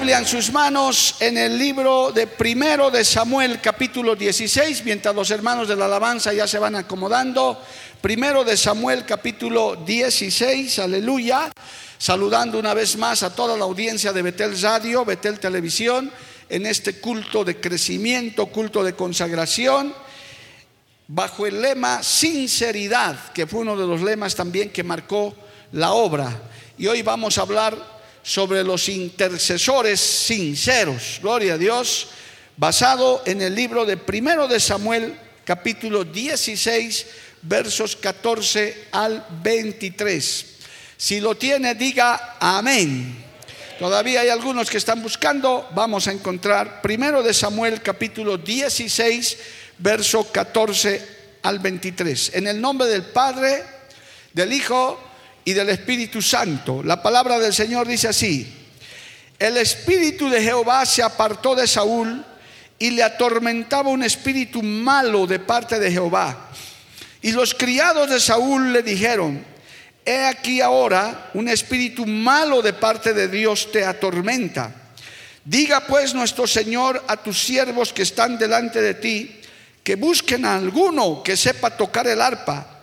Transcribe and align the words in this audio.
Biblia 0.00 0.16
en 0.16 0.26
sus 0.26 0.50
manos 0.50 1.16
en 1.20 1.36
el 1.36 1.58
libro 1.58 2.10
de 2.10 2.26
primero 2.26 2.90
de 2.90 3.04
Samuel 3.04 3.60
capítulo 3.60 4.16
16, 4.16 4.82
mientras 4.86 5.14
los 5.14 5.30
hermanos 5.30 5.68
de 5.68 5.76
la 5.76 5.84
alabanza 5.84 6.32
ya 6.32 6.46
se 6.46 6.58
van 6.58 6.74
acomodando. 6.74 7.62
Primero 8.00 8.42
de 8.42 8.56
Samuel 8.56 9.04
capítulo 9.04 9.76
16, 9.76 10.78
aleluya. 10.78 11.52
Saludando 11.98 12.58
una 12.58 12.72
vez 12.72 12.96
más 12.96 13.22
a 13.22 13.34
toda 13.34 13.58
la 13.58 13.64
audiencia 13.64 14.14
de 14.14 14.22
Betel 14.22 14.58
Radio, 14.62 15.04
Betel 15.04 15.38
Televisión, 15.38 16.10
en 16.48 16.64
este 16.64 16.98
culto 16.98 17.44
de 17.44 17.60
crecimiento, 17.60 18.46
culto 18.46 18.82
de 18.82 18.94
consagración, 18.94 19.94
bajo 21.08 21.46
el 21.46 21.60
lema 21.60 22.02
sinceridad, 22.02 23.32
que 23.34 23.46
fue 23.46 23.60
uno 23.60 23.76
de 23.76 23.86
los 23.86 24.00
lemas 24.00 24.34
también 24.34 24.70
que 24.70 24.82
marcó 24.82 25.34
la 25.72 25.92
obra. 25.92 26.40
Y 26.78 26.86
hoy 26.86 27.02
vamos 27.02 27.36
a 27.36 27.42
hablar 27.42 27.99
sobre 28.22 28.62
los 28.62 28.88
intercesores 28.88 30.00
sinceros, 30.00 31.18
gloria 31.22 31.54
a 31.54 31.58
Dios, 31.58 32.08
basado 32.56 33.22
en 33.26 33.40
el 33.40 33.54
libro 33.54 33.84
de 33.84 33.96
Primero 33.96 34.46
de 34.46 34.60
Samuel, 34.60 35.18
capítulo 35.44 36.04
16, 36.04 37.06
versos 37.42 37.96
14 37.96 38.88
al 38.92 39.26
23. 39.42 40.46
Si 40.96 41.20
lo 41.20 41.34
tiene, 41.34 41.74
diga 41.74 42.36
amén. 42.38 43.24
Todavía 43.78 44.20
hay 44.20 44.28
algunos 44.28 44.68
que 44.68 44.76
están 44.76 45.02
buscando, 45.02 45.66
vamos 45.74 46.06
a 46.06 46.12
encontrar 46.12 46.82
Primero 46.82 47.22
de 47.22 47.32
Samuel, 47.32 47.80
capítulo 47.80 48.36
16, 48.36 49.38
verso 49.78 50.30
14 50.30 51.20
al 51.42 51.58
23. 51.58 52.32
En 52.34 52.46
el 52.46 52.60
nombre 52.60 52.86
del 52.88 53.04
Padre, 53.04 53.64
del 54.34 54.52
Hijo 54.52 55.00
y 55.44 55.52
del 55.52 55.68
Espíritu 55.70 56.20
Santo. 56.22 56.82
La 56.82 57.02
palabra 57.02 57.38
del 57.38 57.52
Señor 57.52 57.86
dice 57.86 58.08
así, 58.08 58.60
el 59.38 59.56
Espíritu 59.56 60.28
de 60.28 60.42
Jehová 60.42 60.84
se 60.84 61.02
apartó 61.02 61.54
de 61.54 61.66
Saúl 61.66 62.24
y 62.78 62.90
le 62.90 63.02
atormentaba 63.02 63.90
un 63.90 64.02
espíritu 64.02 64.62
malo 64.62 65.26
de 65.26 65.38
parte 65.38 65.78
de 65.78 65.92
Jehová. 65.92 66.48
Y 67.20 67.32
los 67.32 67.54
criados 67.54 68.08
de 68.08 68.18
Saúl 68.18 68.72
le 68.72 68.82
dijeron, 68.82 69.44
he 70.04 70.24
aquí 70.24 70.62
ahora 70.62 71.30
un 71.34 71.48
espíritu 71.48 72.06
malo 72.06 72.62
de 72.62 72.72
parte 72.72 73.12
de 73.12 73.28
Dios 73.28 73.70
te 73.70 73.84
atormenta. 73.84 74.74
Diga 75.44 75.86
pues 75.86 76.14
nuestro 76.14 76.46
Señor 76.46 77.04
a 77.06 77.18
tus 77.18 77.38
siervos 77.42 77.92
que 77.92 78.02
están 78.02 78.38
delante 78.38 78.80
de 78.80 78.94
ti, 78.94 79.40
que 79.82 79.96
busquen 79.96 80.46
a 80.46 80.56
alguno 80.56 81.22
que 81.22 81.36
sepa 81.36 81.76
tocar 81.76 82.06
el 82.06 82.20
arpa 82.22 82.79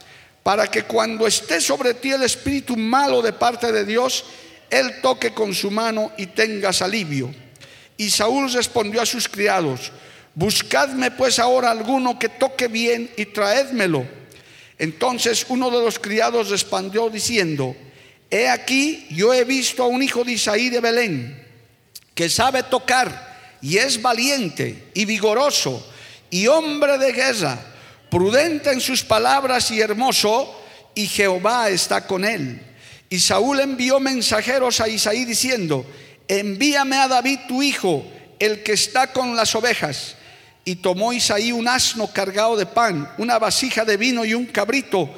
para 0.47 0.72
que 0.72 0.84
cuando 0.84 1.28
esté 1.28 1.59
sobre 1.59 1.94
ti 1.94 2.13
el 2.13 2.24
espíritu 2.24 2.78
malo 2.78 3.22
de 3.22 3.34
parte 3.34 3.69
de 3.69 3.84
Dios, 3.84 4.24
él 4.69 5.02
toque 5.02 5.34
con 5.34 5.53
su 5.53 5.69
mano 5.69 6.13
y 6.18 6.28
tengas 6.28 6.81
alivio. 6.81 7.35
Y 7.97 8.09
Saúl 8.09 8.50
respondió 8.53 9.02
a 9.02 9.06
sus 9.06 9.28
criados, 9.28 9.91
buscadme 10.34 11.12
pues 11.12 11.40
ahora 11.40 11.69
alguno 11.69 12.18
que 12.18 12.30
toque 12.30 12.69
bien 12.69 13.12
y 13.18 13.25
traédmelo. 13.25 14.08
Entonces 14.80 15.46
uno 15.50 15.69
de 15.69 15.84
los 15.84 16.00
criados 16.00 16.50
respondió 16.50 17.09
diciendo, 17.09 17.75
he 18.31 18.47
aquí 18.47 19.06
yo 19.09 19.34
he 19.34 19.44
visto 19.44 19.84
a 19.84 19.88
un 19.88 20.02
hijo 20.02 20.24
de 20.24 20.31
Isaí 20.31 20.69
de 20.69 20.79
Belén, 20.79 21.46
que 22.16 22.29
sabe 22.29 22.64
tocar 22.64 23.58
y 23.62 23.79
es 23.79 24.02
valiente 24.02 24.91
y 24.94 25.03
vigoroso 25.03 25.85
y 26.29 26.47
hombre 26.47 26.97
de 26.97 27.12
guerra 27.12 27.59
prudente 28.09 28.72
en 28.72 28.81
sus 28.81 29.03
palabras 29.03 29.72
y 29.72 29.81
hermoso, 29.81 30.53
y 30.95 31.07
Jehová 31.07 31.69
está 31.69 32.07
con 32.07 32.25
él. 32.25 32.62
Y 33.09 33.19
Saúl 33.19 33.59
envió 33.59 34.00
mensajeros 34.00 34.81
a 34.81 34.88
Isaí 34.88 35.25
diciendo, 35.25 35.85
envíame 36.28 36.97
a 36.97 37.07
David 37.07 37.40
tu 37.47 37.62
hijo, 37.62 38.06
el 38.40 38.63
que 38.63 38.73
está 38.73 39.13
con 39.13 39.35
las 39.35 39.56
ovejas. 39.56 40.16
Y 40.66 40.75
tomó 40.75 41.13
Isaí 41.13 41.51
un 41.51 41.67
asno 41.67 42.12
cargado 42.12 42.57
de 42.57 42.66
pan, 42.66 43.09
una 43.17 43.40
vasija 43.40 43.85
de 43.85 43.96
vino 43.96 44.25
y 44.25 44.34
un 44.34 44.46
cabrito, 44.47 45.09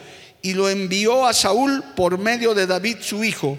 y 0.42 0.54
lo 0.54 0.70
envió 0.70 1.26
a 1.26 1.34
Saúl 1.34 1.84
por 1.96 2.18
medio 2.18 2.54
de 2.54 2.68
David 2.68 2.98
su 3.02 3.24
hijo. 3.24 3.58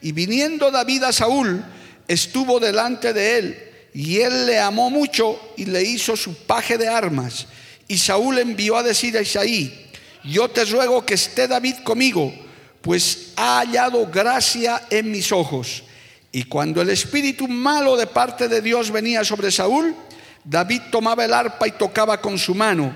Y 0.00 0.12
viniendo 0.12 0.70
David 0.70 1.04
a 1.04 1.12
Saúl, 1.12 1.64
estuvo 2.06 2.60
delante 2.60 3.12
de 3.12 3.38
él, 3.38 3.70
y 3.94 4.20
él 4.20 4.46
le 4.46 4.58
amó 4.58 4.90
mucho 4.90 5.40
y 5.56 5.64
le 5.64 5.82
hizo 5.82 6.16
su 6.16 6.34
paje 6.46 6.78
de 6.78 6.88
armas. 6.88 7.46
Y 7.88 7.98
Saúl 7.98 8.38
envió 8.38 8.76
a 8.76 8.82
decir 8.82 9.16
a 9.16 9.22
Isaí, 9.22 9.90
yo 10.24 10.48
te 10.48 10.64
ruego 10.64 11.04
que 11.04 11.14
esté 11.14 11.46
David 11.46 11.76
conmigo, 11.84 12.32
pues 12.80 13.32
ha 13.36 13.58
hallado 13.58 14.06
gracia 14.06 14.82
en 14.90 15.10
mis 15.10 15.32
ojos. 15.32 15.84
Y 16.32 16.44
cuando 16.44 16.82
el 16.82 16.90
espíritu 16.90 17.46
malo 17.46 17.96
de 17.96 18.06
parte 18.06 18.48
de 18.48 18.60
Dios 18.60 18.90
venía 18.90 19.22
sobre 19.24 19.52
Saúl, 19.52 19.94
David 20.42 20.82
tomaba 20.90 21.24
el 21.24 21.32
arpa 21.32 21.68
y 21.68 21.72
tocaba 21.72 22.20
con 22.20 22.38
su 22.38 22.54
mano. 22.54 22.94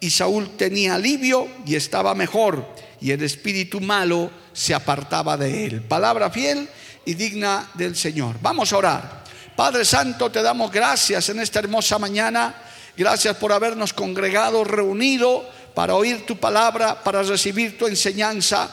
Y 0.00 0.10
Saúl 0.10 0.56
tenía 0.56 0.94
alivio 0.94 1.48
y 1.66 1.74
estaba 1.76 2.14
mejor. 2.14 2.66
Y 3.00 3.12
el 3.12 3.22
espíritu 3.22 3.80
malo 3.80 4.30
se 4.52 4.74
apartaba 4.74 5.36
de 5.36 5.66
él. 5.66 5.82
Palabra 5.82 6.30
fiel 6.30 6.68
y 7.04 7.14
digna 7.14 7.70
del 7.74 7.94
Señor. 7.96 8.36
Vamos 8.42 8.72
a 8.72 8.78
orar. 8.78 9.24
Padre 9.54 9.84
Santo, 9.84 10.30
te 10.30 10.42
damos 10.42 10.72
gracias 10.72 11.28
en 11.28 11.40
esta 11.40 11.58
hermosa 11.58 11.98
mañana 11.98 12.54
Gracias 13.00 13.34
por 13.38 13.50
habernos 13.50 13.94
congregado, 13.94 14.62
reunido 14.62 15.42
para 15.72 15.94
oír 15.94 16.26
tu 16.26 16.36
palabra, 16.36 17.02
para 17.02 17.22
recibir 17.22 17.78
tu 17.78 17.86
enseñanza. 17.86 18.68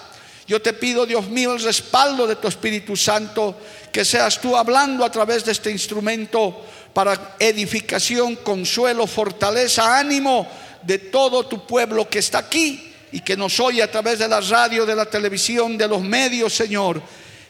Yo 0.46 0.62
te 0.62 0.74
pido, 0.74 1.06
Dios 1.06 1.30
mío, 1.30 1.54
el 1.54 1.64
respaldo 1.64 2.28
de 2.28 2.36
tu 2.36 2.50
Espíritu 2.50 2.98
Santo, 2.98 3.56
que 3.90 4.04
seas 4.04 4.42
tú 4.42 4.58
hablando 4.58 5.06
a 5.06 5.10
través 5.10 5.46
de 5.46 5.54
este 5.54 5.72
instrumento 5.72 6.62
para 6.94 7.38
edificación, 7.40 8.36
consuelo, 8.36 9.08
fortaleza, 9.08 9.98
ánimo 9.98 10.46
de 10.84 10.98
todo 11.00 11.48
tu 11.48 11.66
pueblo 11.66 12.09
que 12.09 12.20
está 12.20 12.40
aquí 12.40 12.94
y 13.14 13.22
que 13.22 13.38
nos 13.38 13.58
oye 13.62 13.82
a 13.82 13.90
través 13.90 14.20
de 14.20 14.28
la 14.28 14.42
radio, 14.42 14.86
de 14.86 14.96
la 14.98 15.06
televisión, 15.06 15.78
de 15.78 15.88
los 15.88 16.02
medios, 16.02 16.54
Señor. 16.54 17.02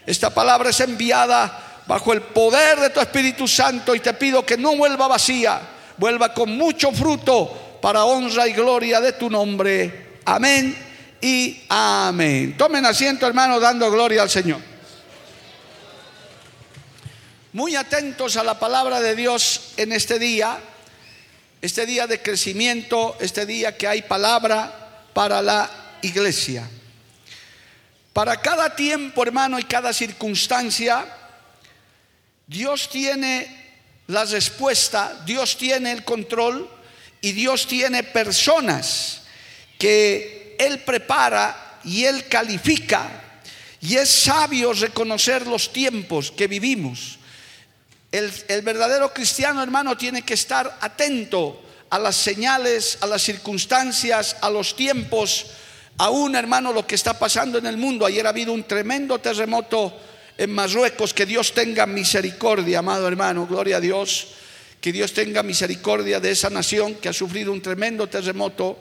Esta 0.06 0.30
palabra 0.32 0.70
es 0.70 0.78
enviada 0.78 1.82
bajo 1.88 2.12
el 2.12 2.22
poder 2.22 2.78
de 2.78 2.90
tu 2.90 3.00
Espíritu 3.00 3.48
Santo 3.48 3.96
y 3.96 3.98
te 3.98 4.14
pido 4.14 4.46
que 4.46 4.56
no 4.56 4.76
vuelva 4.76 5.08
vacía 5.08 5.74
vuelva 5.98 6.32
con 6.32 6.56
mucho 6.56 6.92
fruto 6.92 7.78
para 7.82 8.04
honra 8.04 8.48
y 8.48 8.52
gloria 8.52 9.00
de 9.00 9.12
tu 9.12 9.28
nombre. 9.28 10.18
Amén 10.24 10.76
y 11.20 11.60
amén. 11.68 12.56
Tomen 12.56 12.86
asiento, 12.86 13.26
hermano, 13.26 13.60
dando 13.60 13.90
gloria 13.90 14.22
al 14.22 14.30
Señor. 14.30 14.60
Muy 17.52 17.76
atentos 17.76 18.36
a 18.36 18.44
la 18.44 18.58
palabra 18.58 19.00
de 19.00 19.16
Dios 19.16 19.72
en 19.76 19.92
este 19.92 20.18
día, 20.18 20.58
este 21.60 21.86
día 21.86 22.06
de 22.06 22.22
crecimiento, 22.22 23.16
este 23.20 23.46
día 23.46 23.76
que 23.76 23.88
hay 23.88 24.02
palabra 24.02 25.04
para 25.12 25.42
la 25.42 25.68
iglesia. 26.02 26.68
Para 28.12 28.40
cada 28.40 28.76
tiempo, 28.76 29.22
hermano, 29.22 29.58
y 29.58 29.64
cada 29.64 29.92
circunstancia, 29.92 31.06
Dios 32.46 32.88
tiene 32.90 33.57
la 34.08 34.24
respuesta, 34.24 35.22
Dios 35.24 35.56
tiene 35.56 35.92
el 35.92 36.02
control 36.02 36.68
y 37.20 37.32
Dios 37.32 37.66
tiene 37.66 38.02
personas 38.02 39.22
que 39.78 40.56
Él 40.58 40.80
prepara 40.80 41.80
y 41.84 42.04
Él 42.04 42.26
califica 42.26 43.08
y 43.80 43.96
es 43.96 44.08
sabio 44.08 44.72
reconocer 44.72 45.46
los 45.46 45.72
tiempos 45.72 46.30
que 46.30 46.46
vivimos. 46.46 47.18
El, 48.10 48.62
verdadero 48.62 49.12
cristiano, 49.12 49.62
hermano, 49.62 49.96
tiene 49.96 50.22
que 50.22 50.34
estar 50.34 50.78
atento 50.80 51.62
a 51.90 51.98
las 51.98 52.16
señales, 52.16 52.96
a 53.02 53.06
las 53.06 53.22
circunstancias, 53.22 54.36
a 54.40 54.48
los 54.48 54.74
tiempos, 54.74 55.46
aún, 55.98 56.34
hermano, 56.34 56.72
lo 56.72 56.86
que 56.86 56.94
está 56.94 57.18
pasando 57.18 57.58
en 57.58 57.66
el 57.66 57.76
mundo. 57.76 58.06
Ayer 58.06 58.26
ha 58.26 58.30
habido 58.30 58.54
un 58.54 58.64
tremendo 58.64 59.18
terremoto 59.18 59.94
en 60.38 60.54
Marruecos, 60.54 61.12
que 61.12 61.26
Dios 61.26 61.52
tenga 61.52 61.84
misericordia, 61.84 62.78
amado 62.78 63.08
hermano, 63.08 63.46
gloria 63.46 63.78
a 63.78 63.80
Dios, 63.80 64.28
que 64.80 64.92
Dios 64.92 65.12
tenga 65.12 65.42
misericordia 65.42 66.20
de 66.20 66.30
esa 66.30 66.48
nación 66.48 66.94
que 66.94 67.08
ha 67.08 67.12
sufrido 67.12 67.52
un 67.52 67.60
tremendo 67.60 68.06
terremoto, 68.06 68.78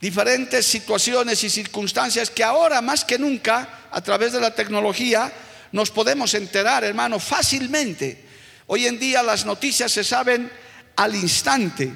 diferentes 0.00 0.66
situaciones 0.66 1.44
y 1.44 1.50
circunstancias 1.50 2.30
que 2.30 2.42
ahora 2.42 2.82
más 2.82 3.04
que 3.04 3.20
nunca, 3.20 3.86
a 3.90 4.00
través 4.00 4.32
de 4.32 4.40
la 4.40 4.52
tecnología, 4.52 5.32
nos 5.70 5.92
podemos 5.92 6.34
enterar, 6.34 6.82
hermano, 6.82 7.20
fácilmente. 7.20 8.24
Hoy 8.66 8.86
en 8.86 8.98
día 8.98 9.22
las 9.22 9.46
noticias 9.46 9.92
se 9.92 10.02
saben 10.02 10.50
al 10.96 11.14
instante. 11.14 11.92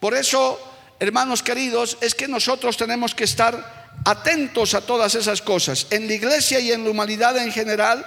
Por 0.00 0.14
eso, 0.14 0.58
hermanos 0.98 1.44
queridos, 1.44 1.96
es 2.00 2.16
que 2.16 2.26
nosotros 2.26 2.76
tenemos 2.76 3.14
que 3.14 3.24
estar 3.24 3.83
atentos 4.04 4.74
a 4.74 4.80
todas 4.80 5.14
esas 5.14 5.40
cosas. 5.42 5.86
En 5.90 6.06
la 6.06 6.14
iglesia 6.14 6.60
y 6.60 6.72
en 6.72 6.84
la 6.84 6.90
humanidad 6.90 7.36
en 7.38 7.52
general, 7.52 8.04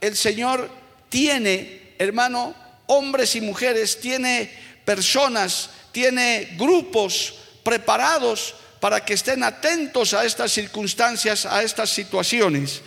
el 0.00 0.16
Señor 0.16 0.70
tiene, 1.08 1.94
hermano, 1.98 2.54
hombres 2.86 3.36
y 3.36 3.40
mujeres, 3.40 4.00
tiene 4.00 4.50
personas, 4.84 5.70
tiene 5.92 6.54
grupos 6.56 7.34
preparados 7.62 8.54
para 8.80 9.04
que 9.04 9.14
estén 9.14 9.42
atentos 9.42 10.14
a 10.14 10.24
estas 10.24 10.52
circunstancias, 10.52 11.46
a 11.46 11.62
estas 11.62 11.90
situaciones. 11.90 12.82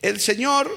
El 0.00 0.20
Señor 0.20 0.70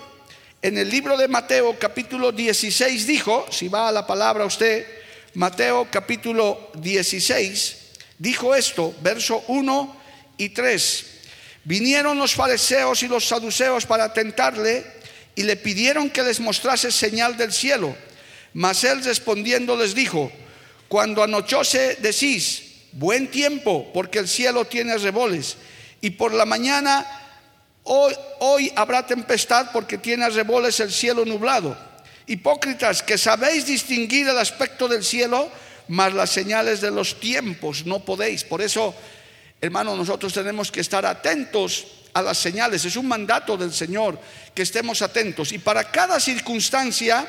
en 0.61 0.79
el 0.79 0.89
libro 0.89 1.15
de 1.15 1.27
Mateo 1.27 1.77
capítulo 1.77 2.31
16 2.31 3.05
dijo, 3.05 3.45
si 3.51 3.67
va 3.67 3.87
a 3.87 3.91
la 3.91 4.07
palabra 4.07 4.45
usted, 4.45 4.83
Mateo 5.35 5.87
capítulo 5.91 6.71
16, 6.73 7.77
dijo 8.17 8.55
esto, 8.55 8.95
verso 9.01 9.43
1 9.47 10.04
y 10.37 10.49
3. 10.49 11.05
Vinieron 11.63 12.17
los 12.17 12.35
fariseos 12.35 13.01
y 13.03 13.07
los 13.07 13.27
saduceos 13.27 13.85
para 13.85 14.13
tentarle 14.13 14.85
y 15.35 15.43
le 15.43 15.55
pidieron 15.57 16.09
que 16.09 16.23
les 16.23 16.39
mostrase 16.39 16.91
señal 16.91 17.37
del 17.37 17.51
cielo. 17.51 17.95
Mas 18.53 18.83
él 18.83 19.03
respondiendo 19.03 19.75
les 19.75 19.93
dijo, 19.93 20.31
cuando 20.87 21.23
anochose 21.23 21.97
decís, 21.99 22.63
buen 22.93 23.29
tiempo, 23.29 23.91
porque 23.93 24.19
el 24.19 24.27
cielo 24.27 24.65
tiene 24.65 24.97
reboles, 24.97 25.57
y 26.01 26.11
por 26.11 26.33
la 26.33 26.45
mañana, 26.45 27.05
hoy, 27.83 28.13
hoy 28.39 28.71
habrá 28.75 29.05
tempestad 29.05 29.71
porque 29.73 29.97
tiene 29.97 30.29
reboles 30.29 30.79
el 30.79 30.91
cielo 30.91 31.25
nublado. 31.25 31.77
Hipócritas, 32.27 33.03
que 33.03 33.17
sabéis 33.17 33.65
distinguir 33.65 34.27
el 34.27 34.37
aspecto 34.37 34.87
del 34.87 35.03
cielo, 35.03 35.49
mas 35.87 36.13
las 36.13 36.29
señales 36.29 36.81
de 36.81 36.91
los 36.91 37.19
tiempos 37.19 37.85
no 37.85 38.05
podéis. 38.05 38.43
Por 38.43 38.61
eso, 38.61 38.95
hermano, 39.65 39.95
nosotros 39.95 40.33
tenemos 40.33 40.71
que 40.71 40.81
estar 40.81 41.05
atentos 41.05 41.87
a 42.13 42.21
las 42.21 42.37
señales. 42.37 42.85
Es 42.85 42.95
un 42.95 43.07
mandato 43.07 43.57
del 43.57 43.73
Señor 43.73 44.19
que 44.53 44.61
estemos 44.61 45.01
atentos. 45.01 45.51
Y 45.51 45.59
para 45.59 45.91
cada 45.91 46.19
circunstancia, 46.19 47.27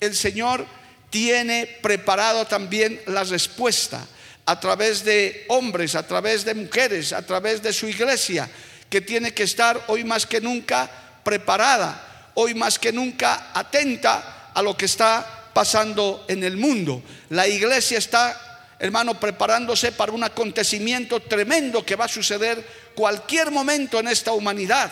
el 0.00 0.14
Señor 0.14 0.66
tiene 1.10 1.66
preparado 1.80 2.46
también 2.46 3.00
la 3.06 3.24
respuesta 3.24 4.04
a 4.44 4.58
través 4.58 5.04
de 5.04 5.44
hombres, 5.48 5.94
a 5.94 6.06
través 6.06 6.44
de 6.44 6.54
mujeres, 6.54 7.12
a 7.12 7.24
través 7.24 7.62
de 7.62 7.72
su 7.72 7.86
iglesia, 7.86 8.48
que 8.88 9.00
tiene 9.00 9.34
que 9.34 9.42
estar 9.42 9.84
hoy 9.88 10.04
más 10.04 10.26
que 10.26 10.40
nunca 10.40 10.90
preparada, 11.22 12.30
hoy 12.34 12.54
más 12.54 12.78
que 12.78 12.92
nunca 12.92 13.50
atenta 13.52 14.50
a 14.54 14.62
lo 14.62 14.76
que 14.76 14.86
está 14.86 15.50
pasando 15.52 16.24
en 16.28 16.44
el 16.44 16.56
mundo. 16.56 17.02
La 17.28 17.46
iglesia 17.46 17.98
está, 17.98 18.47
hermano, 18.78 19.18
preparándose 19.18 19.92
para 19.92 20.12
un 20.12 20.24
acontecimiento 20.24 21.20
tremendo 21.20 21.84
que 21.84 21.96
va 21.96 22.04
a 22.04 22.08
suceder 22.08 22.64
cualquier 22.94 23.50
momento 23.50 23.98
en 23.98 24.08
esta 24.08 24.32
humanidad. 24.32 24.90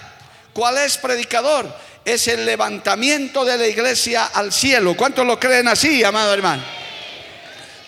¿Cuál 0.52 0.78
es 0.78 0.96
predicador? 0.96 1.72
Es 2.04 2.28
el 2.28 2.46
levantamiento 2.46 3.44
de 3.44 3.58
la 3.58 3.66
iglesia 3.66 4.26
al 4.26 4.52
cielo. 4.52 4.96
¿Cuántos 4.96 5.26
lo 5.26 5.38
creen 5.38 5.68
así, 5.68 6.02
amado 6.02 6.32
hermano? 6.32 6.62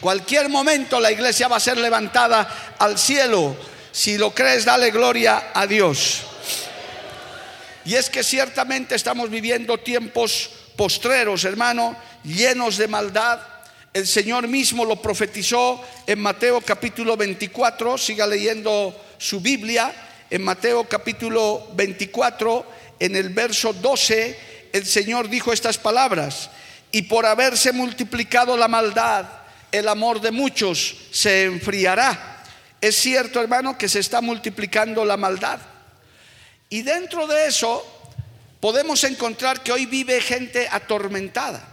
Cualquier 0.00 0.48
momento 0.48 1.00
la 1.00 1.10
iglesia 1.10 1.48
va 1.48 1.56
a 1.56 1.60
ser 1.60 1.78
levantada 1.78 2.76
al 2.78 2.98
cielo. 2.98 3.56
Si 3.90 4.16
lo 4.16 4.32
crees, 4.32 4.64
dale 4.64 4.90
gloria 4.90 5.50
a 5.52 5.66
Dios. 5.66 6.22
Y 7.84 7.94
es 7.94 8.10
que 8.10 8.22
ciertamente 8.22 8.94
estamos 8.94 9.30
viviendo 9.30 9.78
tiempos 9.78 10.50
postreros, 10.76 11.44
hermano, 11.44 11.96
llenos 12.22 12.76
de 12.76 12.86
maldad. 12.86 13.40
El 13.98 14.06
Señor 14.06 14.46
mismo 14.46 14.84
lo 14.84 15.02
profetizó 15.02 15.84
en 16.06 16.20
Mateo 16.20 16.60
capítulo 16.60 17.16
24. 17.16 17.98
Siga 17.98 18.28
leyendo 18.28 18.94
su 19.18 19.40
Biblia 19.40 19.92
en 20.30 20.44
Mateo 20.44 20.84
capítulo 20.84 21.66
24, 21.74 22.64
en 23.00 23.16
el 23.16 23.30
verso 23.30 23.72
12, 23.72 24.38
el 24.72 24.86
Señor 24.86 25.28
dijo 25.28 25.52
estas 25.52 25.78
palabras, 25.78 26.48
y 26.92 27.02
por 27.02 27.26
haberse 27.26 27.72
multiplicado 27.72 28.56
la 28.56 28.68
maldad, 28.68 29.26
el 29.72 29.88
amor 29.88 30.20
de 30.20 30.30
muchos 30.30 30.94
se 31.10 31.46
enfriará. 31.46 32.44
Es 32.80 32.94
cierto, 32.94 33.40
hermano, 33.40 33.76
que 33.76 33.88
se 33.88 33.98
está 33.98 34.20
multiplicando 34.20 35.04
la 35.04 35.16
maldad. 35.16 35.58
Y 36.68 36.82
dentro 36.82 37.26
de 37.26 37.48
eso 37.48 37.84
podemos 38.60 39.02
encontrar 39.02 39.60
que 39.64 39.72
hoy 39.72 39.86
vive 39.86 40.20
gente 40.20 40.68
atormentada, 40.70 41.66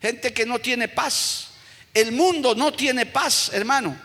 gente 0.00 0.32
que 0.32 0.46
no 0.46 0.58
tiene 0.58 0.88
paz. 0.88 1.48
El 1.92 2.12
mundo 2.12 2.54
no 2.54 2.72
tiene 2.72 3.06
paz, 3.06 3.50
hermano. 3.52 3.96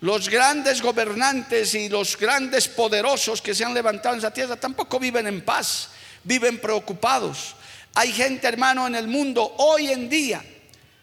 Los 0.00 0.28
grandes 0.28 0.82
gobernantes 0.82 1.74
y 1.74 1.88
los 1.88 2.18
grandes 2.18 2.68
poderosos 2.68 3.40
que 3.40 3.54
se 3.54 3.64
han 3.64 3.74
levantado 3.74 4.14
en 4.14 4.18
esa 4.18 4.32
tierra 4.32 4.56
tampoco 4.56 4.98
viven 4.98 5.26
en 5.26 5.42
paz, 5.42 5.88
viven 6.22 6.58
preocupados. 6.58 7.54
Hay 7.94 8.12
gente, 8.12 8.46
hermano, 8.46 8.86
en 8.86 8.96
el 8.96 9.08
mundo 9.08 9.54
hoy 9.58 9.90
en 9.90 10.08
día, 10.08 10.44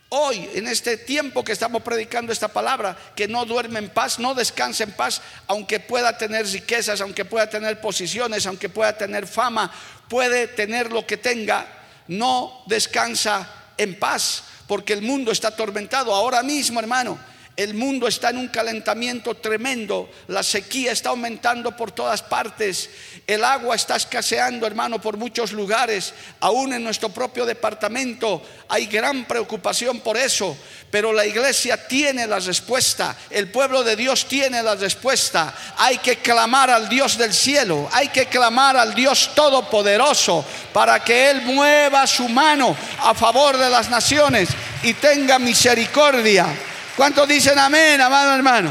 hoy, 0.10 0.50
en 0.54 0.68
este 0.68 0.98
tiempo 0.98 1.44
que 1.44 1.54
estamos 1.54 1.82
predicando 1.82 2.34
esta 2.34 2.50
palabra, 2.50 2.98
que 3.16 3.28
no 3.28 3.46
duerme 3.46 3.80
en 3.80 3.90
paz, 3.90 4.20
no 4.20 4.36
descansa 4.36 4.84
en 4.84 4.92
paz, 4.92 5.22
aunque 5.48 5.80
pueda 5.80 6.18
tener 6.18 6.46
riquezas, 6.46 7.02
aunque 7.02 7.24
pueda 7.24 7.50
tener 7.50 7.80
posiciones, 7.80 8.46
aunque 8.46 8.68
pueda 8.68 8.98
tener 8.98 9.26
fama, 9.26 9.72
puede 10.10 10.48
tener 10.48 10.92
lo 10.92 11.08
que 11.08 11.18
tenga, 11.18 11.66
no 12.08 12.64
descansa 12.68 13.48
en 13.78 13.98
paz, 13.98 14.44
porque 14.72 14.94
el 14.94 15.02
mundo 15.02 15.34
está 15.34 15.50
atormentado 15.50 16.16
ahora 16.16 16.42
mismo, 16.44 16.80
hermano. 16.80 17.20
El 17.58 17.74
mundo 17.74 18.08
está 18.08 18.30
en 18.30 18.38
un 18.38 18.48
calentamiento 18.48 19.36
tremendo, 19.36 20.10
la 20.30 20.42
sequía 20.42 20.94
está 20.94 21.10
aumentando 21.10 21.76
por 21.76 21.92
todas 21.92 22.22
partes, 22.22 22.90
el 23.28 23.44
agua 23.44 23.76
está 23.76 23.98
escaseando, 23.98 24.66
hermano, 24.66 25.02
por 25.02 25.18
muchos 25.18 25.52
lugares, 25.52 26.14
aún 26.40 26.72
en 26.72 26.84
nuestro 26.84 27.10
propio 27.10 27.46
departamento 27.46 28.42
hay 28.70 28.86
gran 28.86 29.26
preocupación 29.26 30.00
por 30.00 30.16
eso, 30.16 30.58
pero 30.90 31.12
la 31.12 31.26
iglesia 31.26 31.88
tiene 31.88 32.26
la 32.26 32.40
respuesta, 32.40 33.18
el 33.30 33.50
pueblo 33.52 33.84
de 33.84 33.98
Dios 33.98 34.28
tiene 34.30 34.64
la 34.64 34.76
respuesta. 34.76 35.54
Hay 35.78 35.98
que 35.98 36.18
clamar 36.18 36.70
al 36.70 36.88
Dios 36.88 37.18
del 37.18 37.34
cielo, 37.34 37.90
hay 37.92 38.08
que 38.08 38.28
clamar 38.28 38.78
al 38.78 38.96
Dios 38.96 39.32
todopoderoso 39.36 40.46
para 40.72 41.04
que 41.04 41.30
Él 41.30 41.42
mueva 41.42 42.08
su 42.08 42.30
mano 42.30 42.76
a 43.00 43.14
favor 43.14 43.58
de 43.58 43.70
las 43.70 43.90
naciones 43.90 44.48
y 44.84 44.94
tenga 44.94 45.38
misericordia 45.38 46.48
¿Cuántos 46.96 47.26
dicen 47.28 47.58
amén, 47.58 48.02
amado 48.02 48.36
hermano? 48.36 48.70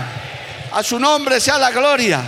A 0.72 0.82
su 0.82 0.98
nombre 0.98 1.40
sea 1.40 1.56
la 1.58 1.70
gloria. 1.70 2.22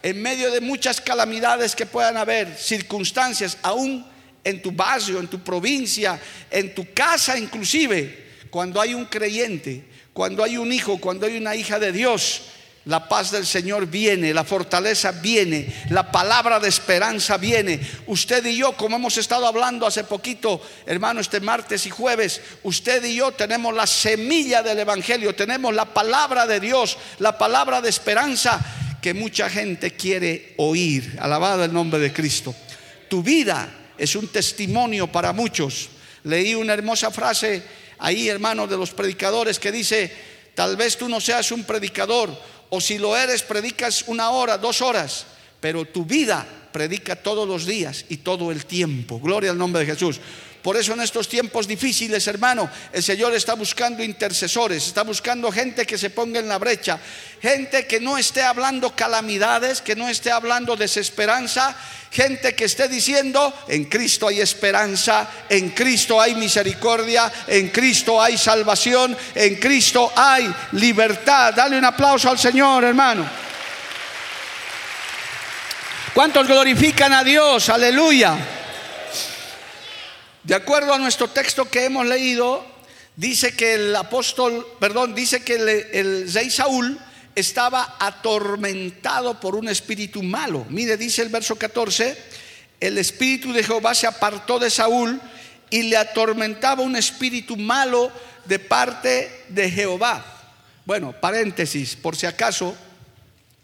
En 0.00 0.22
medio 0.22 0.50
de 0.52 0.60
muchas 0.60 1.00
calamidades 1.00 1.74
que 1.74 1.86
puedan 1.86 2.16
haber, 2.16 2.56
circunstancias, 2.56 3.58
aún 3.62 4.06
en 4.44 4.62
tu 4.62 4.70
barrio, 4.70 5.18
en 5.18 5.26
tu 5.26 5.42
provincia, 5.42 6.20
en 6.50 6.72
tu 6.72 6.92
casa 6.92 7.36
inclusive, 7.36 8.46
cuando 8.48 8.80
hay 8.80 8.94
un 8.94 9.06
creyente, 9.06 9.84
cuando 10.12 10.44
hay 10.44 10.56
un 10.56 10.70
hijo, 10.72 10.98
cuando 10.98 11.26
hay 11.26 11.36
una 11.36 11.56
hija 11.56 11.80
de 11.80 11.90
Dios, 11.90 12.42
la 12.86 13.08
paz 13.08 13.30
del 13.30 13.46
Señor 13.46 13.86
viene, 13.86 14.34
la 14.34 14.44
fortaleza 14.44 15.12
viene, 15.12 15.72
la 15.90 16.10
palabra 16.12 16.60
de 16.60 16.68
esperanza 16.68 17.38
viene. 17.38 17.80
Usted 18.06 18.44
y 18.44 18.56
yo, 18.56 18.76
como 18.76 18.96
hemos 18.96 19.16
estado 19.16 19.46
hablando 19.46 19.86
hace 19.86 20.04
poquito, 20.04 20.60
hermano, 20.84 21.20
este 21.20 21.40
martes 21.40 21.86
y 21.86 21.90
jueves, 21.90 22.42
usted 22.62 23.02
y 23.04 23.16
yo 23.16 23.32
tenemos 23.32 23.74
la 23.74 23.86
semilla 23.86 24.62
del 24.62 24.80
Evangelio, 24.80 25.34
tenemos 25.34 25.74
la 25.74 25.86
palabra 25.86 26.46
de 26.46 26.60
Dios, 26.60 26.98
la 27.20 27.38
palabra 27.38 27.80
de 27.80 27.88
esperanza 27.88 28.60
que 29.00 29.14
mucha 29.14 29.48
gente 29.48 29.92
quiere 29.92 30.54
oír. 30.58 31.16
Alabado 31.20 31.64
el 31.64 31.72
nombre 31.72 31.98
de 32.00 32.12
Cristo. 32.12 32.54
Tu 33.08 33.22
vida 33.22 33.68
es 33.96 34.14
un 34.14 34.28
testimonio 34.28 35.06
para 35.10 35.32
muchos. 35.32 35.88
Leí 36.24 36.54
una 36.54 36.74
hermosa 36.74 37.10
frase 37.10 37.62
ahí, 37.98 38.28
hermano, 38.28 38.66
de 38.66 38.76
los 38.76 38.90
predicadores 38.90 39.58
que 39.58 39.72
dice, 39.72 40.12
tal 40.54 40.76
vez 40.76 40.96
tú 40.96 41.08
no 41.08 41.20
seas 41.20 41.50
un 41.52 41.64
predicador, 41.64 42.34
o 42.74 42.80
si 42.80 42.98
lo 42.98 43.16
eres, 43.16 43.42
predicas 43.42 44.04
una 44.08 44.30
hora, 44.30 44.58
dos 44.58 44.82
horas, 44.82 45.26
pero 45.60 45.84
tu 45.84 46.04
vida 46.04 46.44
predica 46.72 47.14
todos 47.14 47.46
los 47.46 47.66
días 47.66 48.04
y 48.08 48.16
todo 48.16 48.50
el 48.50 48.66
tiempo. 48.66 49.20
Gloria 49.20 49.52
al 49.52 49.58
nombre 49.58 49.84
de 49.84 49.92
Jesús. 49.92 50.18
Por 50.64 50.78
eso 50.78 50.94
en 50.94 51.02
estos 51.02 51.28
tiempos 51.28 51.68
difíciles, 51.68 52.26
hermano, 52.26 52.70
el 52.90 53.02
Señor 53.02 53.34
está 53.34 53.52
buscando 53.52 54.02
intercesores, 54.02 54.86
está 54.86 55.02
buscando 55.02 55.52
gente 55.52 55.84
que 55.84 55.98
se 55.98 56.08
ponga 56.08 56.40
en 56.40 56.48
la 56.48 56.56
brecha, 56.56 56.98
gente 57.42 57.86
que 57.86 58.00
no 58.00 58.16
esté 58.16 58.40
hablando 58.40 58.96
calamidades, 58.96 59.82
que 59.82 59.94
no 59.94 60.08
esté 60.08 60.30
hablando 60.30 60.74
desesperanza, 60.74 61.76
gente 62.10 62.54
que 62.54 62.64
esté 62.64 62.88
diciendo, 62.88 63.52
en 63.68 63.84
Cristo 63.84 64.26
hay 64.26 64.40
esperanza, 64.40 65.28
en 65.50 65.68
Cristo 65.72 66.18
hay 66.18 66.34
misericordia, 66.34 67.30
en 67.46 67.68
Cristo 67.68 68.22
hay 68.22 68.38
salvación, 68.38 69.14
en 69.34 69.56
Cristo 69.56 70.14
hay 70.16 70.50
libertad. 70.72 71.52
Dale 71.52 71.76
un 71.76 71.84
aplauso 71.84 72.30
al 72.30 72.38
Señor, 72.38 72.84
hermano. 72.84 73.28
¿Cuántos 76.14 76.48
glorifican 76.48 77.12
a 77.12 77.22
Dios? 77.22 77.68
Aleluya. 77.68 78.62
De 80.44 80.54
acuerdo 80.54 80.92
a 80.92 80.98
nuestro 80.98 81.28
texto 81.28 81.70
que 81.70 81.86
hemos 81.86 82.04
leído, 82.04 82.62
dice 83.16 83.56
que 83.56 83.74
el 83.74 83.96
apóstol, 83.96 84.66
perdón, 84.78 85.14
dice 85.14 85.42
que 85.42 85.54
el, 85.54 86.30
rey 86.30 86.50
Saúl 86.50 86.98
estaba 87.34 87.96
atormentado 87.98 89.40
por 89.40 89.56
un 89.56 89.70
espíritu 89.70 90.22
malo. 90.22 90.66
Mire, 90.68 90.98
dice 90.98 91.22
el 91.22 91.30
verso 91.30 91.56
14, 91.56 92.18
el 92.78 92.98
espíritu 92.98 93.54
de 93.54 93.64
Jehová 93.64 93.94
se 93.94 94.06
apartó 94.06 94.58
de 94.58 94.68
Saúl 94.68 95.18
y 95.70 95.84
le 95.84 95.96
atormentaba 95.96 96.82
un 96.82 96.96
espíritu 96.96 97.56
malo 97.56 98.12
de 98.44 98.58
parte 98.58 99.46
de 99.48 99.70
Jehová. 99.70 100.26
Bueno, 100.84 101.14
paréntesis, 101.18 101.96
por 101.96 102.16
si 102.16 102.26
acaso, 102.26 102.76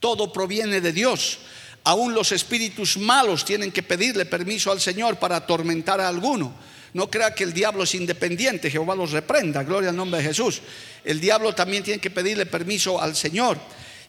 todo 0.00 0.32
proviene 0.32 0.80
de 0.80 0.92
Dios. 0.92 1.40
Aún 1.84 2.14
los 2.14 2.32
espíritus 2.32 2.96
malos 2.96 3.44
tienen 3.44 3.70
que 3.70 3.82
pedirle 3.82 4.24
permiso 4.24 4.72
al 4.72 4.80
Señor 4.80 5.18
para 5.18 5.36
atormentar 5.36 6.00
a 6.00 6.08
alguno. 6.08 6.69
No 6.92 7.10
crea 7.10 7.34
que 7.34 7.44
el 7.44 7.52
diablo 7.52 7.84
es 7.84 7.94
independiente, 7.94 8.70
Jehová 8.70 8.94
los 8.94 9.12
reprenda, 9.12 9.62
gloria 9.62 9.90
al 9.90 9.96
nombre 9.96 10.20
de 10.20 10.28
Jesús. 10.28 10.60
El 11.04 11.20
diablo 11.20 11.54
también 11.54 11.84
tiene 11.84 12.00
que 12.00 12.10
pedirle 12.10 12.46
permiso 12.46 13.00
al 13.00 13.14
Señor. 13.14 13.58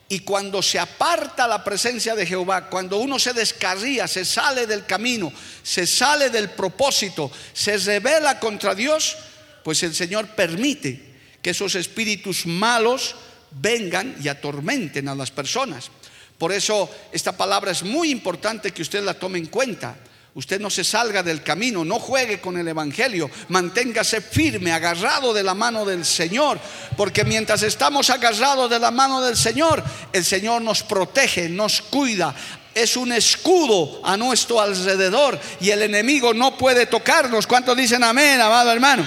Y 0.10 0.20
cuando 0.20 0.62
se 0.62 0.78
aparta 0.78 1.48
la 1.48 1.64
presencia 1.64 2.16
de 2.16 2.26
Jehová, 2.26 2.70
cuando 2.70 2.98
uno 2.98 3.18
se 3.18 3.32
descarría, 3.32 4.08
se 4.08 4.26
sale 4.26 4.68
del 4.68 4.86
camino, 4.86 5.32
se 5.64 5.88
sale 5.88 6.30
del 6.30 6.50
propósito, 6.50 7.32
se 7.54 7.78
revela 7.78 8.38
contra 8.40 8.76
Dios, 8.76 9.16
pues 9.64 9.84
el 9.84 9.96
Señor 9.96 10.28
permite 10.30 11.12
que 11.42 11.52
esos 11.52 11.76
espíritus 11.76 12.46
malos 12.46 13.16
vengan 13.52 14.16
y 14.22 14.28
atormenten 14.28 15.08
a 15.08 15.16
las 15.16 15.32
personas. 15.32 15.90
Por 16.38 16.52
eso 16.52 16.90
esta 17.12 17.38
palabra 17.38 17.72
es 17.72 17.84
muy 17.84 18.10
importante 18.12 18.72
que 18.72 18.82
usted 18.82 19.04
la 19.04 19.14
tome 19.14 19.38
en 19.38 19.46
cuenta. 19.46 19.96
Usted 20.34 20.62
no 20.62 20.70
se 20.70 20.86
salga 20.86 21.24
del 21.24 21.44
camino, 21.44 21.84
no 21.84 22.00
juegue 22.00 22.40
con 22.40 22.58
el 22.58 22.68
Evangelio, 22.68 23.30
manténgase 23.50 24.22
firme, 24.22 24.72
agarrado 24.72 25.34
de 25.34 25.44
la 25.44 25.54
mano 25.54 25.84
del 25.84 26.06
Señor, 26.06 26.58
porque 26.96 27.26
mientras 27.26 27.64
estamos 27.64 28.10
agarrados 28.10 28.70
de 28.70 28.80
la 28.80 28.92
mano 28.92 29.22
del 29.22 29.36
Señor, 29.36 29.84
el 30.14 30.24
Señor 30.24 30.62
nos 30.62 30.84
protege, 30.84 31.50
nos 31.50 31.82
cuida, 31.82 32.34
es 32.74 32.96
un 32.96 33.12
escudo 33.12 34.00
a 34.06 34.16
nuestro 34.16 34.62
alrededor 34.62 35.38
y 35.60 35.72
el 35.72 35.82
enemigo 35.82 36.34
no 36.34 36.58
puede 36.58 36.86
tocarnos. 36.86 37.46
¿Cuántos 37.46 37.76
dicen 37.76 38.02
amén, 38.02 38.40
amado 38.40 38.72
hermano? 38.72 39.06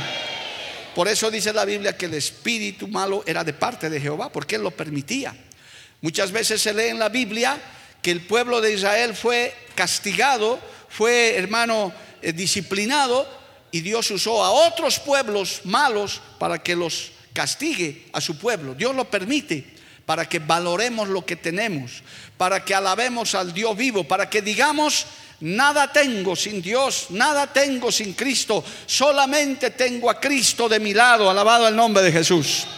Por 0.94 1.08
eso 1.08 1.30
dice 1.30 1.52
la 1.52 1.64
Biblia 1.64 1.96
que 1.96 2.06
el 2.06 2.14
espíritu 2.14 2.86
malo 2.86 3.24
era 3.26 3.42
de 3.42 3.52
parte 3.52 3.90
de 3.90 4.00
Jehová, 4.00 4.30
porque 4.30 4.56
Él 4.56 4.62
lo 4.62 4.70
permitía. 4.70 5.34
Muchas 6.02 6.30
veces 6.30 6.60
se 6.60 6.74
lee 6.74 6.88
en 6.88 6.98
la 6.98 7.08
Biblia 7.08 7.58
que 8.02 8.10
el 8.10 8.20
pueblo 8.20 8.60
de 8.60 8.74
Israel 8.74 9.14
fue 9.14 9.54
castigado, 9.74 10.60
fue, 10.94 11.36
hermano, 11.36 11.92
eh, 12.22 12.32
disciplinado 12.32 13.26
y 13.72 13.80
Dios 13.80 14.08
usó 14.12 14.44
a 14.44 14.50
otros 14.52 15.00
pueblos 15.00 15.62
malos 15.64 16.22
para 16.38 16.62
que 16.62 16.76
los 16.76 17.10
castigue 17.32 18.06
a 18.12 18.20
su 18.20 18.38
pueblo. 18.38 18.76
Dios 18.76 18.94
lo 18.94 19.10
permite 19.10 19.64
para 20.06 20.28
que 20.28 20.38
valoremos 20.38 21.08
lo 21.08 21.26
que 21.26 21.34
tenemos, 21.34 22.04
para 22.36 22.64
que 22.64 22.76
alabemos 22.76 23.34
al 23.34 23.52
Dios 23.52 23.76
vivo, 23.76 24.04
para 24.04 24.30
que 24.30 24.40
digamos, 24.40 25.06
nada 25.40 25.90
tengo 25.90 26.36
sin 26.36 26.62
Dios, 26.62 27.06
nada 27.10 27.52
tengo 27.52 27.90
sin 27.90 28.12
Cristo, 28.12 28.62
solamente 28.86 29.70
tengo 29.70 30.08
a 30.08 30.20
Cristo 30.20 30.68
de 30.68 30.78
mi 30.78 30.94
lado, 30.94 31.28
alabado 31.28 31.66
el 31.66 31.74
nombre 31.74 32.04
de 32.04 32.12
Jesús. 32.12 32.68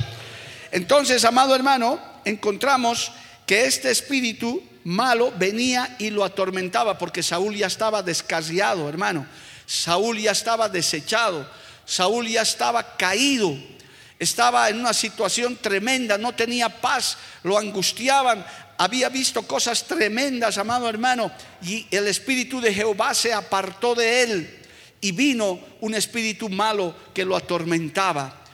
Entonces, 0.72 1.22
amado 1.26 1.54
hermano, 1.54 2.00
encontramos 2.24 3.12
que 3.44 3.66
este 3.66 3.90
espíritu 3.90 4.62
malo 4.86 5.32
venía 5.36 5.96
y 5.98 6.10
lo 6.10 6.24
atormentaba 6.24 6.96
porque 6.96 7.20
Saúl 7.20 7.56
ya 7.56 7.66
estaba 7.66 8.04
descarriado, 8.04 8.88
hermano. 8.88 9.26
Saúl 9.66 10.18
ya 10.18 10.30
estaba 10.30 10.68
desechado. 10.68 11.48
Saúl 11.84 12.28
ya 12.28 12.42
estaba 12.42 12.96
caído. 12.96 13.56
Estaba 14.18 14.70
en 14.70 14.78
una 14.78 14.94
situación 14.94 15.56
tremenda, 15.56 16.16
no 16.16 16.34
tenía 16.34 16.68
paz, 16.68 17.18
lo 17.42 17.58
angustiaban. 17.58 18.46
Había 18.78 19.08
visto 19.08 19.42
cosas 19.42 19.84
tremendas, 19.84 20.56
amado 20.56 20.88
hermano, 20.88 21.32
y 21.62 21.86
el 21.90 22.06
espíritu 22.06 22.60
de 22.60 22.72
Jehová 22.72 23.12
se 23.12 23.34
apartó 23.34 23.94
de 23.94 24.22
él 24.22 24.58
y 25.00 25.12
vino 25.12 25.58
un 25.80 25.94
espíritu 25.94 26.48
malo 26.48 26.94
que 27.12 27.24
lo 27.24 27.36
atormentaba. 27.36 28.44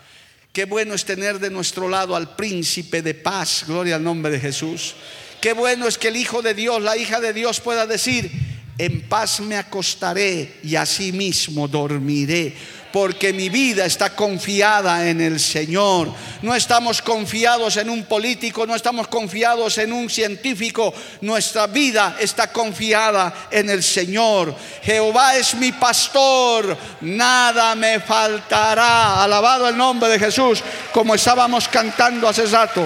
Qué 0.53 0.65
bueno 0.65 0.95
es 0.95 1.05
tener 1.05 1.39
de 1.39 1.51
nuestro 1.51 1.89
lado 1.89 2.17
al 2.17 2.35
príncipe 2.37 3.03
de 3.03 3.15
paz, 3.15 3.65
gloria 3.67 3.97
al 3.97 4.05
nombre 4.05 4.33
de 4.33 4.41
Jesús. 4.41 4.95
Qué 5.43 5.55
bueno 5.55 5.89
es 5.89 5.99
que 5.99 6.07
el 6.07 6.17
Hijo 6.17 6.41
de 6.41 6.55
Dios, 6.55 6.81
la 6.81 6.97
hija 6.97 7.19
de 7.19 7.33
Dios 7.33 7.59
pueda 7.59 7.85
decir, 7.85 8.31
en 8.79 9.03
paz 9.09 9.41
me 9.41 9.57
acostaré 9.57 10.61
y 10.63 10.77
así 10.77 11.11
mismo 11.11 11.67
dormiré 11.67 12.55
porque 12.93 13.33
mi 13.33 13.49
vida 13.49 13.85
está 13.87 14.15
confiada 14.15 15.09
en 15.09 15.21
el 15.21 15.41
Señor. 15.41 16.13
No 16.43 16.55
estamos 16.55 17.03
confiados 17.03 17.77
en 17.79 17.91
un 17.91 18.05
político, 18.05 18.67
no 18.67 18.77
estamos 18.77 19.09
confiados 19.09 19.79
en 19.79 19.93
un 19.93 20.09
científico, 20.09 20.95
nuestra 21.23 21.67
vida 21.67 22.17
está 22.21 22.53
confiada 22.53 23.49
en 23.51 23.69
el 23.69 23.83
Señor. 23.83 24.55
Jehová 24.83 25.37
es 25.37 25.55
mi 25.57 25.73
pastor, 25.73 26.77
nada 27.01 27.75
me 27.75 27.99
faltará. 27.99 29.25
Alabado 29.25 29.69
el 29.69 29.77
nombre 29.77 30.09
de 30.09 30.21
Jesús, 30.21 30.63
como 30.93 31.17
estábamos 31.17 31.67
cantando 31.67 32.29
hace 32.29 32.47
rato. 32.47 32.85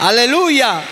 Aleluya. 0.00 0.82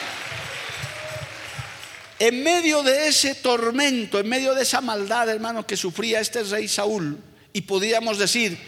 En 2.19 2.43
medio 2.43 2.83
de 2.83 3.09
ese 3.09 3.37
tormento, 3.37 4.19
en 4.19 4.29
medio 4.29 4.55
de 4.55 4.65
esa 4.65 4.83
maldad, 4.83 5.31
hermano, 5.31 5.67
que 5.67 5.79
sufría 5.79 6.21
este 6.21 6.43
rey 6.43 6.69
Saúl, 6.69 7.19
y 7.55 7.63
podríamos 7.63 8.19
decir, 8.19 8.59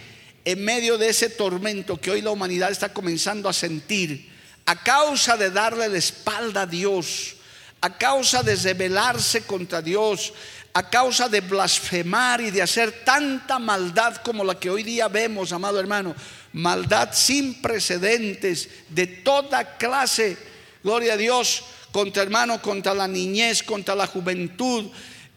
en 0.46 0.64
medio 0.64 0.96
de 0.96 1.10
ese 1.10 1.28
tormento 1.28 2.00
que 2.00 2.10
hoy 2.10 2.22
la 2.22 2.30
humanidad 2.30 2.70
está 2.70 2.90
comenzando 2.90 3.50
a 3.50 3.52
sentir, 3.52 4.32
a 4.64 4.82
causa 4.82 5.36
de 5.36 5.50
darle 5.50 5.90
la 5.90 5.98
espalda 5.98 6.62
a 6.62 6.66
Dios, 6.66 7.36
a 7.82 7.98
causa 7.98 8.42
de 8.42 8.56
rebelarse 8.56 9.42
contra 9.42 9.82
Dios, 9.82 10.32
a 10.72 10.88
causa 10.88 11.28
de 11.28 11.42
blasfemar 11.42 12.40
y 12.40 12.50
de 12.50 12.62
hacer 12.62 13.04
tanta 13.04 13.58
maldad 13.58 14.16
como 14.18 14.42
la 14.42 14.58
que 14.58 14.70
hoy 14.70 14.84
día 14.84 15.08
vemos, 15.08 15.52
amado 15.52 15.78
hermano, 15.78 16.14
maldad 16.52 17.10
sin 17.12 17.60
precedentes 17.62 18.68
de 18.88 19.06
toda 19.06 19.76
clase, 19.76 20.36
gloria 20.82 21.14
a 21.14 21.16
Dios, 21.16 21.62
contra 21.92 22.22
hermano, 22.22 22.60
contra 22.62 22.94
la 22.94 23.08
niñez, 23.08 23.62
contra 23.62 23.94
la 23.94 24.06
juventud, 24.06 24.90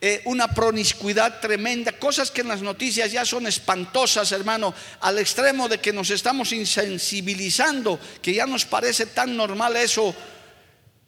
eh, 0.06 0.22
una 0.26 0.50
promiscuidad 0.54 1.40
tremenda, 1.40 1.94
cosas 1.94 2.30
que 2.30 2.42
en 2.42 2.50
las 2.50 2.62
noticias 2.62 3.10
ya 3.10 3.24
son 3.24 3.48
espantosas, 3.48 4.34
hermano, 4.34 4.74
al 5.00 5.18
extremo 5.18 5.70
de 5.70 5.80
que 5.80 5.94
nos 5.94 6.10
estamos 6.10 6.52
insensibilizando, 6.52 7.98
que 8.22 8.34
ya 8.34 8.46
nos 8.46 8.66
parece 8.66 9.06
tan 9.06 9.38
normal 9.38 9.78
eso. 9.78 10.14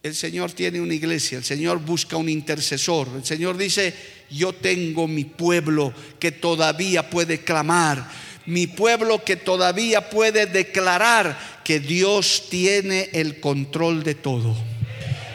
El 0.01 0.15
Señor 0.15 0.53
tiene 0.53 0.79
una 0.79 0.93
iglesia, 0.93 1.37
el 1.37 1.43
Señor 1.43 1.79
busca 1.79 2.15
un 2.15 2.29
intercesor, 2.29 3.09
el 3.17 3.25
Señor 3.25 3.57
dice, 3.57 3.93
yo 4.29 4.53
tengo 4.53 5.09
mi 5.09 5.25
pueblo 5.25 5.93
que 6.17 6.31
todavía 6.31 7.09
puede 7.09 7.43
clamar, 7.43 8.09
mi 8.45 8.67
pueblo 8.67 9.23
que 9.23 9.35
todavía 9.35 10.09
puede 10.09 10.45
declarar 10.45 11.37
que 11.63 11.79
Dios 11.79 12.43
tiene 12.49 13.09
el 13.13 13.39
control 13.39 14.03
de 14.03 14.15
todo. 14.15 14.55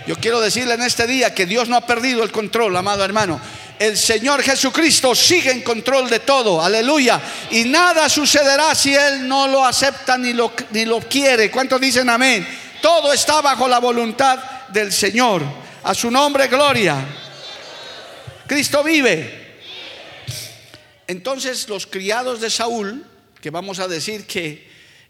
Yo 0.07 0.17
quiero 0.17 0.41
decirle 0.41 0.75
en 0.75 0.83
este 0.83 1.07
día 1.07 1.35
que 1.35 1.47
Dios 1.47 1.69
no 1.69 1.77
ha 1.77 1.87
perdido 1.87 2.23
el 2.23 2.33
control, 2.33 2.77
amado 2.77 3.05
hermano. 3.05 3.41
El 3.79 3.97
Señor 3.97 4.43
Jesucristo 4.43 5.15
sigue 5.15 5.51
en 5.51 5.63
control 5.63 6.11
de 6.11 6.21
todo, 6.21 6.63
aleluya. 6.63 7.21
Y 7.51 7.65
nada 7.65 8.09
sucederá 8.09 8.75
si 8.75 8.95
Él 8.95 9.27
no 9.27 9.49
lo 9.49 9.65
acepta 9.65 10.19
ni 10.19 10.33
lo, 10.33 10.53
ni 10.71 10.85
lo 10.85 11.01
quiere. 11.01 11.51
¿Cuántos 11.51 11.81
dicen 11.81 12.09
amén? 12.11 12.47
Todo 12.83 13.13
está 13.13 13.41
bajo 13.41 13.69
la 13.69 13.79
voluntad 13.79 14.39
del 14.69 14.93
Señor. 14.93 15.43
A 15.83 15.95
su 15.95 16.11
nombre, 16.11 16.49
gloria. 16.49 16.97
Cristo 18.47 18.83
vive. 18.83 19.40
Entonces 21.11 21.69
los 21.69 21.87
criados 21.87 22.41
de 22.41 22.51
Saúl, 22.51 23.05
que 23.41 23.51
vamos 23.51 23.81
a 23.81 23.89
decir 23.89 24.27
que 24.27 24.69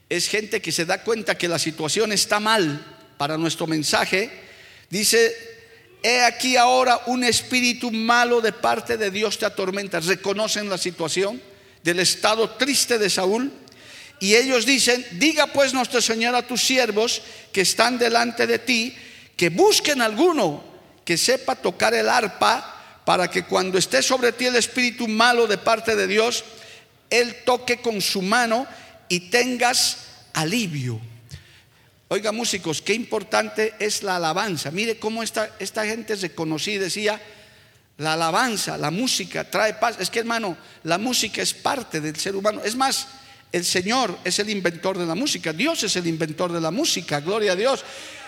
es 0.09 0.29
gente 0.29 0.63
que 0.63 0.73
se 0.73 0.87
da 0.87 1.05
cuenta 1.05 1.37
que 1.37 1.47
la 1.47 1.59
situación 1.59 2.11
está 2.11 2.41
mal 2.41 2.85
para 3.19 3.37
nuestro 3.37 3.67
mensaje, 3.67 4.31
Dice 4.91 5.37
he 6.03 6.23
aquí 6.23 6.57
ahora 6.57 7.03
un 7.07 7.23
espíritu 7.23 7.93
malo 7.93 8.41
de 8.41 8.53
parte 8.53 8.97
de 8.97 9.11
Dios 9.11 9.39
te 9.39 9.47
atormenta. 9.47 10.01
Reconocen 10.01 10.69
la 10.69 10.79
situación 10.79 11.41
del 11.85 12.01
estado 12.01 12.51
triste 12.51 12.99
de 12.99 13.09
Saúl. 13.09 13.53
Y 14.19 14.35
ellos 14.35 14.67
dicen, 14.67 15.07
diga 15.13 15.47
pues 15.47 15.73
nuestro 15.73 16.01
Señor 16.01 16.35
a 16.35 16.47
tus 16.47 16.63
siervos 16.63 17.23
que 17.53 17.61
están 17.61 17.99
delante 17.99 18.47
de 18.47 18.59
ti, 18.59 18.97
que 19.37 19.49
busquen 19.49 20.03
alguno 20.03 20.65
que 21.05 21.17
sepa 21.17 21.55
tocar 21.55 21.95
el 21.95 22.09
arpa 22.09 22.80
para 23.11 23.29
que 23.29 23.43
cuando 23.43 23.77
esté 23.77 24.05
sobre 24.05 24.31
ti 24.31 24.47
el 24.47 24.55
espíritu 24.55 25.09
malo 25.09 25.49
de 25.49 25.59
parte 25.59 25.97
de 25.97 26.07
Dios, 26.07 26.45
Él 27.11 27.39
toque 27.45 27.79
con 27.79 28.01
su 28.01 28.23
mano 28.23 28.69
y 29.09 29.31
tengas 29.31 29.97
alivio. 30.33 31.01
Oiga 32.07 32.31
músicos, 32.31 32.81
qué 32.81 32.95
importante 32.95 33.75
es 33.81 34.05
la 34.05 34.15
alabanza. 34.15 34.71
Mire 34.71 35.01
cómo 35.01 35.25
esta, 35.25 35.51
esta 35.59 35.85
gente 35.87 36.17
se 36.17 36.37
conocía 36.37 36.75
y 36.75 36.79
decía, 36.79 37.21
la 37.97 38.13
alabanza, 38.13 38.79
la 38.79 38.93
música 38.93 39.51
trae 39.51 39.75
paz. 39.75 39.97
Es 39.99 40.09
que 40.09 40.21
hermano, 40.21 40.57
la 40.85 40.97
música 40.97 41.43
es 41.43 41.53
parte 41.53 42.01
del 42.01 42.15
ser 42.15 42.37
humano. 42.37 42.63
Es 42.65 42.77
más, 42.77 43.09
el 43.51 43.65
Señor 43.65 44.21
es 44.23 44.39
el 44.39 44.51
inventor 44.51 44.97
de 44.97 45.07
la 45.07 45.17
música. 45.17 45.53
Dios 45.53 45.83
es 45.83 45.97
el 45.97 46.07
inventor 46.07 46.53
de 46.53 46.61
la 46.61 46.71
música. 46.71 47.19
Gloria 47.19 47.55
a 47.55 47.57
Dios. 47.57 47.85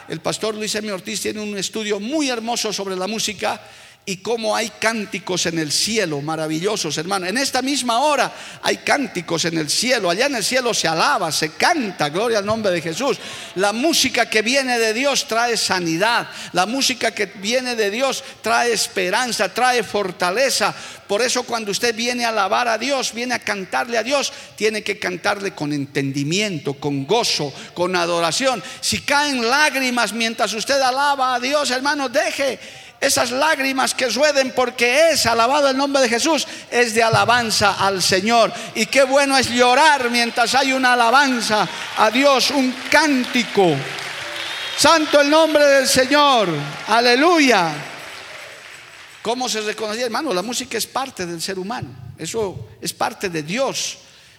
El 0.08 0.18
pastor 0.18 0.56
Luis 0.56 0.74
M. 0.74 0.90
Ortiz 0.90 1.20
tiene 1.20 1.40
un 1.40 1.56
estudio 1.56 2.00
muy 2.00 2.30
hermoso 2.30 2.72
sobre 2.72 2.96
la 2.96 3.06
música 3.06 3.60
y 4.04 4.16
cómo 4.16 4.56
hay 4.56 4.68
cánticos 4.80 5.46
en 5.46 5.60
el 5.60 5.70
cielo 5.70 6.20
maravillosos, 6.20 6.98
hermano. 6.98 7.26
En 7.26 7.38
esta 7.38 7.62
misma 7.62 8.00
hora 8.00 8.32
hay 8.60 8.78
cánticos 8.78 9.44
en 9.44 9.58
el 9.58 9.70
cielo. 9.70 10.10
Allá 10.10 10.26
en 10.26 10.34
el 10.34 10.42
cielo 10.42 10.74
se 10.74 10.88
alaba, 10.88 11.30
se 11.30 11.50
canta, 11.50 12.08
gloria 12.08 12.38
al 12.38 12.46
nombre 12.46 12.72
de 12.72 12.80
Jesús. 12.80 13.18
La 13.54 13.72
música 13.72 14.28
que 14.28 14.42
viene 14.42 14.76
de 14.80 14.92
Dios 14.92 15.28
trae 15.28 15.56
sanidad. 15.56 16.28
La 16.52 16.66
música 16.66 17.12
que 17.12 17.26
viene 17.26 17.76
de 17.76 17.92
Dios 17.92 18.24
trae 18.40 18.72
esperanza, 18.72 19.54
trae 19.54 19.84
fortaleza. 19.84 20.74
Por 21.06 21.22
eso 21.22 21.44
cuando 21.44 21.70
usted 21.70 21.94
viene 21.94 22.24
a 22.24 22.30
alabar 22.30 22.66
a 22.66 22.78
Dios, 22.78 23.12
viene 23.12 23.34
a 23.34 23.38
cantarle 23.38 23.98
a 23.98 24.02
Dios, 24.02 24.32
tiene 24.56 24.82
que 24.82 24.98
cantarle 24.98 25.54
con 25.54 25.72
entendimiento, 25.72 26.74
con 26.74 27.06
gozo, 27.06 27.52
con 27.72 27.94
adoración. 27.94 28.60
Si 28.80 29.02
caen 29.02 29.48
lágrimas 29.48 30.12
mientras 30.12 30.52
usted 30.54 30.80
alaba 30.80 31.36
a 31.36 31.40
Dios, 31.40 31.70
hermano, 31.70 32.08
deje 32.08 32.58
esas 33.02 33.32
lágrimas 33.32 33.94
que 33.94 34.08
rueden 34.08 34.52
porque 34.52 35.10
es 35.10 35.26
alabado 35.26 35.68
el 35.68 35.76
nombre 35.76 36.00
de 36.00 36.08
Jesús, 36.08 36.46
es 36.70 36.94
de 36.94 37.02
alabanza 37.02 37.72
al 37.72 38.00
Señor. 38.00 38.52
Y 38.76 38.86
qué 38.86 39.02
bueno 39.02 39.36
es 39.36 39.50
llorar 39.50 40.08
mientras 40.08 40.54
hay 40.54 40.72
una 40.72 40.92
alabanza 40.92 41.68
a 41.98 42.10
Dios, 42.12 42.50
un 42.52 42.72
cántico. 42.88 43.74
Santo 44.78 45.20
el 45.20 45.28
nombre 45.28 45.64
del 45.64 45.88
Señor. 45.88 46.48
Aleluya. 46.86 47.72
¿Cómo 49.20 49.48
se 49.48 49.62
reconocía, 49.62 50.04
hermano? 50.04 50.32
La 50.32 50.42
música 50.42 50.78
es 50.78 50.86
parte 50.86 51.26
del 51.26 51.42
ser 51.42 51.58
humano. 51.58 51.88
Eso 52.16 52.68
es 52.80 52.92
parte 52.92 53.28
de 53.28 53.42
Dios. 53.42 53.98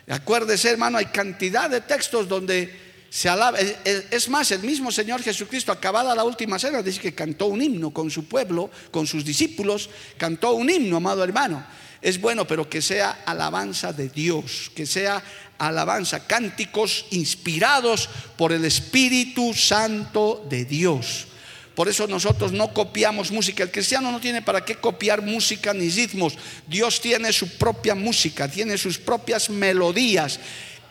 Acuérdese, 0.10 0.70
hermano, 0.70 0.98
hay 0.98 1.08
cantidad 1.08 1.70
de 1.70 1.82
textos 1.82 2.30
donde 2.30 2.93
se 3.14 3.30
alaba. 3.30 3.60
Es 3.60 4.28
más, 4.28 4.50
el 4.50 4.64
mismo 4.64 4.92
Señor 4.92 5.22
Jesucristo, 5.22 5.72
acabada 5.72 6.16
la 6.16 6.24
última 6.24 6.58
cena, 6.58 6.82
dice 6.82 7.00
que 7.00 7.14
cantó 7.14 7.46
un 7.46 7.62
himno 7.62 7.92
con 7.92 8.10
su 8.10 8.26
pueblo, 8.26 8.72
con 8.90 9.06
sus 9.06 9.24
discípulos, 9.24 9.88
cantó 10.18 10.54
un 10.54 10.68
himno, 10.68 10.98
amado 10.98 11.24
hermano. 11.24 11.64
Es 12.02 12.20
bueno, 12.20 12.48
pero 12.48 12.68
que 12.68 12.82
sea 12.82 13.22
alabanza 13.28 13.94
de 13.94 14.10
Dios, 14.10 14.72
que 14.76 14.88
sea 14.88 15.24
alabanza, 15.60 16.26
cánticos 16.26 17.06
inspirados 17.12 18.10
por 18.36 18.52
el 18.52 18.66
Espíritu 18.66 19.54
Santo 19.54 20.44
de 20.50 20.66
Dios. 20.66 21.28
Por 21.76 21.90
eso 21.90 22.08
nosotros 22.08 22.52
no 22.52 22.74
copiamos 22.74 23.32
música. 23.32 23.62
El 23.62 23.72
cristiano 23.72 24.12
no 24.12 24.20
tiene 24.20 24.42
para 24.42 24.66
qué 24.66 24.76
copiar 24.76 25.22
música 25.22 25.72
ni 25.72 25.90
ritmos. 25.90 26.34
Dios 26.68 27.00
tiene 27.00 27.32
su 27.32 27.58
propia 27.60 27.94
música, 27.94 28.48
tiene 28.48 28.76
sus 28.76 28.98
propias 28.98 29.52
melodías 29.52 30.40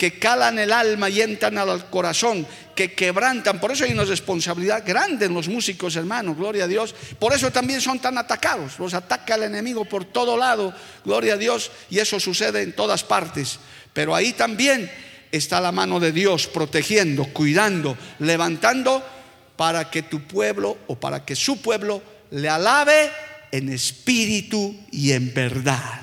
que 0.02 0.18
calan 0.18 0.58
el 0.58 0.72
alma 0.72 1.08
y 1.08 1.20
entran 1.20 1.56
al 1.58 1.88
corazón, 1.88 2.44
que 2.74 2.92
quebrantan. 2.92 3.60
Por 3.60 3.70
eso 3.70 3.84
hay 3.84 3.92
una 3.92 4.02
responsabilidad 4.02 4.82
grande 4.84 5.26
en 5.26 5.32
los 5.32 5.46
músicos, 5.46 5.94
hermanos, 5.94 6.36
gloria 6.36 6.64
a 6.64 6.66
Dios. 6.66 6.92
Por 7.20 7.32
eso 7.32 7.52
también 7.52 7.80
son 7.80 8.00
tan 8.00 8.18
atacados. 8.18 8.80
Los 8.80 8.94
ataca 8.94 9.36
el 9.36 9.44
enemigo 9.44 9.84
por 9.84 10.04
todo 10.06 10.36
lado, 10.36 10.74
gloria 11.04 11.34
a 11.34 11.36
Dios, 11.36 11.70
y 11.88 12.00
eso 12.00 12.18
sucede 12.18 12.62
en 12.62 12.72
todas 12.72 13.04
partes. 13.04 13.60
Pero 13.92 14.12
ahí 14.12 14.32
también 14.32 14.90
está 15.30 15.60
la 15.60 15.70
mano 15.70 16.00
de 16.00 16.10
Dios 16.10 16.48
protegiendo, 16.48 17.26
cuidando, 17.26 17.96
levantando 18.18 19.06
para 19.54 19.88
que 19.88 20.02
tu 20.02 20.22
pueblo 20.22 20.78
o 20.88 20.96
para 20.98 21.24
que 21.24 21.36
su 21.36 21.62
pueblo 21.62 22.02
le 22.32 22.48
alabe 22.48 23.08
en 23.52 23.68
espíritu 23.68 24.74
y 24.90 25.12
en 25.12 25.32
verdad. 25.32 26.00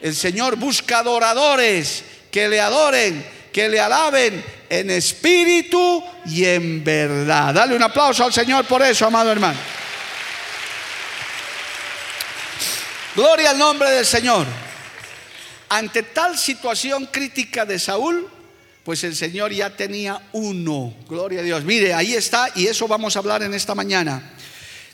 El 0.00 0.16
Señor 0.16 0.56
busca 0.56 0.98
adoradores 0.98 2.02
que 2.34 2.48
le 2.48 2.60
adoren, 2.60 3.24
que 3.52 3.68
le 3.68 3.78
alaben 3.78 4.44
en 4.68 4.90
espíritu 4.90 6.02
y 6.26 6.44
en 6.44 6.82
verdad. 6.82 7.54
Dale 7.54 7.76
un 7.76 7.82
aplauso 7.84 8.24
al 8.24 8.32
Señor 8.32 8.64
por 8.64 8.82
eso, 8.82 9.06
amado 9.06 9.30
hermano. 9.30 9.56
Gloria 13.14 13.50
al 13.50 13.58
nombre 13.58 13.88
del 13.88 14.04
Señor. 14.04 14.48
Ante 15.68 16.02
tal 16.02 16.36
situación 16.36 17.06
crítica 17.06 17.64
de 17.64 17.78
Saúl, 17.78 18.28
pues 18.82 19.04
el 19.04 19.14
Señor 19.14 19.52
ya 19.52 19.70
tenía 19.70 20.20
uno. 20.32 20.92
Gloria 21.08 21.38
a 21.38 21.44
Dios. 21.44 21.62
Mire, 21.62 21.94
ahí 21.94 22.14
está 22.14 22.48
y 22.56 22.66
eso 22.66 22.88
vamos 22.88 23.14
a 23.14 23.20
hablar 23.20 23.44
en 23.44 23.54
esta 23.54 23.76
mañana. 23.76 24.32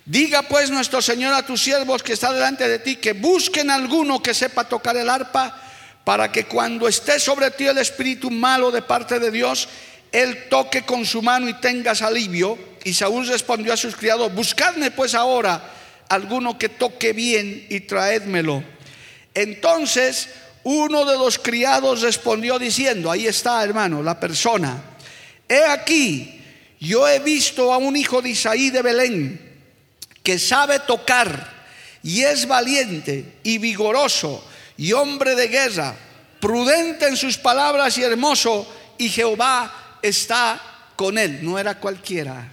Diga 0.04 0.42
pues 0.42 0.70
nuestro 0.70 1.00
Señor 1.00 1.32
a 1.32 1.46
tus 1.46 1.62
siervos 1.62 2.02
que 2.02 2.12
está 2.12 2.34
delante 2.34 2.68
de 2.68 2.80
ti 2.80 2.96
que 2.96 3.14
busquen 3.14 3.70
alguno 3.70 4.22
que 4.22 4.34
sepa 4.34 4.64
tocar 4.64 4.94
el 4.98 5.08
arpa 5.08 5.68
para 6.04 6.32
que 6.32 6.44
cuando 6.44 6.88
esté 6.88 7.20
sobre 7.20 7.50
ti 7.50 7.66
el 7.66 7.78
espíritu 7.78 8.30
malo 8.30 8.70
de 8.70 8.82
parte 8.82 9.18
de 9.18 9.30
Dios, 9.30 9.68
él 10.12 10.48
toque 10.48 10.82
con 10.82 11.04
su 11.04 11.22
mano 11.22 11.48
y 11.48 11.54
tengas 11.54 12.02
alivio. 12.02 12.58
Y 12.84 12.94
Saúl 12.94 13.26
respondió 13.26 13.72
a 13.72 13.76
sus 13.76 13.94
criados, 13.94 14.34
buscadme 14.34 14.90
pues 14.90 15.14
ahora 15.14 15.62
alguno 16.08 16.58
que 16.58 16.68
toque 16.68 17.12
bien 17.12 17.66
y 17.68 17.80
traédmelo. 17.80 18.64
Entonces 19.34 20.28
uno 20.64 21.04
de 21.04 21.16
los 21.16 21.38
criados 21.38 22.02
respondió 22.02 22.58
diciendo, 22.58 23.10
ahí 23.10 23.26
está 23.26 23.62
hermano, 23.62 24.02
la 24.02 24.18
persona, 24.18 24.82
he 25.48 25.64
aquí, 25.64 26.42
yo 26.80 27.08
he 27.08 27.18
visto 27.20 27.72
a 27.72 27.78
un 27.78 27.96
hijo 27.96 28.20
de 28.20 28.30
Isaí 28.30 28.70
de 28.70 28.82
Belén 28.82 29.40
que 30.22 30.38
sabe 30.38 30.80
tocar 30.80 31.60
y 32.02 32.22
es 32.22 32.46
valiente 32.46 33.36
y 33.42 33.58
vigoroso 33.58 34.44
y 34.80 34.94
hombre 34.94 35.34
de 35.34 35.48
guerra, 35.48 35.94
prudente 36.40 37.06
en 37.06 37.14
sus 37.14 37.36
palabras 37.36 37.98
y 37.98 38.02
hermoso, 38.02 38.66
y 38.96 39.10
Jehová 39.10 39.98
está 40.00 40.58
con 40.96 41.18
él. 41.18 41.40
No 41.44 41.58
era 41.58 41.78
cualquiera. 41.78 42.50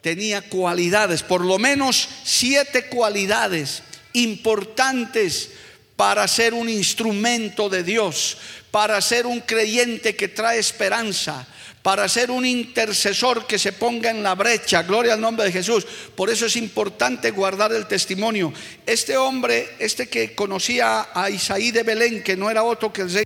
Tenía 0.00 0.42
cualidades, 0.42 1.24
por 1.24 1.44
lo 1.44 1.58
menos 1.58 2.08
siete 2.22 2.86
cualidades 2.86 3.82
importantes 4.12 5.50
para 5.96 6.28
ser 6.28 6.54
un 6.54 6.68
instrumento 6.68 7.68
de 7.68 7.82
Dios, 7.82 8.38
para 8.70 9.00
ser 9.00 9.26
un 9.26 9.40
creyente 9.40 10.14
que 10.14 10.28
trae 10.28 10.60
esperanza, 10.60 11.48
para 11.88 12.06
ser 12.06 12.30
un 12.30 12.44
intercesor 12.44 13.46
que 13.46 13.58
se 13.58 13.72
ponga 13.72 14.10
en 14.10 14.22
la 14.22 14.34
brecha. 14.34 14.82
Gloria 14.82 15.14
al 15.14 15.22
nombre 15.22 15.46
de 15.46 15.52
Jesús. 15.52 15.86
Por 16.14 16.28
eso 16.28 16.44
es 16.44 16.54
importante 16.56 17.30
guardar 17.30 17.72
el 17.72 17.86
testimonio. 17.86 18.52
Este 18.84 19.16
hombre, 19.16 19.70
este 19.78 20.06
que 20.06 20.34
conocía 20.34 21.08
a 21.14 21.30
Isaí 21.30 21.70
de 21.70 21.84
Belén, 21.84 22.22
que 22.22 22.36
no 22.36 22.50
era 22.50 22.62
otro 22.62 22.92
que 22.92 23.00
el 23.00 23.10
rey, 23.10 23.24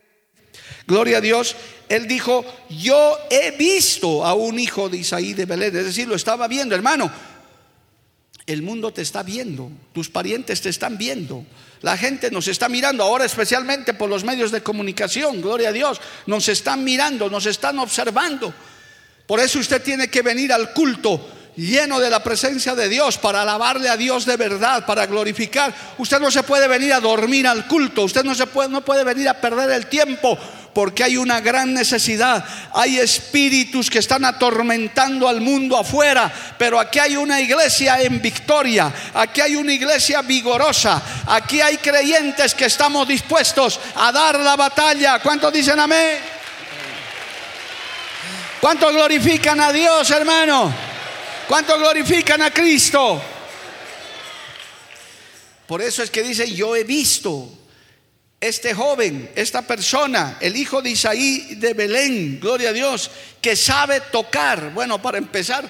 gloria 0.86 1.18
a 1.18 1.20
Dios, 1.20 1.56
él 1.88 2.06
dijo, 2.06 2.44
yo 2.70 3.18
he 3.32 3.50
visto 3.50 4.24
a 4.24 4.34
un 4.34 4.60
hijo 4.60 4.88
de 4.88 4.98
Isaí 4.98 5.34
de 5.34 5.44
Belén. 5.44 5.76
Es 5.76 5.86
decir, 5.86 6.06
lo 6.06 6.14
estaba 6.14 6.46
viendo, 6.46 6.76
hermano. 6.76 7.10
El 8.46 8.62
mundo 8.62 8.92
te 8.92 9.02
está 9.02 9.24
viendo, 9.24 9.72
tus 9.92 10.08
parientes 10.08 10.60
te 10.60 10.68
están 10.68 10.96
viendo. 10.96 11.44
La 11.82 11.96
gente 11.96 12.30
nos 12.30 12.48
está 12.48 12.68
mirando 12.68 13.02
ahora 13.02 13.24
especialmente 13.24 13.92
por 13.94 14.08
los 14.08 14.24
medios 14.24 14.52
de 14.52 14.62
comunicación, 14.62 15.42
gloria 15.42 15.70
a 15.70 15.72
Dios. 15.72 16.00
Nos 16.26 16.48
están 16.48 16.84
mirando, 16.84 17.28
nos 17.28 17.46
están 17.46 17.78
observando. 17.80 18.54
Por 19.26 19.40
eso 19.40 19.58
usted 19.58 19.82
tiene 19.82 20.08
que 20.08 20.22
venir 20.22 20.52
al 20.52 20.72
culto 20.72 21.20
lleno 21.56 22.00
de 22.00 22.08
la 22.08 22.22
presencia 22.22 22.74
de 22.74 22.88
Dios 22.88 23.18
para 23.18 23.42
alabarle 23.42 23.88
a 23.88 23.96
Dios 23.96 24.24
de 24.24 24.36
verdad, 24.36 24.86
para 24.86 25.06
glorificar. 25.06 25.74
Usted 25.98 26.20
no 26.20 26.30
se 26.30 26.42
puede 26.42 26.68
venir 26.68 26.92
a 26.92 27.00
dormir 27.00 27.46
al 27.46 27.66
culto, 27.66 28.04
usted 28.04 28.24
no 28.24 28.34
se 28.34 28.46
puede 28.46 28.68
no 28.68 28.84
puede 28.84 29.04
venir 29.04 29.28
a 29.28 29.40
perder 29.40 29.70
el 29.70 29.86
tiempo 29.86 30.38
porque 30.72 31.04
hay 31.04 31.16
una 31.16 31.40
gran 31.40 31.74
necesidad. 31.74 32.44
Hay 32.72 32.98
espíritus 32.98 33.90
que 33.90 33.98
están 33.98 34.24
atormentando 34.24 35.28
al 35.28 35.40
mundo 35.40 35.76
afuera, 35.76 36.32
pero 36.58 36.78
aquí 36.78 36.98
hay 36.98 37.16
una 37.16 37.40
iglesia 37.40 38.00
en 38.00 38.20
victoria, 38.22 38.92
aquí 39.14 39.40
hay 39.40 39.56
una 39.56 39.72
iglesia 39.72 40.22
vigorosa, 40.22 41.02
aquí 41.26 41.60
hay 41.60 41.76
creyentes 41.76 42.54
que 42.54 42.66
estamos 42.66 43.06
dispuestos 43.06 43.78
a 43.94 44.12
dar 44.12 44.40
la 44.40 44.56
batalla. 44.56 45.18
¿Cuántos 45.20 45.52
dicen 45.52 45.78
amén? 45.78 46.18
¿Cuántos 48.60 48.92
glorifican 48.92 49.60
a 49.60 49.72
Dios, 49.72 50.10
hermano? 50.10 50.72
¿Cuántos 51.48 51.78
glorifican 51.78 52.40
a 52.42 52.50
Cristo? 52.50 53.20
Por 55.66 55.82
eso 55.82 56.02
es 56.02 56.10
que 56.10 56.22
dice, 56.22 56.52
yo 56.52 56.76
he 56.76 56.84
visto 56.84 57.61
este 58.42 58.74
joven, 58.74 59.30
esta 59.36 59.62
persona, 59.62 60.36
el 60.40 60.56
hijo 60.56 60.82
de 60.82 60.90
Isaí 60.90 61.54
de 61.54 61.74
Belén, 61.74 62.40
gloria 62.40 62.70
a 62.70 62.72
Dios, 62.72 63.08
que 63.40 63.54
sabe 63.54 64.00
tocar. 64.00 64.72
Bueno, 64.74 65.00
para 65.00 65.18
empezar, 65.18 65.64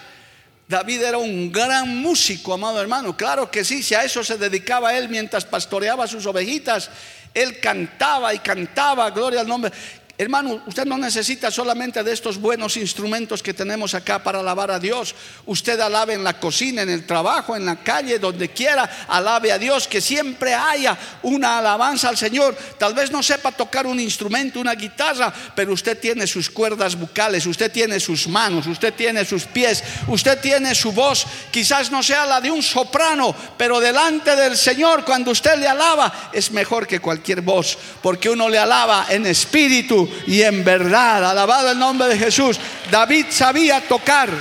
David 0.67 1.03
era 1.03 1.19
un 1.19 1.53
gran 1.53 1.99
músico, 1.99 2.55
amado 2.55 2.81
hermano. 2.81 3.15
Claro 3.15 3.51
que 3.51 3.63
sí, 3.63 3.83
si 3.83 3.95
a 3.95 4.05
eso 4.05 4.25
se 4.25 4.39
dedicaba 4.39 4.97
él 4.97 5.11
mientras 5.11 5.45
pastoreaba 5.45 6.07
sus 6.07 6.25
ovejitas, 6.25 6.89
él 7.35 7.61
cantaba 7.61 8.33
y 8.33 8.39
cantaba, 8.39 9.11
gloria 9.11 9.41
al 9.41 9.49
nombre. 9.49 9.71
Hermano, 10.19 10.63
usted 10.67 10.85
no 10.85 10.99
necesita 10.99 11.51
solamente 11.51 12.03
de 12.03 12.13
estos 12.13 12.39
buenos 12.39 12.77
instrumentos 12.77 13.43
que 13.43 13.55
tenemos 13.55 13.95
acá 13.95 14.23
para 14.23 14.41
alabar 14.41 14.71
a 14.71 14.79
Dios. 14.79 15.15
Usted 15.47 15.81
alabe 15.81 16.13
en 16.13 16.23
la 16.23 16.39
cocina, 16.39 16.83
en 16.83 16.91
el 16.91 17.07
trabajo, 17.07 17.57
en 17.57 17.65
la 17.65 17.77
calle, 17.77 18.19
donde 18.19 18.51
quiera, 18.51 19.07
alabe 19.09 19.51
a 19.51 19.59
Dios, 19.59 19.89
que 19.89 20.03
siempre 20.03 20.53
haya 20.55 20.99
una 21.23 21.59
alabanza 21.59 22.11
al 22.11 22.19
Señor. 22.19 22.55
Tal 22.79 22.93
vez 22.93 23.11
no 23.11 23.23
sepa 23.23 23.53
tocar 23.53 23.87
un 23.87 23.99
instrumento, 23.99 24.61
una 24.61 24.75
guitarra, 24.75 25.33
pero 25.57 25.73
usted 25.73 25.99
tiene 25.99 26.27
sus 26.27 26.51
cuerdas 26.51 26.95
bucales, 26.95 27.47
usted 27.47 27.73
tiene 27.73 27.99
sus 27.99 28.29
manos, 28.29 28.67
usted 28.67 28.93
tiene 28.93 29.25
sus 29.25 29.47
pies, 29.47 29.83
usted 30.09 30.39
tiene 30.41 30.75
su 30.75 30.93
voz. 30.93 31.27
Quizás 31.51 31.91
no 31.91 32.03
sea 32.03 32.27
la 32.27 32.41
de 32.41 32.51
un 32.51 32.63
soprano, 32.63 33.35
pero 33.57 33.81
delante 33.81 34.37
del 34.37 34.59
Señor, 34.59 35.07
cuando 35.07 35.31
usted 35.31 35.59
le 35.59 35.69
alaba, 35.69 36.31
es 36.35 36.53
mejor 36.53 36.87
que 36.87 37.01
cualquier 37.01 37.41
voz, 37.41 37.79
porque 38.03 38.29
uno 38.29 38.51
le 38.51 38.59
alaba 38.59 39.07
en 39.09 39.25
espíritu 39.27 40.02
y 40.27 40.43
en 40.43 40.65
verdad. 40.65 41.31
Alabado 41.31 41.71
el 41.71 41.79
nombre 41.79 42.09
de 42.09 42.19
Jesús. 42.19 42.59
David 42.91 43.27
sabía 43.31 43.81
tocar. 43.81 44.31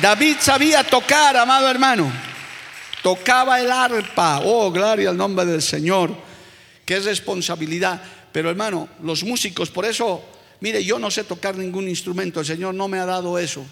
David 0.00 0.36
sabía 0.40 0.84
tocar, 0.84 1.36
amado 1.36 1.68
hermano. 1.68 2.10
Tocaba 3.02 3.60
el 3.60 3.70
arpa. 3.70 4.40
Oh, 4.44 4.70
gloria 4.70 5.10
al 5.10 5.16
nombre 5.16 5.44
del 5.44 5.62
Señor. 5.62 6.14
Qué 6.84 7.00
responsabilidad. 7.00 8.02
Pero 8.32 8.48
hermano, 8.48 8.88
los 9.02 9.24
músicos, 9.24 9.70
por 9.70 9.84
eso, 9.84 10.24
mire, 10.60 10.82
yo 10.82 10.98
no 10.98 11.10
sé 11.10 11.24
tocar 11.24 11.56
ningún 11.56 11.88
instrumento. 11.88 12.40
El 12.40 12.46
Señor 12.46 12.74
no 12.74 12.88
me 12.88 12.98
ha 12.98 13.04
dado 13.04 13.38
eso. 13.38 13.64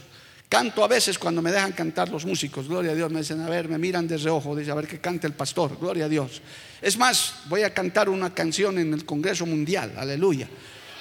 Canto 0.50 0.82
a 0.82 0.88
veces 0.88 1.16
cuando 1.16 1.40
me 1.40 1.52
dejan 1.52 1.70
cantar 1.70 2.08
los 2.08 2.26
músicos, 2.26 2.66
gloria 2.66 2.90
a 2.90 2.94
Dios, 2.96 3.08
me 3.08 3.20
dicen, 3.20 3.40
a 3.40 3.48
ver, 3.48 3.68
me 3.68 3.78
miran 3.78 4.08
de 4.08 4.16
reojo, 4.16 4.56
dice, 4.56 4.72
a 4.72 4.74
ver 4.74 4.88
que 4.88 5.00
cante 5.00 5.28
el 5.28 5.32
pastor, 5.32 5.78
gloria 5.80 6.06
a 6.06 6.08
Dios. 6.08 6.42
Es 6.82 6.96
más, 6.96 7.34
voy 7.46 7.62
a 7.62 7.74
cantar 7.74 8.08
una 8.08 8.32
canción 8.32 8.78
en 8.78 8.94
el 8.94 9.04
Congreso 9.04 9.44
Mundial, 9.46 9.92
aleluya. 9.96 10.48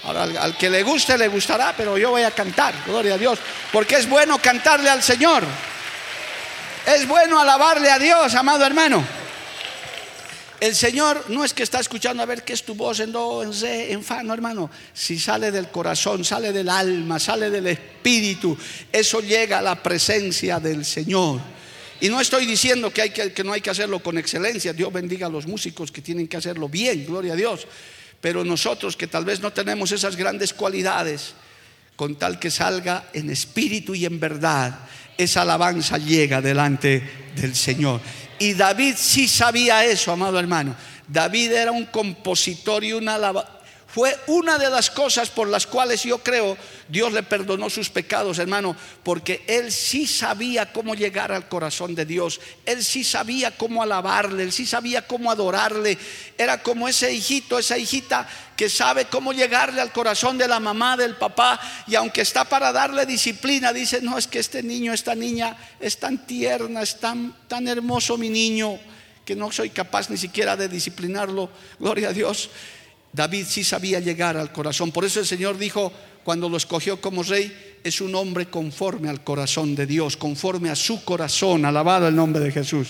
Ahora, 0.04 0.24
al, 0.24 0.58
que 0.58 0.70
le 0.70 0.84
guste, 0.84 1.18
le 1.18 1.28
gustará, 1.28 1.74
pero 1.76 1.98
yo 1.98 2.12
voy 2.12 2.24
a 2.24 2.32
cantar, 2.32 2.74
gloria 2.86 3.16
a 3.16 3.18
Dios, 3.18 3.40
porque 3.72 3.96
es 3.96 4.08
bueno 4.08 4.38
cantarle 4.40 4.90
al 4.90 5.04
Señor. 5.04 5.44
Es 6.86 7.08
bueno 7.08 7.40
alabarle 7.40 7.90
a 7.92 8.00
Dios, 8.00 8.34
amado 8.36 8.66
hermano. 8.66 9.06
El 10.60 10.76
Señor 10.76 11.26
no 11.30 11.46
es 11.46 11.54
que 11.54 11.64
está 11.64 11.80
escuchando 11.80 12.22
a 12.22 12.26
ver 12.26 12.44
qué 12.44 12.52
es 12.52 12.64
tu 12.64 12.76
voz 12.76 13.00
en 13.00 13.14
do, 13.14 13.44
en 13.44 13.58
re, 13.62 13.94
en 13.94 14.04
fa, 14.04 14.24
no 14.24 14.34
hermano. 14.34 14.70
Si 14.94 15.18
sale 15.18 15.52
del 15.52 15.70
corazón, 15.70 16.26
sale 16.26 16.52
del 16.52 16.68
alma, 16.68 17.18
sale 17.18 17.50
del 17.50 17.68
espíritu, 17.68 18.58
eso 18.92 19.22
llega 19.22 19.60
a 19.60 19.62
la 19.62 19.82
presencia 19.82 20.60
del 20.60 20.84
Señor. 20.84 21.40
Y 22.02 22.10
no 22.10 22.22
estoy 22.22 22.46
diciendo 22.46 22.92
que, 22.92 23.44
no 23.44 23.54
hay 23.54 23.62
que 23.62 23.70
hacerlo 23.70 24.00
con 24.00 24.18
excelencia. 24.18 24.74
Dios 24.74 24.92
bendiga 24.92 25.28
a 25.28 25.30
los 25.30 25.46
músicos 25.48 25.92
que 25.92 26.02
tienen 26.02 26.28
que 26.28 26.38
hacerlo 26.38 26.70
bien, 26.70 27.06
gloria 27.06 27.34
a 27.34 27.36
Dios. 27.36 27.68
Pero 28.22 28.44
nosotros 28.44 28.96
que 28.96 29.08
tal 29.08 29.26
vez 29.26 29.42
no 29.42 29.52
tenemos 29.52 29.92
esas 29.92 30.16
grandes 30.16 30.54
cualidades, 30.54 31.34
con 31.96 32.16
tal 32.16 32.40
que 32.40 32.50
salga 32.50 33.10
en 33.14 33.30
espíritu 33.30 33.94
y 33.94 34.06
en 34.06 34.20
verdad, 34.20 34.80
esa 35.18 35.42
alabanza 35.42 35.98
llega 35.98 36.42
delante 36.42 37.04
del 37.36 37.56
Señor. 37.56 38.00
Y 38.40 38.54
David 38.54 38.96
sí 38.98 39.28
sabía 39.28 39.84
eso, 39.84 40.14
amado 40.14 40.40
hermano. 40.40 40.76
David 41.08 41.52
era 41.52 41.72
un 41.72 41.86
compositor 41.88 42.84
y 42.84 42.94
una 42.94 43.16
fue 43.94 44.16
una 44.28 44.58
de 44.58 44.70
las 44.70 44.90
cosas 44.92 45.30
por 45.30 45.48
las 45.48 45.66
cuales 45.66 46.04
yo 46.04 46.20
creo 46.20 46.58
Dios 46.88 47.12
le 47.12 47.24
perdonó 47.24 47.70
sus 47.70 47.90
pecados, 47.90 48.38
hermano, 48.40 48.76
porque 49.04 49.44
él 49.48 49.72
sí 49.72 50.06
sabía 50.06 50.72
cómo 50.72 50.96
llegar 50.96 51.32
al 51.32 51.48
corazón 51.48 51.96
de 51.96 52.06
Dios, 52.06 52.40
él 52.66 52.84
sí 52.84 53.04
sabía 53.04 53.56
cómo 53.58 53.82
alabarle, 53.82 54.44
él 54.44 54.52
sí 54.52 54.66
sabía 54.66 55.06
cómo 55.06 55.32
adorarle. 55.32 55.98
Era 56.38 56.62
como 56.62 56.88
ese 56.88 57.14
hijito, 57.14 57.58
esa 57.58 57.78
hijita 57.78 58.28
que 58.56 58.70
sabe 58.70 59.06
cómo 59.06 59.34
llegarle 59.34 59.82
al 59.82 59.92
corazón 59.92 60.38
de 60.38 60.48
la 60.48 60.60
mamá, 60.60 60.98
del 60.98 61.16
papá, 61.16 61.60
y 61.88 61.96
aunque 61.96 62.22
está 62.22 62.46
para 62.46 62.72
darle 62.72 63.06
disciplina, 63.06 63.72
dice, 63.72 64.02
no, 64.02 64.18
es 64.18 64.28
que 64.28 64.40
este 64.40 64.62
niño, 64.64 64.94
esta 64.94 65.16
niña 65.16 65.56
es 65.80 65.98
tan 65.98 66.26
tierna, 66.26 66.82
es 66.82 67.00
tan, 67.00 67.36
tan 67.48 67.68
hermoso 67.68 68.18
mi 68.18 68.30
niño, 68.30 68.80
que 69.26 69.36
no 69.36 69.52
soy 69.52 69.70
capaz 69.70 70.10
ni 70.10 70.18
siquiera 70.18 70.58
de 70.58 70.68
disciplinarlo, 70.68 71.52
gloria 71.80 72.10
a 72.10 72.14
Dios. 72.14 72.50
David 73.12 73.46
sí 73.48 73.64
sabía 73.64 74.00
llegar 74.00 74.38
al 74.38 74.52
corazón. 74.52 74.92
Por 74.92 75.06
eso 75.06 75.20
el 75.20 75.26
Señor 75.26 75.58
dijo, 75.58 75.92
cuando 76.24 76.50
lo 76.50 76.58
escogió 76.58 77.02
como 77.02 77.24
rey, 77.24 77.78
es 77.84 78.02
un 78.02 78.14
hombre 78.16 78.50
conforme 78.50 79.10
al 79.10 79.24
corazón 79.24 79.76
de 79.76 79.86
Dios, 79.86 80.18
conforme 80.18 80.70
a 80.70 80.76
su 80.76 81.04
corazón, 81.04 81.66
alabado 81.66 82.08
el 82.08 82.16
nombre 82.16 82.44
de 82.44 82.52
Jesús. 82.52 82.90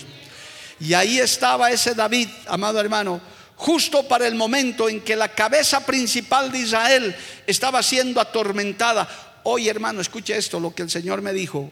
Y 0.80 0.94
ahí 0.94 1.18
estaba 1.18 1.70
ese 1.70 1.94
David, 1.94 2.28
amado 2.46 2.80
hermano, 2.80 3.20
justo 3.56 4.08
para 4.08 4.26
el 4.26 4.34
momento 4.34 4.88
en 4.88 5.00
que 5.00 5.16
la 5.16 5.28
cabeza 5.28 5.84
principal 5.84 6.50
de 6.50 6.60
Israel 6.60 7.14
estaba 7.46 7.82
siendo 7.82 8.20
atormentada. 8.20 9.08
Hoy, 9.44 9.68
hermano, 9.68 10.00
escuche 10.00 10.36
esto, 10.36 10.58
lo 10.58 10.74
que 10.74 10.82
el 10.82 10.90
Señor 10.90 11.22
me 11.22 11.32
dijo. 11.32 11.70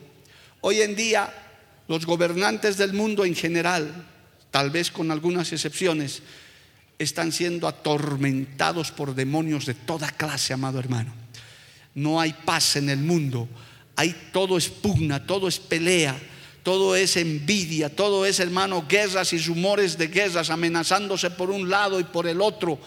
Hoy 0.61 0.83
en 0.83 0.95
día, 0.95 1.33
los 1.87 2.05
gobernantes 2.05 2.77
del 2.77 2.93
mundo 2.93 3.25
en 3.25 3.35
general, 3.35 4.07
tal 4.51 4.71
vez 4.71 4.91
con 4.91 5.11
algunas 5.11 5.53
excepciones, 5.53 6.23
están 6.99 7.33
siendo 7.33 7.69
atormentados 7.69 8.91
por 8.91 9.15
demonios 9.15 9.67
de 9.67 9.75
toda 9.75 10.11
clase, 10.11 10.53
amado 10.53 10.79
hermano. 10.79 11.13
No 11.95 12.21
hay 12.21 12.33
paz 12.33 12.77
en 12.77 12.91
el 12.91 12.99
mundo. 12.99 13.49
Hay 13.97 14.15
todo 14.33 14.57
es 14.57 14.69
pugna, 14.69 15.27
todo 15.27 15.49
es 15.49 15.59
pelea, 15.59 16.17
todo 16.63 16.95
es 16.95 17.17
envidia, 17.17 17.95
todo 17.95 18.25
es, 18.27 18.39
hermano, 18.39 18.87
guerras 18.89 19.33
y 19.33 19.39
rumores 19.39 19.99
de 19.99 20.09
guerras 20.09 20.51
amenazándose 20.51 21.31
por 21.31 21.51
un 21.51 21.69
lado 21.69 21.99
y 21.99 22.05
por 22.05 22.29
el 22.29 22.41
otro. 22.41 22.79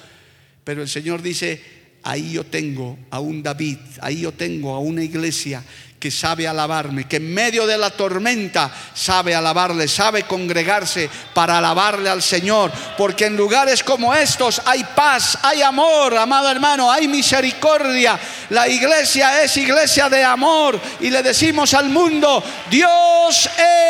Pero 0.64 0.82
el 0.82 0.88
Señor 0.88 1.22
dice, 1.22 1.62
ahí 2.04 2.34
yo 2.34 2.46
tengo 2.46 2.98
a 3.10 3.20
un 3.20 3.44
David, 3.44 3.78
ahí 4.02 4.22
yo 4.22 4.32
tengo 4.32 4.74
a 4.74 4.80
una 4.80 5.04
iglesia 5.04 5.64
que 6.02 6.10
sabe 6.10 6.48
alabarme, 6.48 7.08
que 7.08 7.18
en 7.18 7.32
medio 7.32 7.68
de 7.68 7.78
la 7.78 7.92
tormenta 7.92 8.72
sabe 8.92 9.36
alabarle, 9.36 9.88
sabe 9.88 10.24
congregarse 10.24 11.08
para 11.32 11.60
alabarle 11.60 12.10
al 12.10 12.24
Señor, 12.24 12.72
porque 12.98 13.28
en 13.28 13.38
lugares 13.38 13.84
como 13.84 14.12
estos 14.12 14.64
hay 14.66 14.84
paz, 14.84 15.38
hay 15.44 15.62
amor, 15.62 16.18
amado 16.18 16.50
hermano, 16.50 16.92
hay 16.92 17.08
misericordia. 17.08 18.20
La 18.50 18.68
iglesia 18.68 19.44
es 19.44 19.56
iglesia 19.58 20.10
de 20.10 20.24
amor 20.24 20.82
y 21.02 21.12
le 21.12 21.22
decimos 21.22 21.76
al 21.76 21.90
mundo, 21.90 22.44
Dios 22.72 23.48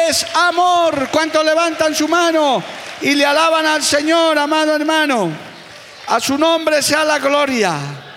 es 0.10 0.26
amor. 0.36 1.08
¿Cuántos 1.14 1.46
levantan 1.46 1.96
su 1.96 2.10
mano 2.10 2.62
y 3.00 3.16
le 3.16 3.26
alaban 3.26 3.66
al 3.66 3.84
Señor, 3.84 4.38
amado 4.38 4.76
hermano? 4.76 5.32
A 6.08 6.20
su 6.20 6.38
nombre 6.38 6.82
sea 6.82 7.06
la 7.06 7.20
gloria. 7.20 8.11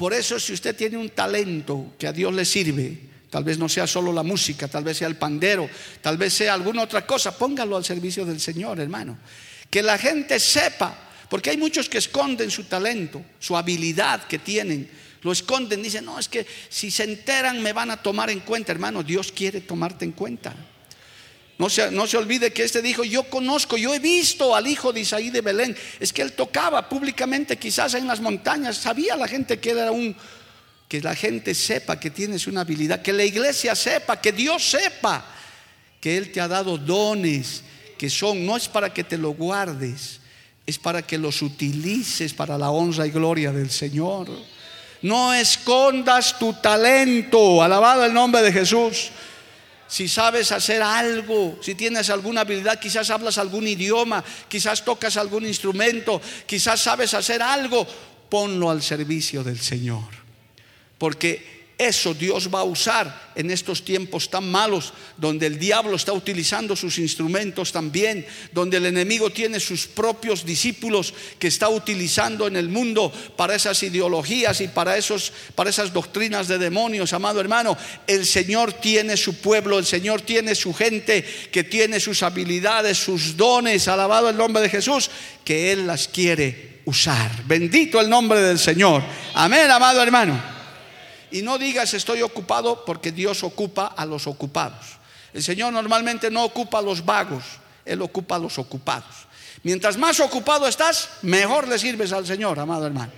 Por 0.00 0.14
eso 0.14 0.40
si 0.40 0.54
usted 0.54 0.74
tiene 0.74 0.96
un 0.96 1.10
talento 1.10 1.92
que 1.98 2.06
a 2.06 2.12
Dios 2.14 2.32
le 2.32 2.46
sirve, 2.46 2.96
tal 3.28 3.44
vez 3.44 3.58
no 3.58 3.68
sea 3.68 3.86
solo 3.86 4.14
la 4.14 4.22
música, 4.22 4.66
tal 4.66 4.82
vez 4.82 4.96
sea 4.96 5.08
el 5.08 5.16
pandero, 5.16 5.68
tal 6.00 6.16
vez 6.16 6.32
sea 6.32 6.54
alguna 6.54 6.84
otra 6.84 7.06
cosa, 7.06 7.36
póngalo 7.36 7.76
al 7.76 7.84
servicio 7.84 8.24
del 8.24 8.40
Señor, 8.40 8.80
hermano. 8.80 9.18
Que 9.68 9.82
la 9.82 9.98
gente 9.98 10.40
sepa, 10.40 10.96
porque 11.28 11.50
hay 11.50 11.58
muchos 11.58 11.90
que 11.90 11.98
esconden 11.98 12.50
su 12.50 12.64
talento, 12.64 13.22
su 13.38 13.54
habilidad 13.54 14.22
que 14.26 14.38
tienen, 14.38 14.88
lo 15.20 15.32
esconden, 15.32 15.82
dicen, 15.82 16.06
no, 16.06 16.18
es 16.18 16.30
que 16.30 16.46
si 16.70 16.90
se 16.90 17.04
enteran 17.04 17.62
me 17.62 17.74
van 17.74 17.90
a 17.90 18.02
tomar 18.02 18.30
en 18.30 18.40
cuenta, 18.40 18.72
hermano, 18.72 19.02
Dios 19.02 19.30
quiere 19.30 19.60
tomarte 19.60 20.06
en 20.06 20.12
cuenta. 20.12 20.56
No 21.60 21.68
se, 21.68 21.90
no 21.90 22.06
se, 22.06 22.16
olvide 22.16 22.54
que 22.54 22.64
este 22.64 22.80
dijo, 22.80 23.04
yo 23.04 23.24
conozco, 23.24 23.76
yo 23.76 23.92
he 23.92 23.98
visto 23.98 24.56
al 24.56 24.66
hijo 24.66 24.94
de 24.94 25.00
Isaí 25.00 25.28
de 25.28 25.42
Belén. 25.42 25.76
Es 26.00 26.10
que 26.10 26.22
él 26.22 26.32
tocaba 26.32 26.88
públicamente 26.88 27.58
quizás 27.58 27.92
en 27.92 28.06
las 28.06 28.18
montañas. 28.18 28.78
Sabía 28.78 29.14
la 29.14 29.28
gente 29.28 29.60
que 29.60 29.72
era 29.72 29.92
un... 29.92 30.16
Que 30.88 31.02
la 31.02 31.14
gente 31.14 31.54
sepa 31.54 32.00
que 32.00 32.08
tienes 32.08 32.46
una 32.46 32.62
habilidad, 32.62 33.02
que 33.02 33.12
la 33.12 33.24
iglesia 33.24 33.74
sepa, 33.74 34.18
que 34.22 34.32
Dios 34.32 34.70
sepa 34.70 35.22
que 36.00 36.16
Él 36.16 36.32
te 36.32 36.40
ha 36.40 36.48
dado 36.48 36.78
dones 36.78 37.62
que 37.98 38.08
son, 38.08 38.46
no 38.46 38.56
es 38.56 38.66
para 38.66 38.94
que 38.94 39.04
te 39.04 39.18
lo 39.18 39.32
guardes, 39.32 40.18
es 40.66 40.78
para 40.78 41.02
que 41.02 41.18
los 41.18 41.42
utilices 41.42 42.32
para 42.32 42.56
la 42.56 42.70
honra 42.70 43.06
y 43.06 43.10
gloria 43.10 43.52
del 43.52 43.70
Señor. 43.70 44.30
No 45.02 45.34
escondas 45.34 46.38
tu 46.38 46.54
talento, 46.54 47.62
alabado 47.62 48.06
el 48.06 48.14
nombre 48.14 48.40
de 48.40 48.50
Jesús 48.50 49.10
si 49.90 50.08
sabes 50.08 50.52
hacer 50.52 50.80
algo, 50.82 51.58
si 51.60 51.74
tienes 51.74 52.10
alguna 52.10 52.42
habilidad, 52.42 52.78
quizás 52.78 53.10
hablas 53.10 53.38
algún 53.38 53.66
idioma, 53.66 54.24
quizás 54.48 54.84
tocas 54.84 55.16
algún 55.16 55.44
instrumento, 55.44 56.22
quizás 56.46 56.80
sabes 56.80 57.12
hacer 57.12 57.42
algo, 57.42 57.84
ponlo 58.28 58.70
al 58.70 58.82
servicio 58.82 59.42
del 59.42 59.58
Señor. 59.58 60.04
Porque 60.96 61.59
Eso 61.80 62.12
Dios 62.12 62.50
va 62.54 62.60
a 62.60 62.64
usar 62.64 63.30
en 63.34 63.50
estos 63.50 63.82
tiempos 63.82 64.28
tan 64.28 64.50
malos, 64.50 64.92
donde 65.16 65.46
el 65.46 65.58
diablo 65.58 65.96
está 65.96 66.12
utilizando 66.12 66.76
sus 66.76 66.98
instrumentos 66.98 67.72
también, 67.72 68.26
donde 68.52 68.76
el 68.76 68.84
enemigo 68.84 69.30
tiene 69.30 69.58
sus 69.58 69.86
propios 69.86 70.44
discípulos 70.44 71.14
que 71.38 71.48
está 71.48 71.70
utilizando 71.70 72.46
en 72.46 72.56
el 72.56 72.68
mundo 72.68 73.10
para 73.34 73.54
esas 73.54 73.82
ideologías 73.82 74.60
y 74.60 74.68
para, 74.68 74.98
esos, 74.98 75.32
para 75.54 75.70
esas 75.70 75.90
doctrinas 75.90 76.48
de 76.48 76.58
demonios, 76.58 77.14
amado 77.14 77.40
hermano. 77.40 77.78
El 78.06 78.26
Señor 78.26 78.74
tiene 78.74 79.16
su 79.16 79.36
pueblo, 79.36 79.78
el 79.78 79.86
Señor 79.86 80.20
tiene 80.20 80.54
su 80.54 80.74
gente 80.74 81.24
que 81.50 81.64
tiene 81.64 81.98
sus 81.98 82.22
habilidades, 82.22 82.98
sus 82.98 83.38
dones, 83.38 83.88
alabado 83.88 84.28
el 84.28 84.36
nombre 84.36 84.62
de 84.62 84.68
Jesús, 84.68 85.10
que 85.46 85.72
Él 85.72 85.86
las 85.86 86.08
quiere 86.08 86.82
usar. 86.84 87.42
Bendito 87.46 87.98
el 88.02 88.10
nombre 88.10 88.42
del 88.42 88.58
Señor. 88.58 89.02
Amén, 89.32 89.70
amado 89.70 90.02
hermano. 90.02 90.59
Y 91.30 91.42
no 91.42 91.58
digas 91.58 91.94
estoy 91.94 92.22
ocupado 92.22 92.84
porque 92.84 93.12
Dios 93.12 93.42
ocupa 93.44 93.86
a 93.86 94.04
los 94.06 94.26
ocupados. 94.26 94.98
El 95.32 95.42
Señor 95.42 95.72
normalmente 95.72 96.30
no 96.30 96.44
ocupa 96.44 96.78
a 96.78 96.82
los 96.82 97.04
vagos, 97.04 97.44
Él 97.84 98.02
ocupa 98.02 98.36
a 98.36 98.38
los 98.38 98.58
ocupados. 98.58 99.28
Mientras 99.62 99.96
más 99.96 100.18
ocupado 100.20 100.66
estás, 100.66 101.10
mejor 101.22 101.68
le 101.68 101.78
sirves 101.78 102.12
al 102.12 102.26
Señor, 102.26 102.58
amado 102.58 102.86
hermano. 102.86 103.12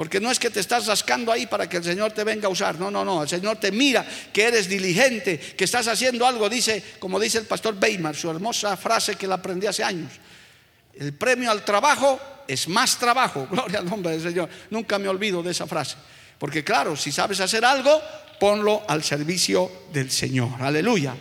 Porque 0.00 0.18
no 0.18 0.30
es 0.30 0.38
que 0.38 0.48
te 0.48 0.60
estás 0.60 0.86
rascando 0.86 1.30
ahí 1.30 1.46
para 1.46 1.68
que 1.68 1.76
el 1.76 1.84
Señor 1.84 2.12
te 2.12 2.24
venga 2.24 2.46
a 2.46 2.50
usar. 2.50 2.78
No, 2.80 2.90
no, 2.90 3.04
no. 3.04 3.22
El 3.22 3.28
Señor 3.28 3.58
te 3.58 3.70
mira 3.70 4.06
que 4.32 4.44
eres 4.44 4.66
diligente, 4.66 5.38
que 5.38 5.64
estás 5.64 5.88
haciendo 5.88 6.26
algo. 6.26 6.48
Dice, 6.48 6.82
como 6.98 7.20
dice 7.20 7.36
el 7.36 7.44
pastor 7.44 7.76
Weimar, 7.78 8.16
su 8.16 8.30
hermosa 8.30 8.78
frase 8.78 9.16
que 9.16 9.26
la 9.26 9.34
aprendí 9.34 9.66
hace 9.66 9.84
años. 9.84 10.10
El 10.94 11.12
premio 11.12 11.50
al 11.50 11.66
trabajo 11.66 12.18
es 12.48 12.66
más 12.66 12.98
trabajo. 12.98 13.46
Gloria 13.50 13.80
al 13.80 13.84
nombre 13.84 14.12
del 14.12 14.22
Señor. 14.22 14.48
Nunca 14.70 14.98
me 14.98 15.06
olvido 15.06 15.42
de 15.42 15.50
esa 15.50 15.66
frase. 15.66 15.96
Porque 16.40 16.64
claro, 16.64 16.96
si 16.96 17.12
sabes 17.12 17.38
hacer 17.40 17.66
algo, 17.66 18.00
ponlo 18.40 18.82
al 18.88 19.04
servicio 19.04 19.70
del 19.92 20.10
Señor. 20.10 20.48
Aleluya. 20.58 21.14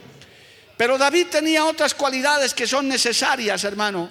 Pero 0.78 0.98
David 0.98 1.28
tenía 1.30 1.66
otras 1.66 1.94
cualidades 1.94 2.54
que 2.54 2.66
son 2.66 2.88
necesarias, 2.88 3.66
hermano, 3.66 4.10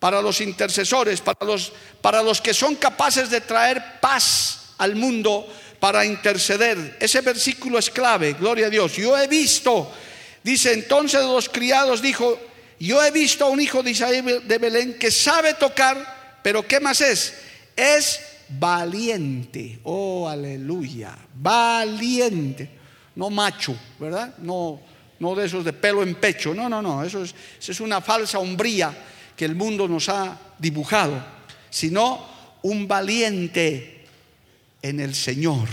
para 0.00 0.20
los 0.20 0.40
intercesores, 0.40 1.20
para 1.20 1.46
los, 1.46 1.72
para 2.00 2.24
los 2.24 2.40
que 2.40 2.52
son 2.52 2.74
capaces 2.74 3.30
de 3.30 3.42
traer 3.42 4.00
paz 4.00 4.74
al 4.78 4.96
mundo 4.96 5.46
para 5.78 6.04
interceder. 6.04 6.96
Ese 6.98 7.20
versículo 7.20 7.78
es 7.78 7.88
clave, 7.88 8.32
gloria 8.32 8.66
a 8.66 8.70
Dios. 8.70 8.96
Yo 8.96 9.16
he 9.16 9.28
visto, 9.28 9.92
dice 10.42 10.72
entonces 10.72 11.22
los 11.22 11.48
criados, 11.48 12.02
dijo, 12.02 12.36
yo 12.80 13.00
he 13.00 13.12
visto 13.12 13.44
a 13.44 13.48
un 13.48 13.60
hijo 13.60 13.80
de 13.84 14.42
de 14.44 14.58
Belén 14.58 14.98
que 14.98 15.12
sabe 15.12 15.54
tocar, 15.54 16.40
pero 16.42 16.66
¿qué 16.66 16.80
más 16.80 17.00
es? 17.00 17.32
Es 17.76 18.31
valiente. 18.58 19.80
Oh, 19.84 20.28
aleluya. 20.28 21.16
Valiente. 21.34 22.70
No 23.14 23.30
macho, 23.30 23.76
¿verdad? 23.98 24.36
No, 24.38 24.80
no 25.18 25.34
de 25.34 25.46
esos 25.46 25.64
de 25.64 25.72
pelo 25.72 26.02
en 26.02 26.14
pecho. 26.14 26.54
No, 26.54 26.68
no, 26.68 26.80
no. 26.80 27.02
Eso 27.02 27.22
es, 27.22 27.34
eso 27.58 27.72
es 27.72 27.80
una 27.80 28.00
falsa 28.00 28.38
hombría 28.38 28.94
que 29.36 29.44
el 29.44 29.54
mundo 29.54 29.86
nos 29.88 30.08
ha 30.08 30.38
dibujado. 30.58 31.22
Sino 31.70 32.26
un 32.62 32.86
valiente 32.86 34.04
en 34.80 35.00
el 35.00 35.14
Señor. 35.14 35.68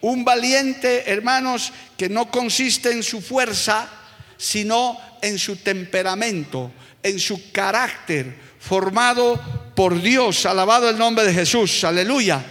Un 0.00 0.24
valiente, 0.24 1.10
hermanos, 1.10 1.72
que 1.96 2.08
no 2.08 2.30
consiste 2.30 2.90
en 2.90 3.02
su 3.02 3.20
fuerza, 3.20 3.88
sino 4.36 4.98
en 5.22 5.38
su 5.38 5.56
temperamento, 5.56 6.72
en 7.02 7.20
su 7.20 7.52
carácter, 7.52 8.51
formado 8.62 9.40
por 9.74 10.00
Dios. 10.00 10.46
Alabado 10.46 10.88
el 10.88 10.96
nombre 10.96 11.24
de 11.24 11.34
Jesús. 11.34 11.84
Aleluya. 11.84 12.44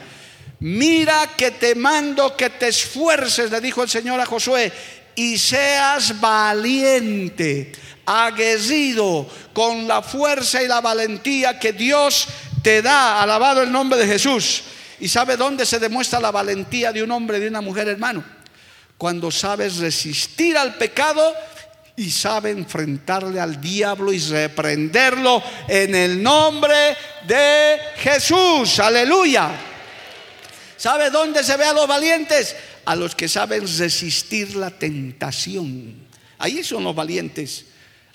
Mira 0.60 1.32
que 1.36 1.52
te 1.52 1.74
mando 1.74 2.36
que 2.36 2.52
te 2.52 2.68
esfuerces, 2.68 3.50
le 3.50 3.62
dijo 3.62 3.82
el 3.82 3.90
Señor 3.90 4.20
a 4.20 4.26
Josué, 4.26 4.72
y 5.16 5.38
seas 5.38 6.20
valiente, 6.20 7.72
aguerrido 8.06 9.28
con 9.54 9.88
la 9.88 10.04
fuerza 10.04 10.62
y 10.62 10.68
la 10.68 10.80
valentía 10.82 11.58
que 11.58 11.74
Dios 11.74 12.28
te 12.62 12.82
da. 12.82 13.22
Alabado 13.22 13.64
el 13.64 13.72
nombre 13.72 14.00
de 14.00 14.06
Jesús. 14.06 14.64
¿Y 15.00 15.08
sabe 15.08 15.36
dónde 15.36 15.66
se 15.66 15.80
demuestra 15.80 16.20
la 16.20 16.30
valentía 16.30 16.92
de 16.92 17.02
un 17.02 17.10
hombre 17.10 17.40
de 17.40 17.48
una 17.48 17.62
mujer, 17.62 17.88
hermano? 17.88 18.24
Cuando 19.00 19.32
sabes 19.32 19.78
resistir 19.78 20.56
al 20.56 20.76
pecado 20.76 21.34
y 22.02 22.10
sabe 22.10 22.50
enfrentarle 22.50 23.40
al 23.40 23.62
diablo 23.62 24.12
y 24.12 24.18
reprenderlo 24.18 25.42
en 25.68 25.94
el 25.94 26.24
nombre 26.24 26.98
de 27.28 27.78
Jesús. 27.98 28.80
Aleluya. 28.80 29.52
¿Sabe 30.78 31.12
dónde 31.12 31.44
se 31.44 31.56
ve 31.58 31.66
a 31.66 31.74
los 31.74 31.88
valientes? 31.88 32.56
A 32.86 32.96
los 32.96 33.14
que 33.14 33.30
saben 33.30 33.68
resistir 33.78 34.56
la 34.56 34.72
tentación. 34.72 36.08
Ahí 36.40 36.64
son 36.64 36.84
los 36.84 36.96
valientes. 36.96 37.66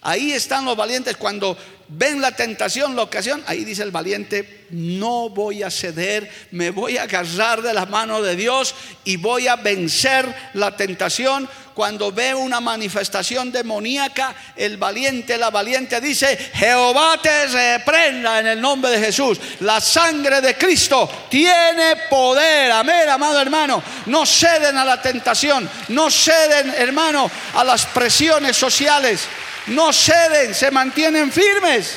Ahí 0.03 0.33
están 0.33 0.65
los 0.65 0.77
valientes 0.77 1.17
cuando 1.17 1.57
ven 1.89 2.21
la 2.21 2.33
tentación, 2.33 2.97
la 2.97 3.03
ocasión. 3.03 3.43
Ahí 3.47 3.65
dice 3.65 3.85
el 3.85 3.93
valiente, 3.93 4.67
no 4.71 5.31
voy 5.31 5.63
a 5.63 5.71
ceder, 5.71 6.29
me 6.51 6.71
voy 6.71 6.97
a 6.97 7.05
agarrar 7.05 7.63
de 7.63 7.73
la 7.73 7.87
mano 7.87 8.21
de 8.21 8.35
Dios 8.35 8.75
y 9.05 9.17
voy 9.17 9.47
a 9.47 9.55
vencer 9.55 10.33
la 10.55 10.77
tentación 10.77 11.49
cuando 11.77 12.11
ve 12.11 12.35
una 12.35 12.59
manifestación 12.59 13.53
demoníaca, 13.53 14.35
el 14.57 14.79
valiente, 14.79 15.37
la 15.37 15.51
valiente 15.51 16.01
dice, 16.01 16.35
Jehová 16.55 17.21
te 17.23 17.49
reprenda 17.49 18.41
en 18.41 18.47
el 18.47 18.59
nombre 18.63 18.93
de 18.93 18.99
Jesús. 18.99 19.39
La 19.61 19.79
sangre 19.79 20.41
de 20.41 20.57
Cristo 20.57 21.07
tiene 21.29 21.97
poder. 22.09 22.73
Amén, 22.73 23.07
amado 23.11 23.43
hermano. 23.43 23.83
No 24.07 24.25
ceden 24.25 24.79
a 24.79 24.87
la 24.87 25.03
tentación, 25.03 25.69
no 25.89 26.11
ceden, 26.11 26.73
hermano, 26.79 27.31
a 27.53 27.63
las 27.63 27.85
presiones 27.85 28.57
sociales. 28.57 29.27
No 29.67 29.93
ceden, 29.93 30.55
se 30.55 30.71
mantienen 30.71 31.31
firmes. 31.31 31.97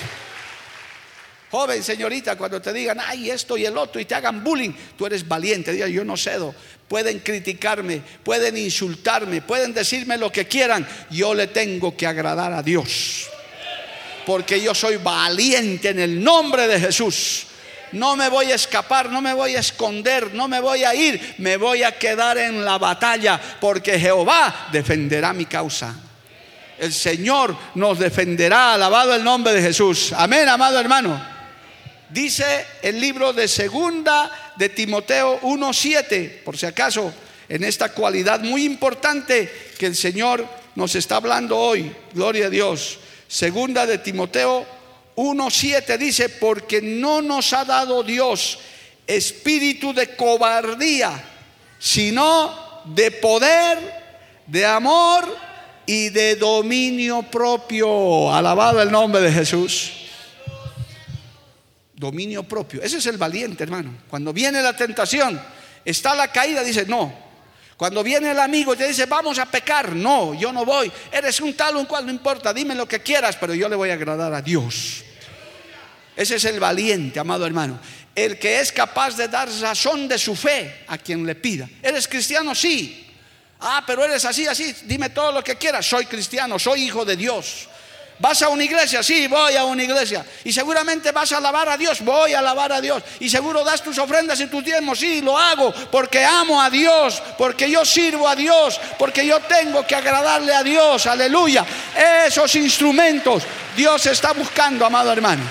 Joven, 1.51 1.81
señorita, 1.81 2.35
cuando 2.35 2.61
te 2.61 2.73
digan, 2.73 2.99
ay, 2.99 3.31
esto 3.31 3.57
y 3.57 3.65
el 3.65 3.77
otro, 3.77 4.01
y 4.01 4.05
te 4.05 4.13
hagan 4.13 4.43
bullying, 4.43 4.73
tú 4.97 5.05
eres 5.05 5.25
valiente. 5.25 5.71
Diga, 5.71 5.87
yo 5.87 6.03
no 6.03 6.17
cedo. 6.17 6.53
Pueden 6.89 7.19
criticarme, 7.19 8.01
pueden 8.23 8.57
insultarme, 8.57 9.43
pueden 9.43 9.75
decirme 9.75 10.17
lo 10.17 10.31
que 10.31 10.47
quieran. 10.47 10.87
Yo 11.11 11.35
le 11.35 11.45
tengo 11.47 11.95
que 11.95 12.07
agradar 12.07 12.51
a 12.51 12.63
Dios. 12.63 13.27
Porque 14.25 14.59
yo 14.59 14.73
soy 14.73 14.97
valiente 14.97 15.89
en 15.89 15.99
el 15.99 16.23
nombre 16.23 16.67
de 16.67 16.79
Jesús. 16.79 17.45
No 17.91 18.15
me 18.15 18.27
voy 18.27 18.51
a 18.51 18.55
escapar, 18.55 19.11
no 19.11 19.21
me 19.21 19.33
voy 19.33 19.55
a 19.55 19.59
esconder, 19.59 20.33
no 20.33 20.47
me 20.47 20.59
voy 20.59 20.83
a 20.83 20.95
ir, 20.95 21.35
me 21.37 21.57
voy 21.57 21.83
a 21.83 21.97
quedar 21.97 22.39
en 22.39 22.65
la 22.65 22.79
batalla 22.79 23.39
porque 23.61 23.99
Jehová 23.99 24.69
defenderá 24.71 25.31
mi 25.31 25.45
causa. 25.45 25.95
El 26.79 26.91
Señor 26.91 27.55
nos 27.75 27.99
defenderá, 27.99 28.73
alabado 28.73 29.13
el 29.13 29.23
nombre 29.23 29.53
de 29.53 29.61
Jesús. 29.61 30.11
Amén, 30.13 30.49
amado 30.49 30.79
hermano. 30.79 31.23
Dice 32.09 32.65
el 32.81 32.99
libro 32.99 33.31
de 33.33 33.47
segunda 33.47 34.48
de 34.59 34.67
Timoteo 34.67 35.39
1.7, 35.39 36.43
por 36.43 36.57
si 36.57 36.65
acaso, 36.65 37.13
en 37.47 37.63
esta 37.63 37.93
cualidad 37.93 38.41
muy 38.41 38.65
importante 38.65 39.49
que 39.77 39.85
el 39.85 39.95
Señor 39.95 40.45
nos 40.75 40.95
está 40.95 41.15
hablando 41.15 41.57
hoy, 41.57 41.95
gloria 42.13 42.47
a 42.47 42.49
Dios. 42.49 42.99
Segunda 43.25 43.85
de 43.85 43.99
Timoteo 43.99 44.65
1.7 45.15 45.97
dice, 45.97 46.27
porque 46.27 46.81
no 46.81 47.21
nos 47.21 47.53
ha 47.53 47.63
dado 47.63 48.03
Dios 48.03 48.59
espíritu 49.07 49.93
de 49.93 50.13
cobardía, 50.17 51.23
sino 51.79 52.81
de 52.83 53.11
poder, 53.11 53.77
de 54.45 54.65
amor 54.65 55.37
y 55.85 56.09
de 56.09 56.35
dominio 56.35 57.23
propio. 57.23 58.29
Alabado 58.33 58.81
el 58.81 58.91
nombre 58.91 59.21
de 59.21 59.31
Jesús 59.31 59.98
dominio 61.99 62.43
propio. 62.43 62.81
Ese 62.81 62.97
es 62.97 63.05
el 63.07 63.17
valiente, 63.17 63.61
hermano. 63.61 63.93
Cuando 64.09 64.31
viene 64.31 64.61
la 64.61 64.73
tentación, 64.73 65.39
está 65.83 66.15
la 66.15 66.31
caída, 66.31 66.63
dice, 66.63 66.85
no. 66.85 67.13
Cuando 67.75 68.03
viene 68.03 68.31
el 68.31 68.39
amigo 68.39 68.73
y 68.73 68.77
te 68.77 68.87
dice, 68.87 69.05
vamos 69.05 69.37
a 69.37 69.45
pecar, 69.45 69.93
no, 69.93 70.33
yo 70.33 70.53
no 70.53 70.63
voy. 70.63 70.89
Eres 71.11 71.41
un 71.41 71.53
tal, 71.55 71.75
un 71.75 71.85
cual, 71.85 72.05
no 72.05 72.11
importa, 72.11 72.53
dime 72.53 72.73
lo 72.73 72.87
que 72.87 73.01
quieras, 73.01 73.35
pero 73.35 73.53
yo 73.53 73.67
le 73.67 73.75
voy 73.75 73.89
a 73.89 73.93
agradar 73.93 74.33
a 74.33 74.41
Dios. 74.41 75.03
Ese 76.15 76.35
es 76.35 76.45
el 76.45 76.59
valiente, 76.59 77.19
amado 77.19 77.45
hermano. 77.45 77.79
El 78.15 78.39
que 78.39 78.61
es 78.61 78.71
capaz 78.71 79.17
de 79.17 79.27
dar 79.27 79.49
razón 79.59 80.07
de 80.07 80.17
su 80.17 80.35
fe 80.35 80.85
a 80.87 80.97
quien 80.97 81.25
le 81.25 81.35
pida. 81.35 81.69
¿Eres 81.83 82.07
cristiano? 82.07 82.55
Sí. 82.55 83.07
Ah, 83.59 83.83
pero 83.85 84.05
eres 84.05 84.23
así, 84.23 84.47
así. 84.47 84.73
Dime 84.85 85.09
todo 85.09 85.33
lo 85.33 85.43
que 85.43 85.55
quieras. 85.55 85.85
Soy 85.85 86.05
cristiano, 86.05 86.57
soy 86.57 86.83
hijo 86.83 87.03
de 87.03 87.17
Dios. 87.17 87.67
¿Vas 88.19 88.41
a 88.41 88.49
una 88.49 88.65
iglesia? 88.65 89.01
Sí, 89.01 89.27
voy 89.27 89.55
a 89.55 89.63
una 89.63 89.81
iglesia. 89.81 90.25
Y 90.43 90.51
seguramente 90.51 91.13
vas 91.13 91.31
a 91.31 91.37
alabar 91.37 91.69
a 91.69 91.77
Dios, 91.77 92.01
voy 92.01 92.33
a 92.33 92.39
alabar 92.39 92.73
a 92.73 92.81
Dios. 92.81 93.01
Y 93.21 93.29
seguro 93.29 93.63
das 93.63 93.81
tus 93.81 93.97
ofrendas 93.97 94.39
y 94.41 94.47
tus 94.47 94.63
diezmos, 94.63 94.99
sí, 94.99 95.21
lo 95.21 95.37
hago 95.37 95.73
porque 95.89 96.25
amo 96.25 96.61
a 96.61 96.69
Dios, 96.69 97.23
porque 97.37 97.71
yo 97.71 97.85
sirvo 97.85 98.27
a 98.27 98.35
Dios, 98.35 98.79
porque 98.97 99.25
yo 99.25 99.39
tengo 99.39 99.87
que 99.87 99.95
agradarle 99.95 100.53
a 100.53 100.63
Dios, 100.63 101.07
aleluya. 101.07 101.65
Esos 102.27 102.53
instrumentos 102.55 103.43
Dios 103.77 104.05
está 104.07 104.33
buscando, 104.33 104.85
amado 104.85 105.13
hermano. 105.13 105.43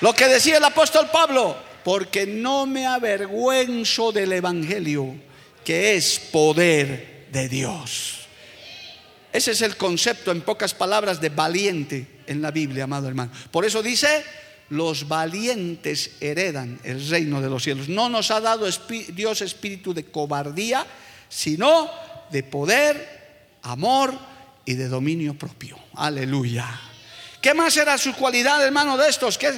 Lo 0.00 0.12
que 0.14 0.26
decía 0.26 0.56
el 0.56 0.64
apóstol 0.64 1.08
Pablo, 1.12 1.56
porque 1.84 2.26
no 2.26 2.66
me 2.66 2.86
avergüenzo 2.86 4.10
del 4.10 4.32
Evangelio, 4.32 5.14
que 5.64 5.94
es 5.94 6.18
poder 6.18 7.26
de 7.30 7.48
Dios. 7.48 8.15
Ese 9.32 9.52
es 9.52 9.62
el 9.62 9.76
concepto, 9.76 10.30
en 10.30 10.40
pocas 10.40 10.74
palabras, 10.74 11.20
de 11.20 11.28
valiente 11.28 12.06
en 12.26 12.42
la 12.42 12.50
Biblia, 12.50 12.84
amado 12.84 13.08
hermano. 13.08 13.32
Por 13.50 13.64
eso 13.64 13.82
dice, 13.82 14.24
los 14.70 15.06
valientes 15.08 16.12
heredan 16.20 16.80
el 16.84 17.08
reino 17.08 17.40
de 17.40 17.48
los 17.48 17.62
cielos. 17.62 17.88
No 17.88 18.08
nos 18.08 18.30
ha 18.30 18.40
dado 18.40 18.66
Dios 19.12 19.40
espíritu 19.42 19.94
de 19.94 20.04
cobardía, 20.04 20.86
sino 21.28 21.90
de 22.30 22.42
poder, 22.42 23.58
amor 23.62 24.14
y 24.64 24.74
de 24.74 24.88
dominio 24.88 25.34
propio. 25.34 25.78
Aleluya. 25.94 26.80
¿Qué 27.40 27.54
más 27.54 27.76
era 27.76 27.96
su 27.98 28.12
cualidad, 28.14 28.64
hermano, 28.64 28.96
de 28.96 29.08
estos? 29.08 29.38
¿Qué, 29.38 29.52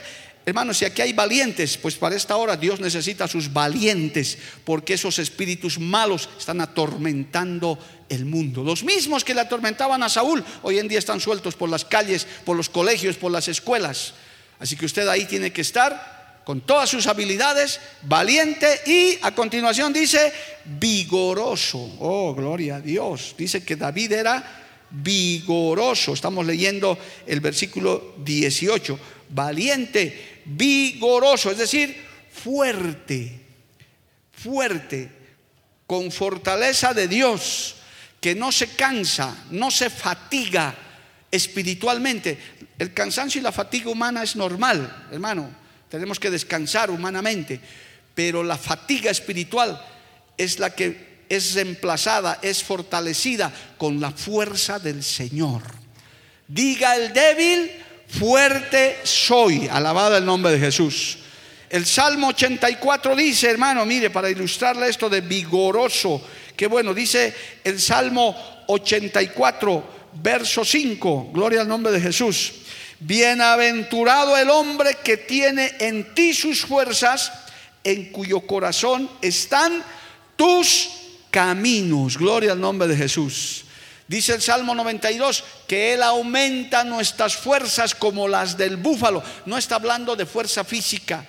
hermano, 0.44 0.74
si 0.74 0.84
aquí 0.84 1.00
hay 1.00 1.12
valientes, 1.14 1.78
pues 1.78 1.94
para 1.94 2.16
esta 2.16 2.36
hora 2.36 2.56
Dios 2.56 2.80
necesita 2.80 3.24
a 3.24 3.28
sus 3.28 3.50
valientes, 3.52 4.38
porque 4.64 4.94
esos 4.94 5.18
espíritus 5.18 5.78
malos 5.78 6.28
están 6.38 6.60
atormentando 6.60 7.78
el 8.08 8.24
mundo. 8.24 8.62
Los 8.62 8.84
mismos 8.84 9.24
que 9.24 9.34
le 9.34 9.40
atormentaban 9.40 10.02
a 10.02 10.08
Saúl, 10.08 10.44
hoy 10.62 10.78
en 10.78 10.88
día 10.88 10.98
están 10.98 11.20
sueltos 11.20 11.54
por 11.54 11.68
las 11.68 11.84
calles, 11.84 12.26
por 12.44 12.56
los 12.56 12.68
colegios, 12.68 13.16
por 13.16 13.32
las 13.32 13.48
escuelas. 13.48 14.14
Así 14.58 14.76
que 14.76 14.86
usted 14.86 15.06
ahí 15.08 15.24
tiene 15.24 15.52
que 15.52 15.60
estar 15.60 16.18
con 16.44 16.62
todas 16.62 16.88
sus 16.88 17.06
habilidades, 17.06 17.78
valiente 18.02 18.80
y 18.86 19.18
a 19.20 19.34
continuación 19.34 19.92
dice 19.92 20.32
vigoroso. 20.64 21.78
Oh, 22.00 22.34
gloria 22.34 22.76
a 22.76 22.80
Dios. 22.80 23.34
Dice 23.36 23.62
que 23.62 23.76
David 23.76 24.12
era 24.12 24.64
vigoroso. 24.90 26.14
Estamos 26.14 26.46
leyendo 26.46 26.98
el 27.26 27.40
versículo 27.40 28.14
18. 28.24 28.98
Valiente, 29.28 30.42
vigoroso, 30.46 31.50
es 31.50 31.58
decir, 31.58 31.94
fuerte, 32.32 33.40
fuerte, 34.32 35.10
con 35.86 36.10
fortaleza 36.10 36.94
de 36.94 37.08
Dios, 37.08 37.76
que 38.20 38.34
no 38.34 38.50
se 38.52 38.68
cansa, 38.68 39.44
no 39.50 39.70
se 39.70 39.90
fatiga 39.90 40.74
espiritualmente. 41.30 42.38
El 42.78 42.92
cansancio 42.92 43.40
y 43.40 43.44
la 43.44 43.52
fatiga 43.52 43.90
humana 43.90 44.22
es 44.22 44.36
normal, 44.36 45.06
hermano. 45.12 45.50
Tenemos 45.88 46.18
que 46.18 46.30
descansar 46.30 46.90
humanamente, 46.90 47.60
pero 48.14 48.42
la 48.42 48.58
fatiga 48.58 49.10
espiritual 49.10 49.80
es 50.36 50.58
la 50.58 50.70
que 50.74 51.24
es 51.28 51.54
reemplazada, 51.54 52.38
es 52.42 52.62
fortalecida 52.62 53.52
con 53.76 54.00
la 54.00 54.10
fuerza 54.10 54.78
del 54.78 55.02
Señor. 55.02 55.62
Diga 56.46 56.96
el 56.96 57.12
débil, 57.12 57.70
fuerte 58.08 58.98
soy. 59.02 59.68
Alabado 59.68 60.16
el 60.16 60.24
nombre 60.24 60.52
de 60.52 60.58
Jesús. 60.58 61.18
El 61.68 61.84
Salmo 61.84 62.28
84 62.28 63.14
dice, 63.14 63.50
hermano, 63.50 63.84
mire, 63.84 64.08
para 64.08 64.30
ilustrarle 64.30 64.88
esto 64.88 65.10
de 65.10 65.20
vigoroso, 65.20 66.22
que 66.58 66.66
bueno, 66.66 66.92
dice 66.92 67.32
el 67.62 67.80
Salmo 67.80 68.34
84, 68.66 69.84
verso 70.14 70.64
5, 70.64 71.30
gloria 71.32 71.60
al 71.60 71.68
nombre 71.68 71.92
de 71.92 72.00
Jesús. 72.00 72.52
Bienaventurado 72.98 74.36
el 74.36 74.50
hombre 74.50 74.96
que 75.04 75.18
tiene 75.18 75.76
en 75.78 76.12
ti 76.16 76.34
sus 76.34 76.62
fuerzas, 76.62 77.30
en 77.84 78.10
cuyo 78.10 78.40
corazón 78.40 79.08
están 79.22 79.84
tus 80.34 80.88
caminos. 81.30 82.18
Gloria 82.18 82.50
al 82.50 82.60
nombre 82.60 82.88
de 82.88 82.96
Jesús. 82.96 83.64
Dice 84.08 84.34
el 84.34 84.42
Salmo 84.42 84.74
92 84.74 85.44
que 85.68 85.94
Él 85.94 86.02
aumenta 86.02 86.82
nuestras 86.82 87.36
fuerzas 87.36 87.94
como 87.94 88.26
las 88.26 88.56
del 88.56 88.78
búfalo. 88.78 89.22
No 89.46 89.56
está 89.56 89.76
hablando 89.76 90.16
de 90.16 90.26
fuerza 90.26 90.64
física, 90.64 91.24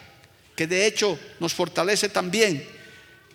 que 0.56 0.66
de 0.66 0.88
hecho 0.88 1.20
nos 1.40 1.54
fortalece 1.54 2.10
también 2.10 2.79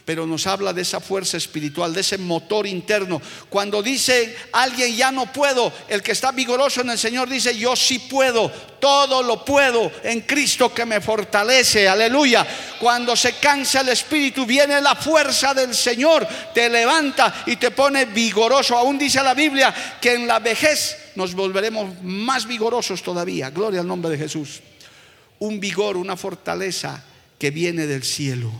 pero 0.04 0.26
nos 0.26 0.46
habla 0.46 0.72
de 0.72 0.82
esa 0.82 1.00
fuerza 1.00 1.36
espiritual, 1.36 1.94
de 1.94 2.02
ese 2.02 2.18
motor 2.18 2.66
interno. 2.66 3.20
Cuando 3.48 3.82
dice 3.82 4.36
alguien 4.52 4.94
ya 4.94 5.10
no 5.10 5.32
puedo, 5.32 5.72
el 5.88 6.02
que 6.02 6.12
está 6.12 6.30
vigoroso 6.30 6.82
en 6.82 6.90
el 6.90 6.98
Señor 6.98 7.28
dice 7.28 7.56
yo 7.56 7.74
sí 7.74 7.98
puedo, 7.98 8.50
todo 8.78 9.22
lo 9.22 9.44
puedo 9.44 9.90
en 10.02 10.20
Cristo 10.22 10.74
que 10.74 10.84
me 10.84 11.00
fortalece, 11.00 11.88
aleluya. 11.88 12.46
Cuando 12.78 13.16
se 13.16 13.34
cansa 13.34 13.80
el 13.80 13.88
espíritu, 13.88 14.44
viene 14.44 14.78
la 14.82 14.94
fuerza 14.94 15.54
del 15.54 15.74
Señor, 15.74 16.26
te 16.52 16.68
levanta 16.68 17.42
y 17.46 17.56
te 17.56 17.70
pone 17.70 18.04
vigoroso. 18.04 18.76
Aún 18.76 18.98
dice 18.98 19.22
la 19.22 19.32
Biblia 19.32 19.74
que 20.00 20.14
en 20.14 20.26
la 20.26 20.38
vejez 20.38 20.98
nos 21.14 21.34
volveremos 21.34 22.02
más 22.02 22.46
vigorosos 22.46 23.02
todavía, 23.02 23.48
gloria 23.48 23.80
al 23.80 23.86
nombre 23.86 24.10
de 24.10 24.18
Jesús. 24.18 24.60
Un 25.38 25.58
vigor, 25.60 25.96
una 25.96 26.16
fortaleza 26.16 27.02
que 27.38 27.50
viene 27.50 27.86
del 27.86 28.04
cielo. 28.04 28.52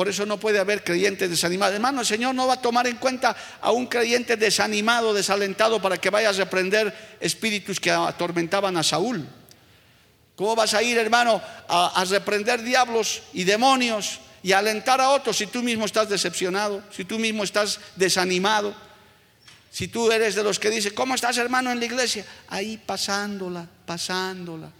Por 0.00 0.08
eso 0.08 0.24
no 0.24 0.40
puede 0.40 0.58
haber 0.58 0.82
creyentes 0.82 1.28
desanimados. 1.28 1.74
Hermano, 1.74 2.00
el 2.00 2.06
Señor 2.06 2.34
no 2.34 2.46
va 2.46 2.54
a 2.54 2.62
tomar 2.62 2.86
en 2.86 2.96
cuenta 2.96 3.36
a 3.60 3.70
un 3.70 3.84
creyente 3.84 4.38
desanimado, 4.38 5.12
desalentado 5.12 5.78
para 5.82 5.98
que 5.98 6.08
vaya 6.08 6.30
a 6.30 6.32
reprender 6.32 7.18
espíritus 7.20 7.78
que 7.78 7.90
atormentaban 7.90 8.78
a 8.78 8.82
Saúl. 8.82 9.28
¿Cómo 10.36 10.56
vas 10.56 10.72
a 10.72 10.82
ir, 10.82 10.96
hermano, 10.96 11.42
a, 11.68 12.00
a 12.00 12.04
reprender 12.06 12.62
diablos 12.62 13.20
y 13.34 13.44
demonios 13.44 14.20
y 14.42 14.52
a 14.52 14.60
alentar 14.60 15.02
a 15.02 15.10
otros 15.10 15.36
si 15.36 15.46
tú 15.48 15.62
mismo 15.62 15.84
estás 15.84 16.08
decepcionado, 16.08 16.82
si 16.90 17.04
tú 17.04 17.18
mismo 17.18 17.44
estás 17.44 17.78
desanimado? 17.94 18.74
Si 19.70 19.88
tú 19.88 20.10
eres 20.10 20.34
de 20.34 20.42
los 20.42 20.58
que 20.58 20.70
dice, 20.70 20.94
¿cómo 20.94 21.14
estás, 21.14 21.36
hermano, 21.36 21.70
en 21.70 21.78
la 21.78 21.84
iglesia? 21.84 22.24
Ahí 22.48 22.78
pasándola, 22.78 23.68
pasándola. 23.84 24.70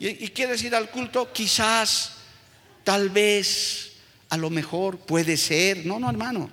¿Y, 0.00 0.24
y 0.24 0.28
quieres 0.30 0.60
ir 0.64 0.74
al 0.74 0.90
culto? 0.90 1.32
Quizás 1.32 2.23
tal 2.84 3.08
vez, 3.08 3.92
a 4.28 4.36
lo 4.36 4.50
mejor, 4.50 4.98
puede 4.98 5.36
ser. 5.36 5.84
No, 5.84 5.98
no, 5.98 6.08
hermano. 6.08 6.50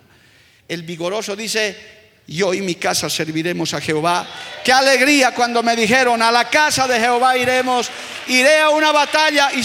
El 0.68 0.84
vigoroso 0.84 1.36
dice, 1.36 1.76
yo 2.28 2.54
y 2.54 2.62
mi 2.62 2.76
casa 2.76 3.10
serviremos 3.10 3.74
a 3.74 3.82
Jehová. 3.82 4.26
Qué 4.64 4.72
alegría 4.72 5.34
cuando 5.34 5.62
me 5.62 5.76
dijeron, 5.76 6.22
a 6.22 6.32
la 6.32 6.50
casa 6.50 6.88
de 6.88 7.00
Jehová 7.00 7.38
iremos, 7.38 7.90
iré 8.28 8.60
a 8.60 8.70
una 8.70 8.92
batalla 8.92 9.52
y 9.54 9.62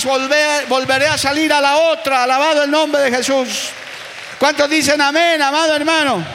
volveré 0.69 1.07
a 1.07 1.17
salir 1.17 1.53
a 1.53 1.61
la 1.61 1.77
otra. 1.79 2.25
Alabado 2.25 2.65
el 2.65 2.71
nombre 2.71 3.03
de 3.03 3.17
Jesús. 3.17 3.71
¿Cuántos 4.39 4.69
dicen 4.69 5.01
amén, 5.01 5.41
amado 5.41 5.75
hermano? 5.75 6.27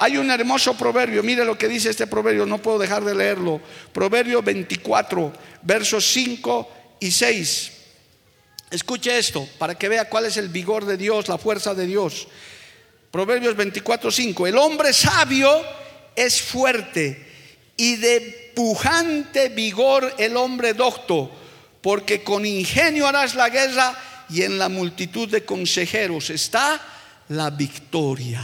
Hay 0.00 0.16
un 0.16 0.28
hermoso 0.30 0.74
proverbio, 0.74 1.22
mire 1.22 1.44
lo 1.44 1.56
que 1.56 1.68
dice 1.68 1.90
este 1.90 2.08
proverbio, 2.08 2.44
no 2.44 2.58
puedo 2.58 2.78
dejar 2.78 3.04
de 3.04 3.14
leerlo. 3.14 3.60
Proverbio 3.92 4.42
24, 4.42 5.32
versos 5.62 6.04
5 6.12 6.72
y 6.98 7.10
6. 7.10 7.72
Escuche 8.72 9.18
esto 9.18 9.46
para 9.58 9.74
que 9.74 9.86
vea 9.86 10.08
cuál 10.08 10.24
es 10.24 10.38
el 10.38 10.48
vigor 10.48 10.86
de 10.86 10.96
Dios, 10.96 11.28
la 11.28 11.36
fuerza 11.36 11.74
de 11.74 11.86
Dios. 11.86 12.26
Proverbios 13.10 13.54
24:5. 13.54 14.46
El 14.46 14.56
hombre 14.56 14.94
sabio 14.94 15.62
es 16.16 16.40
fuerte 16.40 17.22
y 17.76 17.96
de 17.96 18.52
pujante 18.56 19.50
vigor 19.50 20.14
el 20.16 20.38
hombre 20.38 20.72
docto, 20.72 21.30
porque 21.82 22.22
con 22.22 22.46
ingenio 22.46 23.06
harás 23.06 23.34
la 23.34 23.50
guerra 23.50 24.24
y 24.30 24.40
en 24.40 24.58
la 24.58 24.70
multitud 24.70 25.28
de 25.28 25.44
consejeros 25.44 26.30
está 26.30 26.80
la 27.28 27.50
victoria. 27.50 28.42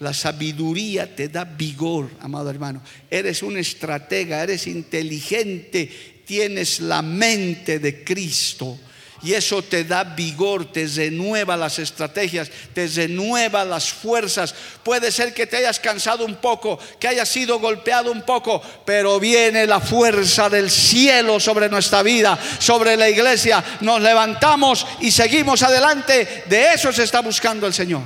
La 0.00 0.14
sabiduría 0.14 1.14
te 1.14 1.28
da 1.28 1.44
vigor, 1.44 2.10
amado 2.20 2.48
hermano. 2.48 2.80
Eres 3.10 3.42
un 3.42 3.58
estratega, 3.58 4.42
eres 4.42 4.66
inteligente, 4.66 6.22
tienes 6.24 6.80
la 6.80 7.02
mente 7.02 7.78
de 7.78 8.02
Cristo 8.02 8.78
y 9.24 9.32
eso 9.32 9.62
te 9.62 9.84
da 9.84 10.04
vigor, 10.04 10.70
te 10.70 10.86
renueva 10.86 11.56
las 11.56 11.78
estrategias, 11.78 12.50
te 12.74 12.86
renueva 12.86 13.64
las 13.64 13.90
fuerzas. 13.90 14.54
Puede 14.82 15.10
ser 15.10 15.32
que 15.32 15.46
te 15.46 15.56
hayas 15.56 15.80
cansado 15.80 16.26
un 16.26 16.36
poco, 16.36 16.78
que 17.00 17.08
hayas 17.08 17.30
sido 17.30 17.58
golpeado 17.58 18.12
un 18.12 18.20
poco, 18.22 18.60
pero 18.84 19.18
viene 19.18 19.66
la 19.66 19.80
fuerza 19.80 20.50
del 20.50 20.70
cielo 20.70 21.40
sobre 21.40 21.70
nuestra 21.70 22.02
vida, 22.02 22.38
sobre 22.58 22.98
la 22.98 23.08
iglesia. 23.08 23.64
Nos 23.80 24.02
levantamos 24.02 24.86
y 25.00 25.10
seguimos 25.10 25.62
adelante. 25.62 26.44
De 26.46 26.74
eso 26.74 26.92
se 26.92 27.04
está 27.04 27.20
buscando 27.20 27.66
el 27.66 27.72
Señor. 27.72 28.02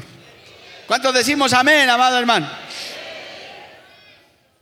¿Cuántos 0.87 1.13
decimos 1.13 1.53
amén, 1.53 1.91
amado 1.91 2.17
hermano? 2.17 2.49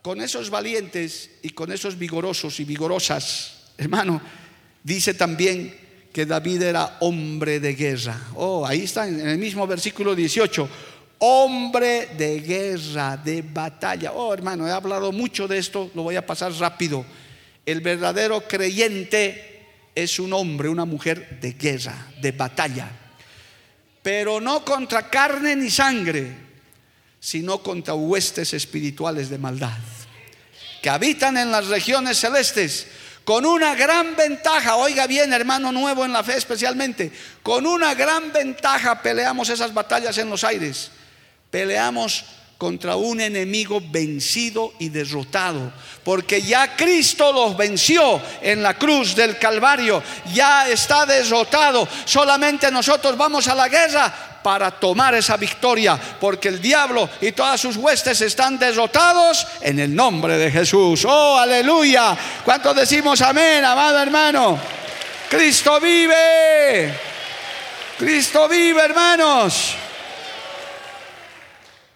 Con 0.01 0.23
esos 0.23 0.49
valientes 0.49 1.33
y 1.42 1.51
con 1.51 1.71
esos 1.71 1.99
vigorosos 1.99 2.59
y 2.61 2.64
vigorosas, 2.64 3.53
hermano, 3.77 4.23
dice 4.83 5.12
también 5.12 5.86
que 6.16 6.24
David 6.24 6.62
era 6.62 6.96
hombre 7.00 7.61
de 7.61 7.74
guerra. 7.74 8.18
Oh, 8.37 8.66
ahí 8.66 8.85
está 8.85 9.07
en 9.07 9.20
el 9.20 9.37
mismo 9.37 9.66
versículo 9.66 10.14
18. 10.14 10.67
Hombre 11.19 12.08
de 12.17 12.40
guerra, 12.40 13.19
de 13.19 13.42
batalla. 13.42 14.12
Oh, 14.12 14.33
hermano, 14.33 14.67
he 14.67 14.71
hablado 14.71 15.12
mucho 15.12 15.46
de 15.46 15.58
esto, 15.58 15.90
lo 15.94 16.04
voy 16.04 16.17
a 16.17 16.25
pasar 16.25 16.52
rápido. 16.52 17.04
El 17.67 17.83
verdadero 17.83 18.48
creyente 18.48 19.67
es 19.94 20.19
un 20.19 20.33
hombre, 20.33 20.71
una 20.71 20.87
mujer 20.87 21.38
de 21.38 21.52
guerra, 21.52 22.06
de 22.23 22.33
batalla. 22.33 22.88
Pero 24.02 24.40
no 24.40 24.64
contra 24.64 25.10
carne 25.10 25.54
ni 25.54 25.69
sangre, 25.69 26.33
sino 27.21 27.62
contra 27.62 27.92
huestes 27.92 28.54
espirituales 28.54 29.29
de 29.29 29.37
maldad 29.37 29.77
que 30.87 30.90
habitan 30.90 31.37
en 31.37 31.50
las 31.50 31.67
regiones 31.67 32.19
celestes 32.19 32.87
con 33.27 33.44
una 33.44 33.74
gran 33.74 34.14
ventaja, 34.14 34.77
oiga 34.77 35.08
bien 35.08 35.33
hermano 35.33 35.72
nuevo 35.72 36.04
en 36.04 36.12
la 36.12 36.22
fe 36.22 36.37
especialmente, 36.37 37.10
con 37.42 37.66
una 37.66 37.92
gran 37.92 38.33
ventaja 38.33 39.02
peleamos 39.02 39.48
esas 39.48 39.74
batallas 39.74 40.16
en 40.18 40.31
los 40.31 40.44
aires, 40.44 40.92
peleamos 41.50 42.24
contra 42.56 42.94
un 42.94 43.20
enemigo 43.20 43.83
vencido 43.85 44.74
y 44.79 44.90
derrotado, 44.90 45.72
porque 46.04 46.40
ya 46.40 46.77
Cristo 46.77 47.33
los 47.33 47.56
venció 47.56 48.22
en 48.42 48.62
la 48.62 48.74
cruz 48.74 49.16
del 49.16 49.37
Calvario, 49.40 50.00
ya 50.33 50.68
está 50.68 51.04
derrotado, 51.04 51.88
solamente 52.04 52.70
nosotros 52.70 53.16
vamos 53.16 53.48
a 53.48 53.56
la 53.56 53.68
guerra 53.68 54.36
para 54.47 54.71
tomar 54.71 55.13
esa 55.13 55.37
victoria, 55.37 55.99
porque 56.21 56.47
el 56.47 56.63
diablo 56.63 57.11
y 57.21 57.33
todas 57.33 57.61
sus 57.61 57.77
huestes 57.77 58.21
están 58.21 58.57
derrotados 58.61 59.44
en 59.61 59.81
el 59.81 59.92
nombre 59.92 60.38
de 60.38 60.53
Jesús. 60.53 61.05
Oh, 61.05 61.37
aleluya. 61.37 62.17
¿Cuántos 62.44 62.77
decimos 62.77 63.21
amén, 63.23 63.65
amado 63.65 64.01
hermano? 64.01 64.57
Cristo 65.29 65.81
vive. 65.81 66.94
Cristo 67.99 68.49
vive, 68.49 68.85
hermanos 68.85 69.75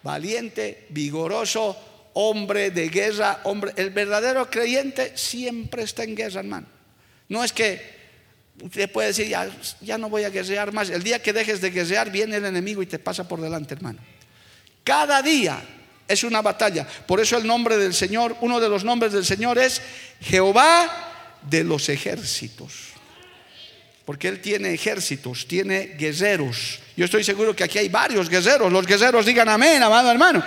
valiente, 0.03 0.87
vigoroso, 0.89 1.77
hombre 2.15 2.71
de 2.71 2.89
guerra, 2.89 3.41
hombre. 3.43 3.71
El 3.77 3.91
verdadero 3.91 4.49
creyente 4.49 5.15
siempre 5.15 5.83
está 5.83 6.03
en 6.03 6.15
guerra, 6.15 6.39
hermano. 6.39 6.67
No 7.29 7.43
es 7.43 7.53
que 7.53 8.00
usted 8.61 8.91
puede 8.91 9.09
decir, 9.09 9.27
ya, 9.27 9.49
ya 9.81 9.97
no 9.97 10.09
voy 10.09 10.23
a 10.23 10.29
guerrear 10.29 10.71
más. 10.71 10.89
El 10.89 11.03
día 11.03 11.21
que 11.21 11.33
dejes 11.33 11.61
de 11.61 11.71
guerrear, 11.71 12.11
viene 12.11 12.37
el 12.37 12.45
enemigo 12.45 12.81
y 12.81 12.85
te 12.85 12.99
pasa 12.99 13.27
por 13.27 13.41
delante, 13.41 13.73
hermano. 13.73 13.99
Cada 14.83 15.21
día 15.21 15.61
es 16.07 16.23
una 16.23 16.41
batalla. 16.41 16.87
Por 17.05 17.19
eso 17.19 17.37
el 17.37 17.47
nombre 17.47 17.77
del 17.77 17.93
Señor, 17.93 18.35
uno 18.41 18.59
de 18.59 18.69
los 18.69 18.83
nombres 18.83 19.13
del 19.13 19.25
Señor 19.25 19.57
es 19.57 19.81
Jehová 20.21 20.89
de 21.49 21.63
los 21.63 21.89
ejércitos. 21.89 22.91
Porque 24.05 24.27
Él 24.27 24.41
tiene 24.41 24.73
ejércitos, 24.73 25.47
tiene 25.47 25.95
guerreros. 25.97 26.79
Yo 26.97 27.05
estoy 27.05 27.23
seguro 27.23 27.55
que 27.55 27.63
aquí 27.63 27.77
hay 27.77 27.89
varios 27.89 28.29
guerreros. 28.29 28.71
Los 28.71 28.85
guerreros 28.85 29.25
digan 29.25 29.47
amén, 29.49 29.81
amado 29.81 30.11
hermano. 30.11 30.43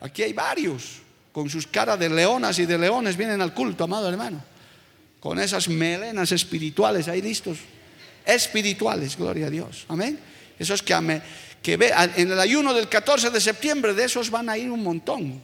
Aquí 0.00 0.22
hay 0.22 0.32
varios. 0.32 1.00
Con 1.30 1.48
sus 1.48 1.66
caras 1.66 1.98
de 1.98 2.10
leonas 2.10 2.58
y 2.58 2.66
de 2.66 2.76
leones 2.76 3.16
vienen 3.16 3.40
al 3.40 3.54
culto, 3.54 3.84
amado 3.84 4.08
hermano. 4.08 4.51
Con 5.22 5.38
esas 5.38 5.68
melenas 5.68 6.32
espirituales 6.32 7.06
ahí 7.06 7.22
listos. 7.22 7.58
Espirituales, 8.26 9.16
gloria 9.16 9.46
a 9.46 9.50
Dios. 9.50 9.86
Amén. 9.86 10.18
Esos 10.58 10.82
que, 10.82 11.76
ve, 11.76 11.92
en 12.16 12.32
el 12.32 12.40
ayuno 12.40 12.74
del 12.74 12.88
14 12.88 13.30
de 13.30 13.40
septiembre, 13.40 13.94
de 13.94 14.04
esos 14.04 14.30
van 14.30 14.48
a 14.48 14.58
ir 14.58 14.68
un 14.68 14.82
montón 14.82 15.40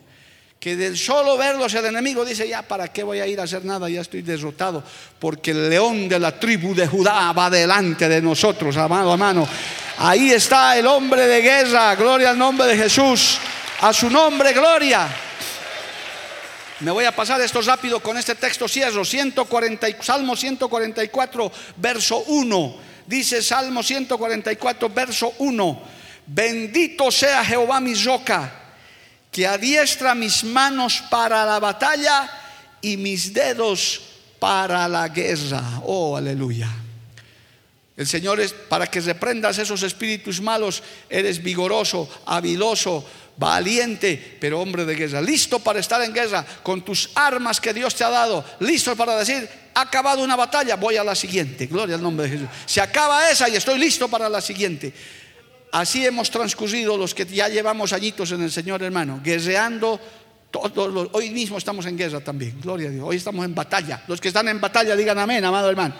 que 0.58 0.74
del 0.74 0.98
solo 0.98 1.36
verlos 1.36 1.72
el 1.74 1.86
enemigo 1.86 2.24
dice, 2.24 2.48
ya, 2.48 2.62
¿para 2.62 2.88
qué 2.88 3.04
voy 3.04 3.20
a 3.20 3.26
ir 3.28 3.38
a 3.38 3.44
hacer 3.44 3.64
nada? 3.64 3.88
Ya 3.88 4.00
estoy 4.00 4.22
derrotado, 4.22 4.82
porque 5.20 5.52
el 5.52 5.70
león 5.70 6.08
de 6.08 6.18
la 6.18 6.38
tribu 6.38 6.74
de 6.74 6.88
Judá 6.88 7.32
va 7.32 7.48
delante 7.48 8.08
de 8.08 8.20
nosotros, 8.20 8.76
amado 8.76 9.12
hermano. 9.12 9.46
Ahí 9.98 10.32
está 10.32 10.76
el 10.76 10.88
hombre 10.88 11.28
de 11.28 11.40
guerra, 11.40 11.94
gloria 11.94 12.30
al 12.30 12.38
nombre 12.38 12.66
de 12.66 12.76
Jesús, 12.76 13.38
a 13.80 13.92
su 13.92 14.10
nombre, 14.10 14.52
gloria. 14.52 15.08
Me 16.80 16.92
voy 16.92 17.04
a 17.04 17.12
pasar 17.12 17.40
esto 17.40 17.60
rápido 17.60 18.00
con 18.00 18.16
este 18.16 18.36
texto, 18.36 18.68
cierro, 18.68 19.04
140, 19.04 20.00
Salmo 20.00 20.36
144, 20.36 21.52
verso 21.76 22.18
1. 22.28 22.76
Dice 23.04 23.42
Salmo 23.42 23.82
144, 23.82 24.88
verso 24.90 25.32
1, 25.38 25.82
bendito 26.26 27.10
sea 27.10 27.44
Jehová 27.44 27.80
mi 27.80 27.94
roca 27.94 28.52
que 29.32 29.46
adiestra 29.46 30.14
mis 30.14 30.44
manos 30.44 31.02
para 31.10 31.44
la 31.44 31.58
batalla 31.58 32.30
y 32.80 32.96
mis 32.96 33.32
dedos 33.32 34.00
para 34.38 34.86
la 34.88 35.08
guerra. 35.08 35.80
Oh, 35.84 36.16
aleluya. 36.16 36.68
El 37.96 38.06
Señor 38.06 38.38
es 38.38 38.52
para 38.52 38.86
que 38.86 39.00
reprendas 39.00 39.58
esos 39.58 39.82
espíritus 39.82 40.40
malos, 40.40 40.82
eres 41.08 41.42
vigoroso, 41.42 42.08
habiloso, 42.26 43.04
valiente, 43.38 44.36
pero 44.40 44.60
hombre 44.60 44.84
de 44.84 44.94
guerra, 44.94 45.20
listo 45.20 45.60
para 45.60 45.78
estar 45.78 46.02
en 46.02 46.12
guerra 46.12 46.44
con 46.62 46.82
tus 46.82 47.10
armas 47.14 47.60
que 47.60 47.72
Dios 47.72 47.94
te 47.94 48.04
ha 48.04 48.10
dado, 48.10 48.44
listo 48.60 48.96
para 48.96 49.16
decir, 49.16 49.48
ha 49.74 49.82
acabado 49.82 50.22
una 50.22 50.34
batalla, 50.34 50.74
voy 50.74 50.96
a 50.96 51.04
la 51.04 51.14
siguiente, 51.14 51.66
gloria 51.66 51.94
al 51.94 52.02
nombre 52.02 52.26
de 52.26 52.32
Jesús. 52.32 52.48
Se 52.66 52.80
acaba 52.80 53.30
esa 53.30 53.48
y 53.48 53.54
estoy 53.54 53.78
listo 53.78 54.08
para 54.08 54.28
la 54.28 54.40
siguiente. 54.40 54.92
Así 55.70 56.04
hemos 56.04 56.30
transcurrido 56.30 56.96
los 56.96 57.14
que 57.14 57.26
ya 57.26 57.48
llevamos 57.48 57.92
añitos 57.92 58.32
en 58.32 58.42
el 58.42 58.50
Señor, 58.50 58.82
hermano, 58.82 59.20
guerreando. 59.22 60.00
Todos 60.50 61.10
hoy 61.12 61.30
mismo 61.30 61.58
estamos 61.58 61.86
en 61.86 61.96
guerra 61.96 62.20
también, 62.20 62.58
gloria 62.60 62.88
a 62.88 62.90
Dios. 62.90 63.04
Hoy 63.06 63.16
estamos 63.16 63.44
en 63.44 63.54
batalla. 63.54 64.02
Los 64.08 64.20
que 64.20 64.28
están 64.28 64.48
en 64.48 64.60
batalla 64.60 64.96
digan 64.96 65.18
amén, 65.18 65.44
amado 65.44 65.70
hermano. 65.70 65.94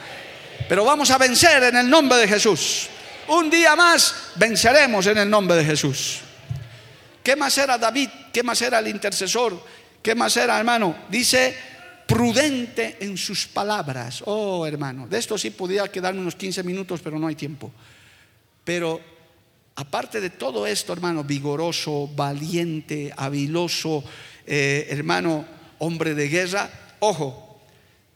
Pero 0.69 0.85
vamos 0.85 1.11
a 1.11 1.19
vencer 1.19 1.63
en 1.65 1.77
el 1.77 1.89
nombre 1.89 2.19
de 2.19 2.27
Jesús. 2.27 2.89
Un 3.29 3.51
día 3.51 3.77
más 3.77 4.33
venceremos 4.37 5.07
en 5.07 5.19
el 5.19 5.31
nombre 5.31 5.57
de 5.59 5.65
Jesús. 5.65 6.23
¿Qué 7.29 7.37
más 7.37 7.59
era 7.59 7.77
David? 7.77 8.09
¿Qué 8.33 8.43
más 8.43 8.63
era 8.63 8.79
el 8.79 8.89
intercesor? 8.89 9.63
¿Qué 10.03 10.15
más 10.15 10.35
era, 10.39 10.59
hermano? 10.59 10.97
Dice, 11.11 11.55
prudente 12.07 12.97
en 13.01 13.19
sus 13.19 13.47
palabras. 13.47 14.23
Oh, 14.25 14.67
hermano, 14.67 15.07
de 15.07 15.19
esto 15.19 15.37
sí 15.37 15.51
podía 15.51 15.87
quedarme 15.89 16.23
unos 16.23 16.37
15 16.37 16.63
minutos, 16.63 17.03
pero 17.05 17.19
no 17.19 17.27
hay 17.27 17.35
tiempo. 17.35 17.71
Pero 18.65 18.99
aparte 19.75 20.23
de 20.23 20.31
todo 20.31 20.67
esto, 20.67 20.95
hermano, 20.95 21.23
vigoroso, 21.23 22.09
valiente, 22.17 23.13
habiloso, 23.15 24.03
eh, 24.47 24.87
hermano, 24.89 25.45
hombre 25.81 26.15
de 26.15 26.29
guerra, 26.29 26.71
ojo, 27.01 27.61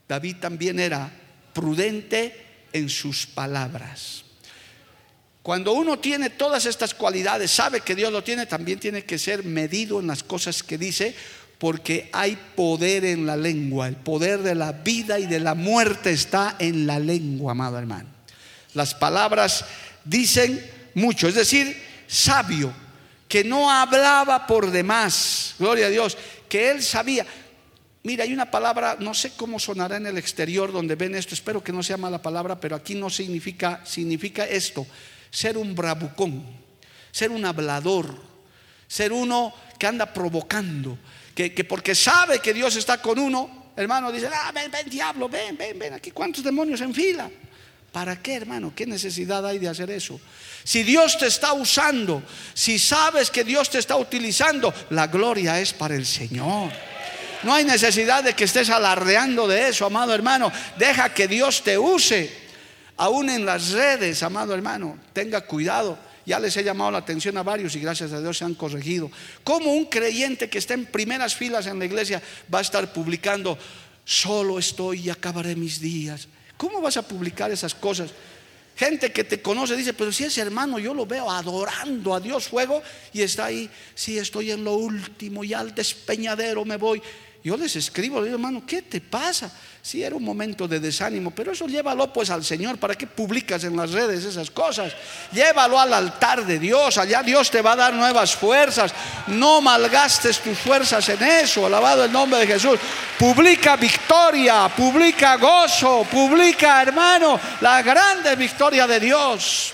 David 0.08 0.36
también 0.40 0.80
era 0.80 1.12
prudente 1.52 2.34
en 2.72 2.88
sus 2.88 3.26
palabras. 3.26 4.21
Cuando 5.42 5.72
uno 5.72 5.98
tiene 5.98 6.30
todas 6.30 6.66
estas 6.66 6.94
cualidades, 6.94 7.50
sabe 7.50 7.80
que 7.80 7.96
Dios 7.96 8.12
lo 8.12 8.22
tiene, 8.22 8.46
también 8.46 8.78
tiene 8.78 9.04
que 9.04 9.18
ser 9.18 9.44
medido 9.44 9.98
en 9.98 10.06
las 10.06 10.22
cosas 10.22 10.62
que 10.62 10.78
dice, 10.78 11.14
porque 11.58 12.10
hay 12.12 12.38
poder 12.54 13.04
en 13.04 13.26
la 13.26 13.36
lengua. 13.36 13.88
El 13.88 13.96
poder 13.96 14.42
de 14.42 14.54
la 14.54 14.72
vida 14.72 15.18
y 15.18 15.26
de 15.26 15.40
la 15.40 15.54
muerte 15.54 16.12
está 16.12 16.56
en 16.58 16.86
la 16.86 16.98
lengua, 17.00 17.52
amado 17.52 17.78
hermano. 17.78 18.08
Las 18.74 18.94
palabras 18.94 19.64
dicen 20.04 20.64
mucho, 20.94 21.26
es 21.26 21.34
decir, 21.34 21.76
sabio, 22.06 22.72
que 23.28 23.42
no 23.42 23.70
hablaba 23.70 24.46
por 24.46 24.70
demás, 24.70 25.54
gloria 25.58 25.86
a 25.86 25.90
Dios, 25.90 26.16
que 26.48 26.70
él 26.70 26.82
sabía. 26.82 27.26
Mira, 28.04 28.24
hay 28.24 28.32
una 28.32 28.50
palabra, 28.50 28.96
no 28.98 29.14
sé 29.14 29.32
cómo 29.36 29.58
sonará 29.58 29.96
en 29.96 30.06
el 30.06 30.18
exterior 30.18 30.72
donde 30.72 30.96
ven 30.96 31.14
esto, 31.14 31.34
espero 31.34 31.62
que 31.62 31.72
no 31.72 31.82
sea 31.82 31.96
mala 31.96 32.20
palabra, 32.20 32.60
pero 32.60 32.76
aquí 32.76 32.94
no 32.94 33.08
significa, 33.08 33.80
significa 33.84 34.44
esto, 34.44 34.86
ser 35.32 35.56
un 35.56 35.74
bravucón, 35.74 36.44
ser 37.10 37.32
un 37.32 37.44
hablador, 37.44 38.14
ser 38.86 39.12
uno 39.12 39.52
que 39.78 39.86
anda 39.86 40.12
provocando, 40.12 40.98
que, 41.34 41.52
que 41.52 41.64
porque 41.64 41.94
sabe 41.94 42.38
que 42.38 42.52
Dios 42.52 42.76
está 42.76 43.00
con 43.00 43.18
uno, 43.18 43.72
hermano, 43.74 44.12
dice, 44.12 44.28
ah, 44.32 44.52
ven, 44.52 44.70
ven, 44.70 44.88
diablo, 44.88 45.28
ven, 45.28 45.56
ven, 45.56 45.78
ven, 45.78 45.94
aquí 45.94 46.10
cuántos 46.10 46.44
demonios 46.44 46.80
en 46.82 46.94
fila. 46.94 47.30
¿Para 47.90 48.22
qué, 48.22 48.36
hermano? 48.36 48.72
¿Qué 48.74 48.86
necesidad 48.86 49.44
hay 49.46 49.58
de 49.58 49.68
hacer 49.68 49.90
eso? 49.90 50.18
Si 50.64 50.82
Dios 50.82 51.18
te 51.18 51.26
está 51.26 51.52
usando, 51.52 52.22
si 52.54 52.78
sabes 52.78 53.30
que 53.30 53.44
Dios 53.44 53.68
te 53.68 53.78
está 53.78 53.96
utilizando, 53.96 54.72
la 54.90 55.08
gloria 55.08 55.60
es 55.60 55.74
para 55.74 55.94
el 55.94 56.06
Señor. 56.06 56.72
No 57.42 57.52
hay 57.52 57.64
necesidad 57.64 58.24
de 58.24 58.34
que 58.34 58.44
estés 58.44 58.70
alardeando 58.70 59.46
de 59.46 59.68
eso, 59.68 59.84
amado 59.84 60.14
hermano. 60.14 60.50
Deja 60.78 61.12
que 61.12 61.28
Dios 61.28 61.62
te 61.62 61.76
use. 61.76 62.41
Aún 62.96 63.30
en 63.30 63.44
las 63.46 63.70
redes, 63.70 64.22
amado 64.22 64.54
hermano, 64.54 64.98
tenga 65.12 65.40
cuidado. 65.42 65.98
Ya 66.24 66.38
les 66.38 66.56
he 66.56 66.62
llamado 66.62 66.90
la 66.90 66.98
atención 66.98 67.36
a 67.36 67.42
varios 67.42 67.74
y 67.74 67.80
gracias 67.80 68.12
a 68.12 68.20
Dios 68.20 68.38
se 68.38 68.44
han 68.44 68.54
corregido. 68.54 69.10
Como 69.42 69.72
un 69.72 69.86
creyente 69.86 70.48
que 70.48 70.58
está 70.58 70.74
en 70.74 70.86
primeras 70.86 71.34
filas 71.34 71.66
en 71.66 71.78
la 71.78 71.84
iglesia 71.84 72.22
va 72.52 72.58
a 72.58 72.62
estar 72.62 72.92
publicando, 72.92 73.58
solo 74.04 74.58
estoy 74.58 75.00
y 75.00 75.10
acabaré 75.10 75.56
mis 75.56 75.80
días? 75.80 76.28
¿Cómo 76.56 76.80
vas 76.80 76.96
a 76.96 77.02
publicar 77.02 77.50
esas 77.50 77.74
cosas? 77.74 78.10
Gente 78.76 79.12
que 79.12 79.24
te 79.24 79.42
conoce 79.42 79.76
dice, 79.76 79.92
pero 79.92 80.12
si 80.12 80.24
ese 80.24 80.40
hermano 80.40 80.78
yo 80.78 80.94
lo 80.94 81.06
veo 81.06 81.30
adorando 81.30 82.14
a 82.14 82.20
Dios 82.20 82.48
fuego 82.48 82.82
y 83.12 83.22
está 83.22 83.46
ahí, 83.46 83.68
si 83.94 84.18
estoy 84.18 84.50
en 84.50 84.64
lo 84.64 84.74
último, 84.74 85.44
y 85.44 85.52
al 85.52 85.74
despeñadero 85.74 86.64
me 86.64 86.76
voy. 86.76 87.02
Yo 87.44 87.56
les 87.56 87.74
escribo, 87.76 88.22
digo, 88.22 88.36
hermano, 88.36 88.64
¿qué 88.64 88.82
te 88.82 89.00
pasa? 89.00 89.52
Si 89.84 90.00
era 90.00 90.14
un 90.14 90.22
momento 90.22 90.68
de 90.68 90.78
desánimo, 90.78 91.32
pero 91.32 91.50
eso 91.50 91.66
llévalo 91.66 92.12
pues 92.12 92.30
al 92.30 92.44
Señor. 92.44 92.78
¿Para 92.78 92.94
qué 92.94 93.08
publicas 93.08 93.64
en 93.64 93.76
las 93.76 93.90
redes 93.90 94.24
esas 94.24 94.48
cosas? 94.48 94.92
Llévalo 95.32 95.78
al 95.78 95.92
altar 95.92 96.46
de 96.46 96.60
Dios. 96.60 96.98
Allá 96.98 97.20
Dios 97.24 97.50
te 97.50 97.60
va 97.60 97.72
a 97.72 97.76
dar 97.76 97.92
nuevas 97.92 98.36
fuerzas. 98.36 98.94
No 99.26 99.60
malgastes 99.60 100.38
tus 100.38 100.56
fuerzas 100.56 101.08
en 101.08 101.24
eso. 101.24 101.66
Alabado 101.66 102.04
el 102.04 102.12
nombre 102.12 102.38
de 102.38 102.46
Jesús. 102.46 102.78
Publica 103.18 103.74
victoria, 103.74 104.68
publica 104.68 105.34
gozo, 105.36 106.06
publica, 106.08 106.80
hermano, 106.80 107.40
la 107.60 107.82
grande 107.82 108.36
victoria 108.36 108.86
de 108.86 109.00
Dios. 109.00 109.72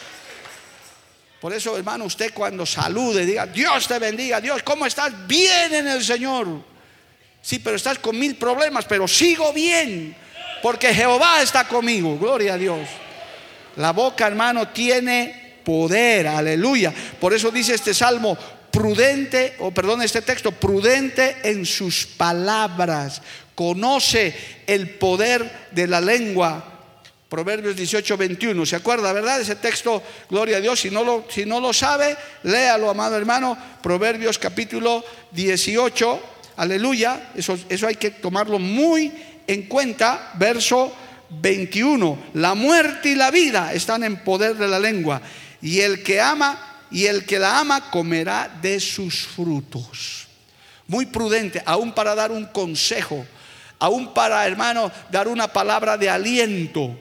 Por 1.38 1.52
eso, 1.52 1.76
hermano, 1.76 2.06
usted 2.06 2.32
cuando 2.32 2.64
salude, 2.64 3.26
diga, 3.26 3.44
Dios 3.44 3.86
te 3.86 3.98
bendiga, 3.98 4.40
Dios, 4.40 4.62
¿cómo 4.62 4.86
estás? 4.86 5.12
Bien 5.26 5.74
en 5.74 5.86
el 5.86 6.02
Señor 6.02 6.77
Sí, 7.42 7.58
pero 7.58 7.76
estás 7.76 7.98
con 7.98 8.18
mil 8.18 8.36
problemas, 8.36 8.84
pero 8.84 9.08
sigo 9.08 9.52
bien, 9.52 10.14
porque 10.62 10.92
Jehová 10.92 11.42
está 11.42 11.66
conmigo. 11.66 12.18
Gloria 12.18 12.54
a 12.54 12.58
Dios. 12.58 12.88
La 13.76 13.92
boca, 13.92 14.26
hermano, 14.26 14.68
tiene 14.68 15.60
poder, 15.64 16.26
aleluya. 16.26 16.92
Por 17.20 17.32
eso 17.32 17.50
dice 17.50 17.74
este 17.74 17.94
salmo, 17.94 18.36
prudente, 18.70 19.56
o 19.60 19.70
perdón, 19.70 20.02
este 20.02 20.22
texto, 20.22 20.52
prudente 20.52 21.36
en 21.44 21.64
sus 21.64 22.06
palabras, 22.06 23.22
conoce 23.54 24.34
el 24.66 24.90
poder 24.90 25.68
de 25.70 25.86
la 25.86 26.00
lengua. 26.00 26.74
Proverbios 27.28 27.76
18, 27.76 28.16
21. 28.16 28.64
¿Se 28.64 28.76
acuerda, 28.76 29.12
verdad? 29.12 29.40
Ese 29.40 29.56
texto, 29.56 30.02
gloria 30.30 30.56
a 30.56 30.60
Dios. 30.60 30.80
Si 30.80 30.90
no 30.90 31.04
lo, 31.04 31.26
si 31.28 31.44
no 31.44 31.60
lo 31.60 31.72
sabe, 31.74 32.16
léalo, 32.44 32.88
amado 32.88 33.16
hermano. 33.16 33.58
Proverbios 33.82 34.38
capítulo 34.38 35.04
18. 35.32 36.22
Aleluya. 36.58 37.30
Eso, 37.34 37.58
eso 37.68 37.86
hay 37.86 37.94
que 37.94 38.10
tomarlo 38.10 38.58
muy 38.58 39.12
en 39.46 39.62
cuenta. 39.62 40.32
Verso 40.34 40.94
21. 41.30 42.18
La 42.34 42.54
muerte 42.54 43.10
y 43.10 43.14
la 43.14 43.30
vida 43.30 43.72
están 43.72 44.04
en 44.04 44.18
poder 44.18 44.56
de 44.56 44.68
la 44.68 44.78
lengua. 44.78 45.22
Y 45.62 45.80
el 45.80 46.02
que 46.02 46.20
ama 46.20 46.68
y 46.90 47.06
el 47.06 47.24
que 47.24 47.38
la 47.38 47.60
ama 47.60 47.90
comerá 47.90 48.50
de 48.60 48.80
sus 48.80 49.26
frutos. 49.26 50.26
Muy 50.86 51.06
prudente, 51.06 51.62
aún 51.64 51.92
para 51.92 52.14
dar 52.14 52.32
un 52.32 52.46
consejo, 52.46 53.26
aún 53.78 54.14
para, 54.14 54.46
hermano, 54.46 54.90
dar 55.10 55.28
una 55.28 55.48
palabra 55.48 55.96
de 55.96 56.08
aliento. 56.08 56.98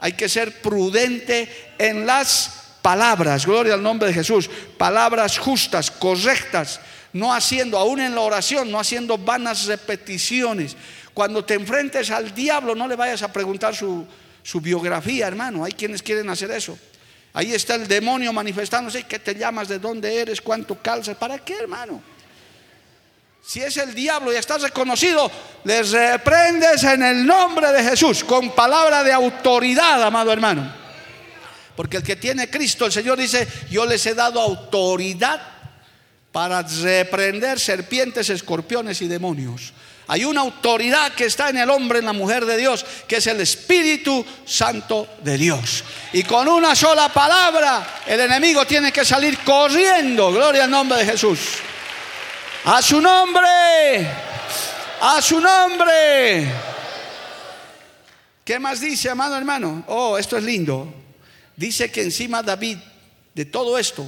Hay 0.00 0.12
que 0.12 0.28
ser 0.28 0.62
prudente 0.62 1.74
en 1.78 2.06
las 2.06 2.78
palabras, 2.80 3.44
gloria 3.44 3.74
al 3.74 3.82
nombre 3.82 4.08
de 4.08 4.14
Jesús, 4.14 4.48
palabras 4.78 5.38
justas, 5.38 5.90
correctas, 5.90 6.80
no 7.16 7.32
haciendo, 7.32 7.78
aún 7.78 8.00
en 8.00 8.14
la 8.14 8.20
oración, 8.20 8.70
no 8.70 8.78
haciendo 8.78 9.16
vanas 9.18 9.66
repeticiones. 9.66 10.76
Cuando 11.14 11.44
te 11.44 11.54
enfrentes 11.54 12.10
al 12.10 12.34
diablo, 12.34 12.74
no 12.74 12.86
le 12.86 12.94
vayas 12.94 13.22
a 13.22 13.32
preguntar 13.32 13.74
su, 13.74 14.06
su 14.42 14.60
biografía, 14.60 15.26
hermano. 15.26 15.64
Hay 15.64 15.72
quienes 15.72 16.02
quieren 16.02 16.28
hacer 16.28 16.50
eso. 16.50 16.78
Ahí 17.32 17.52
está 17.52 17.74
el 17.74 17.88
demonio 17.88 18.32
manifestándose. 18.32 19.04
¿Qué 19.04 19.18
te 19.18 19.34
llamas? 19.34 19.68
¿De 19.68 19.78
dónde 19.78 20.14
eres? 20.20 20.40
¿Cuánto 20.40 20.80
calzas? 20.80 21.16
¿Para 21.16 21.38
qué, 21.38 21.54
hermano? 21.54 22.02
Si 23.44 23.62
es 23.62 23.76
el 23.76 23.94
diablo 23.94 24.32
y 24.32 24.36
estás 24.36 24.62
reconocido, 24.62 25.30
les 25.64 25.92
reprendes 25.92 26.82
en 26.84 27.02
el 27.02 27.24
nombre 27.24 27.72
de 27.72 27.82
Jesús, 27.82 28.24
con 28.24 28.50
palabra 28.50 29.04
de 29.04 29.12
autoridad, 29.12 30.02
amado 30.02 30.32
hermano. 30.32 30.70
Porque 31.76 31.98
el 31.98 32.02
que 32.02 32.16
tiene 32.16 32.50
Cristo, 32.50 32.86
el 32.86 32.92
Señor 32.92 33.18
dice, 33.18 33.46
yo 33.70 33.86
les 33.86 34.04
he 34.06 34.14
dado 34.14 34.40
autoridad 34.40 35.55
para 36.36 36.60
reprender 36.60 37.58
serpientes, 37.58 38.28
escorpiones 38.28 39.00
y 39.00 39.08
demonios. 39.08 39.72
Hay 40.06 40.26
una 40.26 40.42
autoridad 40.42 41.14
que 41.14 41.24
está 41.24 41.48
en 41.48 41.56
el 41.56 41.70
hombre, 41.70 42.00
en 42.00 42.04
la 42.04 42.12
mujer 42.12 42.44
de 42.44 42.58
Dios, 42.58 42.84
que 43.08 43.16
es 43.16 43.26
el 43.26 43.40
Espíritu 43.40 44.22
Santo 44.44 45.08
de 45.24 45.38
Dios. 45.38 45.82
Y 46.12 46.24
con 46.24 46.46
una 46.46 46.74
sola 46.74 47.08
palabra, 47.08 48.02
el 48.06 48.20
enemigo 48.20 48.66
tiene 48.66 48.92
que 48.92 49.02
salir 49.02 49.38
corriendo. 49.38 50.30
Gloria 50.30 50.64
al 50.64 50.70
nombre 50.70 50.98
de 50.98 51.06
Jesús. 51.06 51.38
A 52.66 52.82
su 52.82 53.00
nombre. 53.00 54.06
A 55.00 55.22
su 55.22 55.40
nombre. 55.40 56.52
¿Qué 58.44 58.58
más 58.58 58.78
dice, 58.82 59.08
amado 59.08 59.38
hermano? 59.38 59.84
Oh, 59.86 60.18
esto 60.18 60.36
es 60.36 60.44
lindo. 60.44 60.92
Dice 61.56 61.90
que 61.90 62.02
encima 62.02 62.42
David 62.42 62.76
de 63.32 63.46
todo 63.46 63.78
esto, 63.78 64.06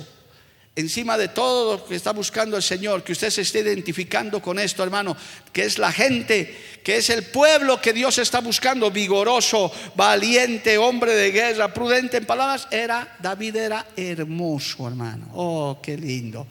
encima 0.78 1.18
de 1.18 1.26
todo 1.26 1.76
lo 1.76 1.84
que 1.84 1.96
está 1.96 2.12
buscando 2.12 2.56
el 2.56 2.62
Señor, 2.62 3.02
que 3.02 3.10
usted 3.10 3.30
se 3.30 3.40
esté 3.40 3.60
identificando 3.60 4.40
con 4.40 4.60
esto, 4.60 4.84
hermano, 4.84 5.16
que 5.52 5.64
es 5.64 5.76
la 5.76 5.90
gente, 5.90 6.80
que 6.84 6.98
es 6.98 7.10
el 7.10 7.24
pueblo 7.24 7.80
que 7.80 7.92
Dios 7.92 8.16
está 8.18 8.40
buscando, 8.40 8.88
vigoroso, 8.88 9.72
valiente, 9.96 10.78
hombre 10.78 11.16
de 11.16 11.32
guerra, 11.32 11.74
prudente 11.74 12.18
en 12.18 12.26
palabras, 12.26 12.68
era, 12.70 13.16
David 13.18 13.56
era 13.56 13.86
hermoso, 13.96 14.86
hermano. 14.86 15.28
Oh, 15.34 15.80
qué 15.82 15.96
lindo. 15.96 16.46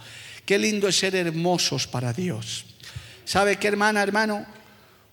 Qué 0.46 0.58
lindo 0.58 0.90
es 0.90 0.98
ser 0.98 1.16
hermosos 1.16 1.88
para 1.88 2.12
Dios. 2.12 2.66
¿Sabe 3.24 3.56
qué, 3.56 3.70
hermana, 3.70 4.04
hermano? 4.04 4.46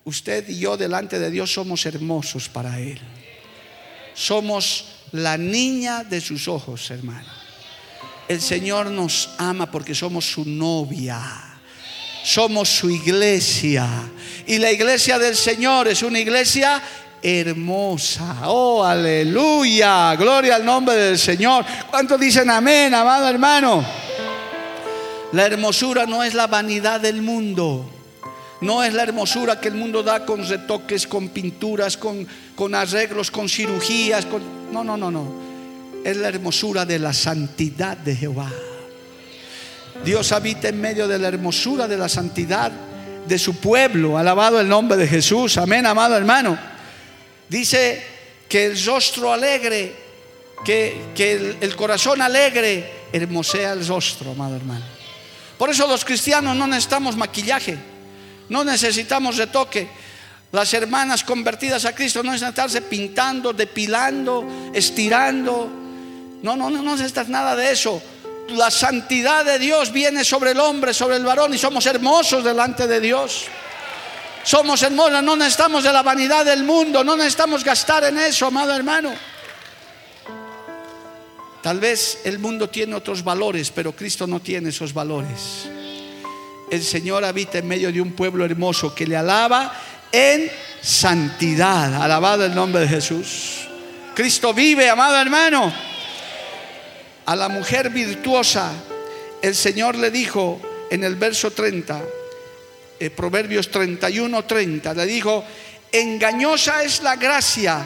Usted 0.04 0.48
y 0.48 0.58
yo 0.58 0.76
delante 0.76 1.20
de 1.20 1.30
Dios 1.30 1.52
somos 1.52 1.86
hermosos 1.86 2.48
para 2.48 2.80
Él. 2.80 2.98
Somos 4.12 4.86
la 5.12 5.38
niña 5.38 6.02
de 6.02 6.20
sus 6.20 6.48
ojos, 6.48 6.90
hermano. 6.90 7.43
El 8.26 8.40
Señor 8.40 8.90
nos 8.90 9.30
ama 9.38 9.70
porque 9.70 9.94
somos 9.94 10.24
su 10.24 10.44
novia. 10.46 11.20
Somos 12.24 12.70
su 12.70 12.88
iglesia. 12.88 13.86
Y 14.46 14.58
la 14.58 14.72
iglesia 14.72 15.18
del 15.18 15.36
Señor 15.36 15.88
es 15.88 16.02
una 16.02 16.18
iglesia 16.18 16.82
hermosa. 17.22 18.48
Oh, 18.48 18.82
aleluya. 18.82 20.16
Gloria 20.16 20.56
al 20.56 20.64
nombre 20.64 20.94
del 20.96 21.18
Señor. 21.18 21.66
¿Cuántos 21.90 22.18
dicen 22.18 22.48
amén, 22.48 22.94
amado 22.94 23.28
hermano? 23.28 23.84
La 25.32 25.44
hermosura 25.44 26.06
no 26.06 26.24
es 26.24 26.32
la 26.32 26.46
vanidad 26.46 27.00
del 27.00 27.20
mundo. 27.20 27.90
No 28.62 28.82
es 28.82 28.94
la 28.94 29.02
hermosura 29.02 29.60
que 29.60 29.68
el 29.68 29.74
mundo 29.74 30.02
da 30.02 30.24
con 30.24 30.48
retoques, 30.48 31.06
con 31.06 31.28
pinturas, 31.28 31.98
con, 31.98 32.26
con 32.54 32.74
arreglos, 32.74 33.30
con 33.30 33.50
cirugías. 33.50 34.24
Con... 34.24 34.72
No, 34.72 34.82
no, 34.82 34.96
no, 34.96 35.10
no 35.10 35.53
es 36.04 36.16
la 36.18 36.28
hermosura 36.28 36.84
de 36.84 36.98
la 36.98 37.14
santidad 37.14 37.96
de 37.96 38.14
Jehová. 38.14 38.52
Dios 40.04 40.32
habita 40.32 40.68
en 40.68 40.80
medio 40.80 41.08
de 41.08 41.18
la 41.18 41.28
hermosura 41.28 41.88
de 41.88 41.96
la 41.96 42.10
santidad 42.10 42.70
de 43.26 43.38
su 43.38 43.56
pueblo. 43.56 44.18
Alabado 44.18 44.60
el 44.60 44.68
nombre 44.68 44.98
de 44.98 45.08
Jesús. 45.08 45.56
Amén, 45.56 45.86
amado 45.86 46.14
hermano. 46.14 46.58
Dice 47.48 48.04
que 48.46 48.66
el 48.66 48.84
rostro 48.84 49.32
alegre, 49.32 49.94
que, 50.62 51.06
que 51.14 51.56
el, 51.58 51.74
corazón 51.74 52.20
alegre 52.20 53.06
hermosea 53.10 53.72
el 53.72 53.86
rostro, 53.86 54.32
amado 54.32 54.56
hermano. 54.56 54.84
Por 55.56 55.70
eso 55.70 55.86
los 55.86 56.04
cristianos 56.04 56.54
no 56.54 56.66
necesitamos 56.66 57.16
maquillaje, 57.16 57.78
no 58.50 58.62
necesitamos 58.62 59.38
retoque. 59.38 59.88
Las 60.52 60.74
hermanas 60.74 61.24
convertidas 61.24 61.84
a 61.86 61.94
Cristo 61.94 62.22
no 62.22 62.30
necesitan 62.30 62.50
estarse 62.50 62.82
pintando, 62.82 63.52
depilando, 63.52 64.70
estirando 64.74 65.83
no, 66.42 66.56
no, 66.56 66.70
no, 66.70 66.82
necesitas 66.82 67.28
nada 67.28 67.56
de 67.56 67.72
eso. 67.72 68.02
La 68.48 68.70
santidad 68.70 69.44
de 69.44 69.58
Dios 69.58 69.92
viene 69.92 70.24
sobre 70.24 70.50
el 70.50 70.60
hombre, 70.60 70.92
sobre 70.92 71.16
el 71.16 71.24
varón 71.24 71.54
y 71.54 71.58
somos 71.58 71.86
hermosos 71.86 72.44
delante 72.44 72.86
de 72.86 73.00
Dios. 73.00 73.46
Somos 74.42 74.82
hermosos, 74.82 75.22
no 75.22 75.36
necesitamos 75.36 75.84
de 75.84 75.92
la 75.92 76.02
vanidad 76.02 76.44
del 76.44 76.64
mundo, 76.64 77.02
no 77.02 77.16
necesitamos 77.16 77.64
gastar 77.64 78.04
en 78.04 78.18
eso, 78.18 78.46
amado 78.46 78.74
hermano. 78.74 79.14
Tal 81.62 81.80
vez 81.80 82.20
el 82.24 82.38
mundo 82.38 82.68
tiene 82.68 82.94
otros 82.94 83.24
valores, 83.24 83.70
pero 83.70 83.92
Cristo 83.92 84.26
no 84.26 84.40
tiene 84.40 84.68
esos 84.68 84.92
valores. 84.92 85.66
El 86.70 86.82
Señor 86.82 87.24
habita 87.24 87.56
en 87.56 87.68
medio 87.68 87.90
de 87.90 88.02
un 88.02 88.12
pueblo 88.12 88.44
hermoso 88.44 88.94
que 88.94 89.06
le 89.06 89.16
alaba 89.16 89.72
en 90.12 90.50
santidad. 90.82 92.02
Alabado 92.02 92.44
el 92.44 92.54
nombre 92.54 92.82
de 92.82 92.88
Jesús. 92.88 93.66
Cristo 94.14 94.52
vive, 94.52 94.90
amado 94.90 95.16
hermano 95.16 95.93
a 97.26 97.36
la 97.36 97.48
mujer 97.48 97.90
virtuosa, 97.90 98.72
el 99.42 99.54
Señor 99.54 99.96
le 99.96 100.10
dijo 100.10 100.60
en 100.90 101.04
el 101.04 101.16
verso 101.16 101.50
30, 101.50 102.02
eh, 103.00 103.10
Proverbios 103.10 103.70
31, 103.70 104.44
30, 104.44 104.94
le 104.94 105.06
dijo, 105.06 105.44
engañosa 105.92 106.82
es 106.82 107.02
la 107.02 107.16
gracia 107.16 107.84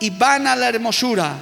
y 0.00 0.10
vana 0.10 0.56
la 0.56 0.68
hermosura. 0.68 1.36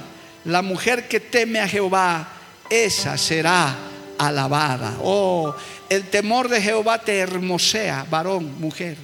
La 0.45 0.61
mujer 0.61 1.07
que 1.07 1.19
teme 1.19 1.59
a 1.59 1.67
Jehová, 1.67 2.27
esa 2.69 3.17
será 3.17 3.75
alabada. 4.17 4.97
Oh, 5.01 5.55
el 5.89 6.09
temor 6.09 6.49
de 6.49 6.61
Jehová 6.61 6.99
te 6.99 7.17
hermosea, 7.17 8.05
varón, 8.09 8.59
mujer. 8.59 8.97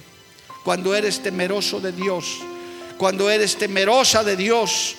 Cuando 0.64 0.94
eres 0.94 1.20
temeroso 1.20 1.80
de 1.80 1.90
Dios, 1.90 2.38
cuando 2.96 3.28
eres 3.28 3.56
temerosa 3.56 4.22
de 4.22 4.36
Dios, 4.36 4.94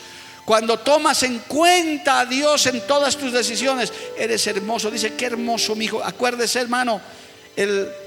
cuando 0.46 0.78
tomas 0.80 1.24
en 1.24 1.40
cuenta 1.40 2.22
a 2.22 2.26
Dios 2.26 2.66
en 2.68 2.86
todas 2.86 3.18
tus 3.18 3.32
decisiones, 3.32 3.94
eres 4.18 4.46
hermoso. 4.48 4.92
Dice, 4.92 5.14
qué 5.16 5.26
hermoso, 5.26 5.76
mi 5.76 5.86
hijo. 5.86 6.04
Acuérdese, 6.04 6.60
hermano, 6.60 7.00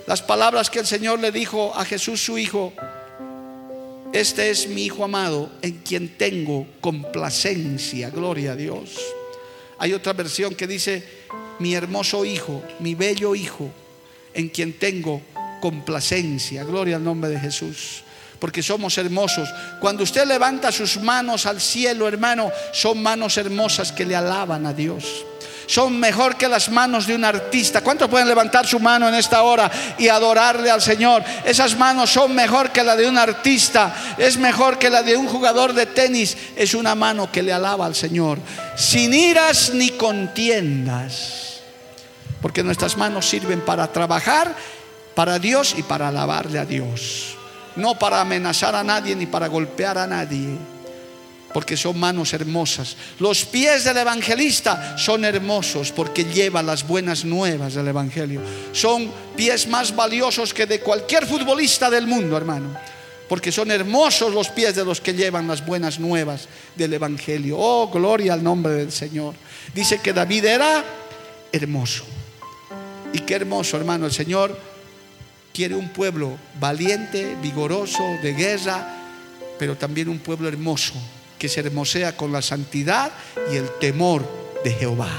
las 0.06 0.22
palabras 0.22 0.68
que 0.68 0.80
el 0.80 0.86
Señor 0.86 1.18
le 1.20 1.32
dijo 1.32 1.72
a 1.74 1.84
Jesús, 1.84 2.22
su 2.22 2.36
hijo. 2.36 2.72
Este 4.12 4.50
es 4.50 4.68
mi 4.68 4.84
hijo 4.84 5.04
amado, 5.04 5.50
en 5.62 5.78
quien 5.78 6.16
tengo 6.16 6.66
complacencia. 6.80 8.10
Gloria 8.10 8.52
a 8.52 8.56
Dios. 8.56 8.98
Hay 9.78 9.94
otra 9.94 10.12
versión 10.12 10.54
que 10.54 10.66
dice, 10.66 11.04
mi 11.58 11.74
hermoso 11.74 12.24
hijo, 12.24 12.62
mi 12.80 12.94
bello 12.94 13.34
hijo, 13.34 13.70
en 14.34 14.50
quien 14.50 14.74
tengo 14.74 15.22
complacencia. 15.60 16.64
Gloria 16.64 16.96
al 16.96 17.04
nombre 17.04 17.30
de 17.30 17.40
Jesús 17.40 18.02
porque 18.38 18.62
somos 18.62 18.96
hermosos. 18.98 19.48
Cuando 19.80 20.02
usted 20.02 20.26
levanta 20.26 20.70
sus 20.72 20.98
manos 20.98 21.46
al 21.46 21.60
cielo, 21.60 22.08
hermano, 22.08 22.50
son 22.72 23.02
manos 23.02 23.36
hermosas 23.38 23.92
que 23.92 24.04
le 24.04 24.16
alaban 24.16 24.66
a 24.66 24.72
Dios. 24.72 25.24
son 25.68 25.98
mejor 25.98 26.36
que 26.36 26.48
las 26.48 26.68
manos 26.68 27.08
de 27.08 27.14
un 27.16 27.24
artista. 27.24 27.80
¿Cuántos 27.80 28.08
pueden 28.08 28.28
levantar 28.28 28.68
su 28.68 28.78
mano 28.78 29.08
en 29.08 29.14
esta 29.14 29.42
hora 29.42 29.68
y 29.98 30.06
adorarle 30.06 30.70
al 30.70 30.80
Señor? 30.80 31.24
Esas 31.44 31.76
manos 31.76 32.10
son 32.10 32.34
mejor 32.34 32.70
que 32.70 32.84
la 32.84 32.94
de 32.94 33.08
un 33.08 33.18
artista, 33.18 34.14
es 34.16 34.36
mejor 34.36 34.78
que 34.78 34.90
la 34.90 35.02
de 35.02 35.16
un 35.16 35.26
jugador 35.26 35.72
de 35.72 35.86
tenis. 35.86 36.36
Es 36.54 36.74
una 36.74 36.94
mano 36.94 37.32
que 37.32 37.42
le 37.42 37.52
alaba 37.52 37.84
al 37.84 37.96
Señor, 37.96 38.38
sin 38.76 39.12
iras 39.12 39.72
ni 39.74 39.90
contiendas, 39.90 41.62
porque 42.40 42.62
nuestras 42.62 42.96
manos 42.96 43.28
sirven 43.28 43.60
para 43.62 43.90
trabajar 43.92 44.54
para 45.16 45.38
Dios 45.38 45.74
y 45.78 45.82
para 45.82 46.08
alabarle 46.08 46.58
a 46.58 46.66
Dios, 46.66 47.35
no 47.76 47.98
para 47.98 48.20
amenazar 48.20 48.74
a 48.74 48.84
nadie 48.84 49.14
ni 49.14 49.26
para 49.26 49.46
golpear 49.48 49.98
a 49.98 50.06
nadie 50.06 50.58
porque 51.56 51.74
son 51.74 51.98
manos 51.98 52.34
hermosas. 52.34 52.98
Los 53.18 53.46
pies 53.46 53.84
del 53.84 53.96
evangelista 53.96 54.98
son 54.98 55.24
hermosos 55.24 55.90
porque 55.90 56.24
lleva 56.24 56.62
las 56.62 56.86
buenas 56.86 57.24
nuevas 57.24 57.72
del 57.72 57.88
evangelio. 57.88 58.42
Son 58.72 59.10
pies 59.34 59.66
más 59.66 59.96
valiosos 59.96 60.52
que 60.52 60.66
de 60.66 60.80
cualquier 60.80 61.26
futbolista 61.26 61.88
del 61.88 62.06
mundo, 62.06 62.36
hermano. 62.36 62.76
Porque 63.26 63.50
son 63.50 63.70
hermosos 63.70 64.34
los 64.34 64.50
pies 64.50 64.74
de 64.74 64.84
los 64.84 65.00
que 65.00 65.14
llevan 65.14 65.48
las 65.48 65.64
buenas 65.64 65.98
nuevas 65.98 66.46
del 66.74 66.92
evangelio. 66.92 67.56
Oh, 67.58 67.88
gloria 67.88 68.34
al 68.34 68.44
nombre 68.44 68.74
del 68.74 68.92
Señor. 68.92 69.34
Dice 69.72 69.98
que 70.02 70.12
David 70.12 70.44
era 70.44 70.84
hermoso. 71.50 72.04
Y 73.14 73.20
qué 73.20 73.34
hermoso, 73.34 73.78
hermano. 73.78 74.04
El 74.04 74.12
Señor 74.12 74.75
quiere 75.56 75.74
un 75.74 75.88
pueblo 75.88 76.36
valiente, 76.60 77.34
vigoroso, 77.40 78.02
de 78.22 78.34
guerra, 78.34 78.94
pero 79.58 79.74
también 79.74 80.10
un 80.10 80.18
pueblo 80.18 80.48
hermoso 80.48 80.92
que 81.38 81.48
se 81.48 81.60
hermosea 81.60 82.14
con 82.14 82.30
la 82.30 82.42
santidad 82.42 83.10
y 83.50 83.56
el 83.56 83.70
temor 83.80 84.22
de 84.62 84.70
Jehová. 84.72 85.10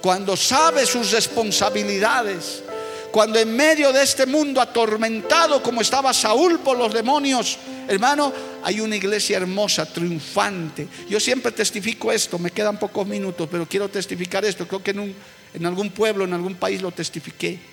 Cuando 0.00 0.36
sabe 0.36 0.84
sus 0.86 1.12
responsabilidades, 1.12 2.64
cuando 3.12 3.38
en 3.38 3.54
medio 3.54 3.92
de 3.92 4.02
este 4.02 4.26
mundo 4.26 4.60
atormentado 4.60 5.62
como 5.62 5.82
estaba 5.82 6.12
Saúl 6.12 6.58
por 6.58 6.76
los 6.76 6.92
demonios, 6.92 7.58
hermano, 7.86 8.32
hay 8.64 8.80
una 8.80 8.96
iglesia 8.96 9.36
hermosa, 9.36 9.86
triunfante. 9.86 10.88
Yo 11.08 11.20
siempre 11.20 11.52
testifico 11.52 12.10
esto, 12.10 12.40
me 12.40 12.50
quedan 12.50 12.76
pocos 12.76 13.06
minutos, 13.06 13.48
pero 13.48 13.68
quiero 13.68 13.88
testificar 13.88 14.44
esto. 14.44 14.66
Creo 14.66 14.82
que 14.82 14.90
en, 14.90 15.14
en 15.54 15.64
algún 15.64 15.90
pueblo, 15.90 16.24
en 16.24 16.32
algún 16.32 16.56
país 16.56 16.82
lo 16.82 16.90
testifiqué. 16.90 17.71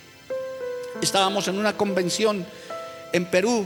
Estábamos 1.02 1.48
en 1.48 1.58
una 1.58 1.76
convención 1.76 2.46
en 3.12 3.26
Perú 3.26 3.66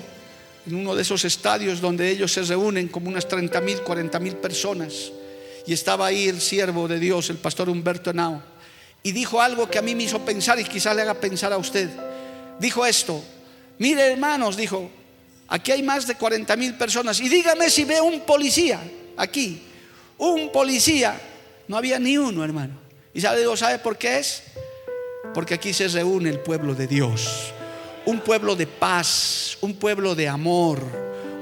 en 0.66 0.76
uno 0.76 0.96
de 0.96 1.02
esos 1.02 1.26
estadios 1.26 1.82
donde 1.82 2.10
ellos 2.10 2.32
se 2.32 2.42
reúnen 2.44 2.88
como 2.88 3.10
unas 3.10 3.28
30 3.28 3.60
mil, 3.62 3.82
40 3.82 4.20
mil 4.20 4.36
personas. 4.36 5.12
Y 5.66 5.74
estaba 5.74 6.08
ahí 6.08 6.28
el 6.28 6.42
siervo 6.42 6.88
de 6.88 7.00
Dios, 7.00 7.30
el 7.30 7.38
pastor 7.38 7.70
Humberto 7.70 8.12
Henao. 8.12 8.42
Y 9.02 9.12
dijo 9.12 9.42
algo 9.42 9.70
que 9.70 9.80
a 9.80 9.82
mí 9.82 9.96
me 9.96 10.04
hizo 10.04 10.20
pensar 10.20 10.60
y 10.60 10.64
quizás 10.64 10.96
le 10.96 11.02
haga 11.02 11.16
pensar 11.16 11.52
a 11.52 11.58
usted. 11.58 11.90
Dijo 12.60 12.86
esto, 12.86 13.22
mire 13.78 14.12
hermanos, 14.12 14.56
dijo, 14.56 14.90
aquí 15.48 15.72
hay 15.72 15.84
más 15.84 16.08
de 16.08 16.16
40 16.16 16.56
mil 16.56 16.76
personas. 16.76 17.20
Y 17.20 17.28
dígame 17.28 17.70
si 17.70 17.84
ve 17.84 18.00
un 18.00 18.22
policía 18.22 18.80
aquí. 19.18 19.62
Un 20.18 20.52
policía. 20.52 21.20
No 21.68 21.78
había 21.78 22.00
ni 22.00 22.18
uno, 22.18 22.44
hermano. 22.44 22.80
¿Y 23.14 23.22
sabe, 23.22 23.46
¿sabe 23.58 23.80
por 23.80 23.98
qué 23.98 24.20
es? 24.20 24.44
Porque 25.34 25.54
aquí 25.54 25.74
se 25.74 25.88
reúne 25.88 26.30
el 26.30 26.40
pueblo 26.40 26.76
de 26.76 26.88
Dios 26.88 27.54
un 28.06 28.20
pueblo 28.20 28.56
de 28.56 28.68
paz, 28.68 29.58
un 29.62 29.76
pueblo 29.76 30.16
de 30.16 30.28
amor, 30.28 30.80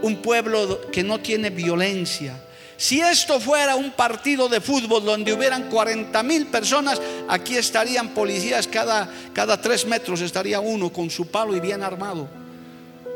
un 0.01 0.21
pueblo 0.21 0.81
que 0.91 1.03
no 1.03 1.19
tiene 1.19 1.49
violencia. 1.49 2.39
Si 2.77 2.99
esto 2.99 3.39
fuera 3.39 3.75
un 3.75 3.91
partido 3.91 4.49
de 4.49 4.59
fútbol 4.59 5.05
donde 5.05 5.33
hubieran 5.33 5.69
40 5.69 6.23
mil 6.23 6.47
personas, 6.47 6.99
aquí 7.27 7.55
estarían 7.55 8.09
policías 8.09 8.67
cada, 8.67 9.09
cada 9.33 9.61
tres 9.61 9.85
metros, 9.85 10.21
estaría 10.21 10.59
uno 10.59 10.91
con 10.91 11.09
su 11.09 11.27
palo 11.27 11.55
y 11.55 11.59
bien 11.59 11.83
armado. 11.83 12.27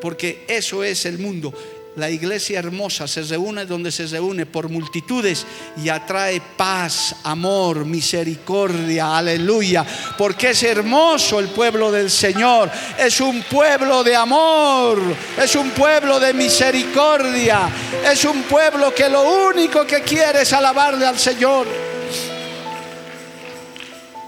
Porque 0.01 0.45
eso 0.47 0.84
es 0.84 1.05
el 1.05 1.17
mundo. 1.17 1.51
La 1.95 2.09
iglesia 2.09 2.59
hermosa 2.59 3.07
se 3.07 3.23
reúne 3.23 3.65
donde 3.65 3.89
se 3.89 4.05
reúne 4.07 4.45
por 4.45 4.67
multitudes 4.67 5.45
y 5.81 5.87
atrae 5.87 6.41
paz, 6.57 7.15
amor, 7.23 7.85
misericordia, 7.85 9.17
aleluya. 9.17 9.85
Porque 10.17 10.49
es 10.49 10.63
hermoso 10.63 11.39
el 11.39 11.47
pueblo 11.47 11.89
del 11.93 12.11
Señor. 12.11 12.69
Es 12.99 13.21
un 13.21 13.43
pueblo 13.43 14.03
de 14.03 14.13
amor, 14.13 14.99
es 15.41 15.55
un 15.55 15.69
pueblo 15.69 16.19
de 16.19 16.33
misericordia, 16.33 17.69
es 18.11 18.25
un 18.25 18.43
pueblo 18.43 18.93
que 18.93 19.07
lo 19.07 19.47
único 19.47 19.87
que 19.87 20.01
quiere 20.01 20.41
es 20.41 20.51
alabarle 20.51 21.05
al 21.05 21.17
Señor. 21.17 21.65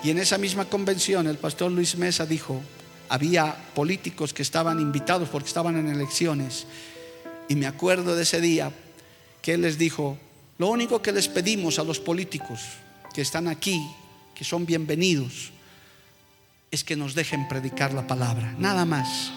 Y 0.06 0.10
en 0.10 0.20
esa 0.20 0.38
misma 0.38 0.64
convención 0.64 1.28
el 1.28 1.38
pastor 1.38 1.70
Luis 1.70 1.98
Mesa 1.98 2.26
dijo, 2.26 2.62
había 3.10 3.54
políticos 3.76 4.34
que 4.34 4.42
estaban 4.42 4.80
invitados 4.80 5.28
porque 5.28 5.50
estaban 5.50 5.76
en 5.76 5.90
elecciones 5.90 6.66
y 7.48 7.56
me 7.56 7.68
acuerdo 7.68 8.16
de 8.16 8.24
ese 8.24 8.42
día 8.42 8.72
que 9.42 9.54
Él 9.54 9.62
les 9.62 9.78
dijo, 9.78 10.18
lo 10.58 10.68
único 10.70 11.02
que 11.02 11.12
les 11.12 11.28
pedimos 11.28 11.80
a 11.80 11.84
los 11.84 12.00
políticos 12.00 12.62
que 13.14 13.22
están 13.22 13.48
aquí, 13.48 13.82
que 14.36 14.44
son 14.44 14.66
bienvenidos, 14.66 15.52
es 16.72 16.84
que 16.84 16.96
nos 16.96 17.16
dejen 17.16 17.48
predicar 17.48 17.94
la 17.94 18.06
palabra, 18.06 18.56
nada 18.60 18.86
más. 18.86 19.32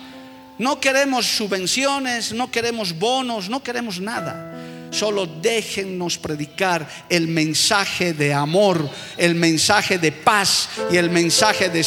No 0.58 0.80
queremos 0.80 1.26
subvenciones, 1.26 2.32
no 2.32 2.50
queremos 2.50 2.98
bonos, 2.98 3.48
no 3.48 3.62
queremos 3.62 4.00
nada. 4.00 4.59
Solo 4.90 5.26
déjennos 5.26 6.18
predicar 6.18 6.86
el 7.08 7.28
mensaje 7.28 8.12
de 8.12 8.34
amor, 8.34 8.90
el 9.16 9.36
mensaje 9.36 9.98
de 9.98 10.10
paz 10.10 10.68
y 10.90 10.96
el 10.96 11.10
mensaje 11.10 11.68
de, 11.68 11.80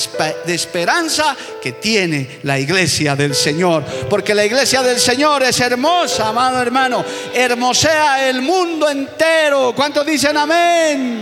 esperanza 0.53 1.35
que 1.61 1.73
tiene 1.73 2.39
la 2.43 2.57
iglesia 2.57 3.15
del 3.15 3.35
Señor. 3.35 3.83
Porque 4.09 4.33
la 4.33 4.45
iglesia 4.45 4.81
del 4.81 4.99
Señor 4.99 5.43
es 5.43 5.59
hermosa, 5.59 6.29
amado 6.29 6.61
hermano. 6.61 7.03
Hermosea 7.33 8.29
el 8.29 8.41
mundo 8.41 8.89
entero. 8.89 9.73
¿Cuántos 9.75 10.05
dicen 10.05 10.37
amén? 10.37 11.21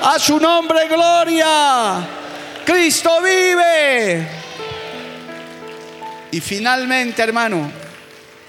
A 0.00 0.18
su 0.20 0.38
nombre, 0.38 0.86
gloria. 0.86 2.06
Cristo 2.64 3.20
vive. 3.20 4.28
Y 6.30 6.40
finalmente, 6.40 7.22
hermano, 7.22 7.72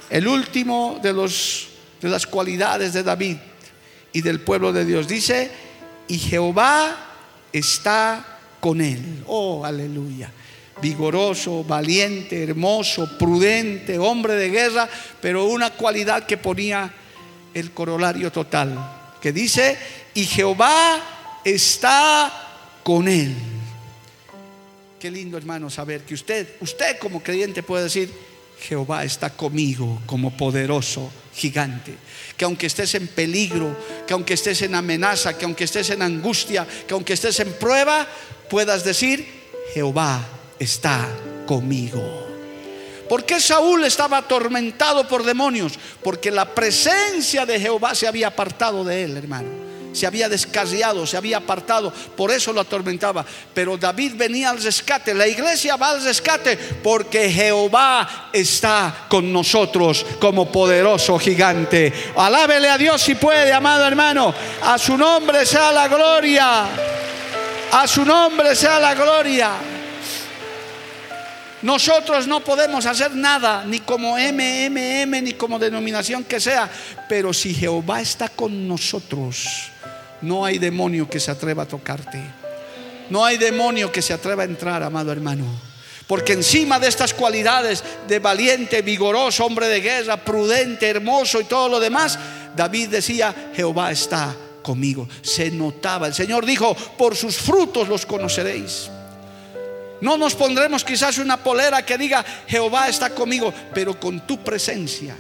el 0.10 0.28
último 0.28 1.00
de 1.02 1.14
los 1.14 1.69
de 2.02 2.10
las 2.10 2.26
cualidades 2.28 2.94
de 2.94 3.04
David 3.04 3.38
y 4.14 4.22
del 4.22 4.42
pueblo 4.42 4.74
de 4.74 4.86
Dios. 4.86 5.08
Dice, 5.08 5.52
y 6.08 6.18
Jehová 6.18 6.96
está 7.52 8.40
con 8.60 8.82
él. 8.82 9.24
Oh, 9.28 9.66
aleluya. 9.66 10.32
Vigoroso, 10.82 11.64
valiente, 11.64 12.44
hermoso, 12.44 13.18
prudente, 13.18 14.00
hombre 14.00 14.36
de 14.36 14.50
guerra, 14.50 14.90
pero 15.22 15.46
una 15.46 15.72
cualidad 15.72 16.26
que 16.26 16.38
ponía 16.38 16.92
el 17.54 17.72
corolario 17.72 18.32
total, 18.32 19.14
que 19.22 19.32
dice, 19.32 19.78
y 20.14 20.26
Jehová 20.26 21.42
está 21.44 22.32
con 22.84 23.08
él. 23.08 23.36
Qué 25.00 25.12
lindo 25.12 25.38
hermano 25.38 25.70
saber 25.70 26.02
que 26.02 26.14
usted, 26.14 26.56
usted 26.62 26.98
como 26.98 27.22
creyente 27.22 27.64
puede 27.64 27.86
decir, 27.86 28.12
Jehová 28.62 29.04
está 29.04 29.30
conmigo 29.30 30.02
como 30.06 30.36
poderoso 30.36 31.12
gigante. 31.34 31.96
Que 32.36 32.46
aunque 32.46 32.68
estés 32.68 32.96
en 32.96 33.08
peligro, 33.08 33.76
que 34.06 34.14
aunque 34.14 34.34
estés 34.34 34.62
en 34.62 34.76
amenaza, 34.76 35.38
que 35.38 35.46
aunque 35.46 35.64
estés 35.64 35.90
en 35.92 36.02
angustia, 36.02 36.68
que 36.88 36.94
aunque 36.94 37.14
estés 37.14 37.40
en 37.40 37.54
prueba, 37.54 38.08
puedas 38.50 38.84
decir, 38.84 39.26
Jehová 39.74 40.26
está 40.60 41.08
conmigo. 41.46 42.28
¿Por 43.08 43.26
qué 43.26 43.40
Saúl 43.40 43.86
estaba 43.86 44.18
atormentado 44.18 45.08
por 45.08 45.24
demonios? 45.24 45.80
Porque 46.04 46.30
la 46.30 46.54
presencia 46.54 47.46
de 47.46 47.60
Jehová 47.60 47.96
se 47.96 48.08
había 48.08 48.28
apartado 48.28 48.84
de 48.84 49.04
él, 49.04 49.18
hermano 49.18 49.69
se 49.92 50.08
había 50.08 50.30
descarriado, 50.30 51.06
se 51.06 51.18
había 51.18 51.38
apartado, 51.38 51.92
por 52.16 52.32
eso 52.32 52.54
lo 52.54 52.62
atormentaba. 52.62 53.26
Pero 53.54 53.78
David 53.78 54.14
venía 54.16 54.50
al 54.50 54.62
rescate, 54.62 55.14
la 55.14 55.28
iglesia 55.28 55.76
va 55.76 55.92
al 55.92 56.04
rescate 56.04 56.58
porque 56.58 57.30
Jehová 57.30 58.30
está 58.34 59.06
con 59.10 59.32
nosotros 59.32 60.06
como 60.20 60.52
poderoso 60.52 61.18
gigante. 61.20 61.92
Alábele 62.16 62.70
a 62.70 62.78
Dios 62.78 63.02
si 63.02 63.16
puede, 63.16 63.52
amado 63.52 63.86
hermano. 63.86 64.34
A 64.64 64.78
su 64.78 64.98
nombre 64.98 65.46
sea 65.46 65.72
la 65.72 65.88
gloria. 65.88 66.68
A 67.72 67.88
su 67.88 68.04
nombre 68.04 68.56
sea 68.56 68.80
la 68.80 68.96
gloria. 68.96 69.52
Nosotros 71.62 72.26
no 72.26 72.40
podemos 72.40 72.86
hacer 72.86 73.14
nada, 73.14 73.66
ni 73.66 73.80
como 73.80 74.18
MMM, 74.18 75.24
ni 75.24 75.34
como 75.34 75.60
denominación 75.60 76.24
que 76.24 76.40
sea, 76.40 76.70
pero 77.10 77.34
si 77.34 77.54
Jehová 77.54 78.00
está 78.00 78.30
con 78.30 78.66
nosotros, 78.66 79.70
no 80.22 80.46
hay 80.46 80.58
demonio 80.58 81.10
que 81.10 81.20
se 81.20 81.32
atreva 81.32 81.64
a 81.64 81.68
tocarte. 81.68 82.22
No 83.10 83.26
hay 83.26 83.38
demonio 83.38 83.92
que 83.92 84.02
se 84.02 84.14
atreva 84.14 84.44
a 84.44 84.46
entrar, 84.46 84.84
amado 84.84 85.12
hermano. 85.12 85.46
Porque 86.08 86.34
encima 86.34 86.80
de 86.80 86.88
estas 86.88 87.14
cualidades 87.14 87.84
de 88.08 88.20
valiente, 88.20 88.82
vigoroso, 88.82 89.46
hombre 89.46 89.68
de 89.68 89.82
guerra, 89.82 90.18
prudente, 90.18 90.90
hermoso 90.90 91.40
y 91.40 91.46
todo 91.46 91.70
lo 91.70 91.80
demás, 91.80 92.18
David 92.56 92.90
decía, 92.90 93.52
Jehová 93.56 93.92
está 93.92 94.36
conmigo. 94.64 95.08
Se 95.22 95.52
notaba. 95.52 96.08
El 96.08 96.14
Señor 96.14 96.46
dijo, 96.46 96.76
por 96.98 97.16
sus 97.16 97.38
frutos 97.38 97.88
los 97.88 98.06
conoceréis. 98.06 98.90
No 100.02 100.18
nos 100.18 100.34
pondremos 100.34 100.84
quizás 100.84 101.18
una 101.18 101.38
polera 101.38 101.86
que 101.86 101.98
diga, 101.98 102.26
Jehová 102.48 102.88
está 102.88 103.10
conmigo, 103.10 103.54
pero 103.74 104.00
con 104.00 104.26
tu 104.26 104.44
presencia, 104.44 105.16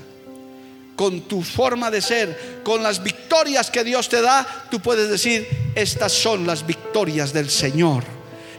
con 0.99 1.21
tu 1.21 1.41
forma 1.41 1.89
de 1.89 2.01
ser, 2.01 2.59
con 2.61 2.83
las 2.83 3.01
victorias 3.01 3.71
que 3.71 3.85
Dios 3.85 4.09
te 4.09 4.21
da, 4.21 4.45
tú 4.69 4.81
puedes 4.81 5.09
decir, 5.09 5.47
estas 5.73 6.11
son 6.11 6.45
las 6.45 6.65
victorias 6.65 7.31
del 7.31 7.49
Señor. 7.49 8.03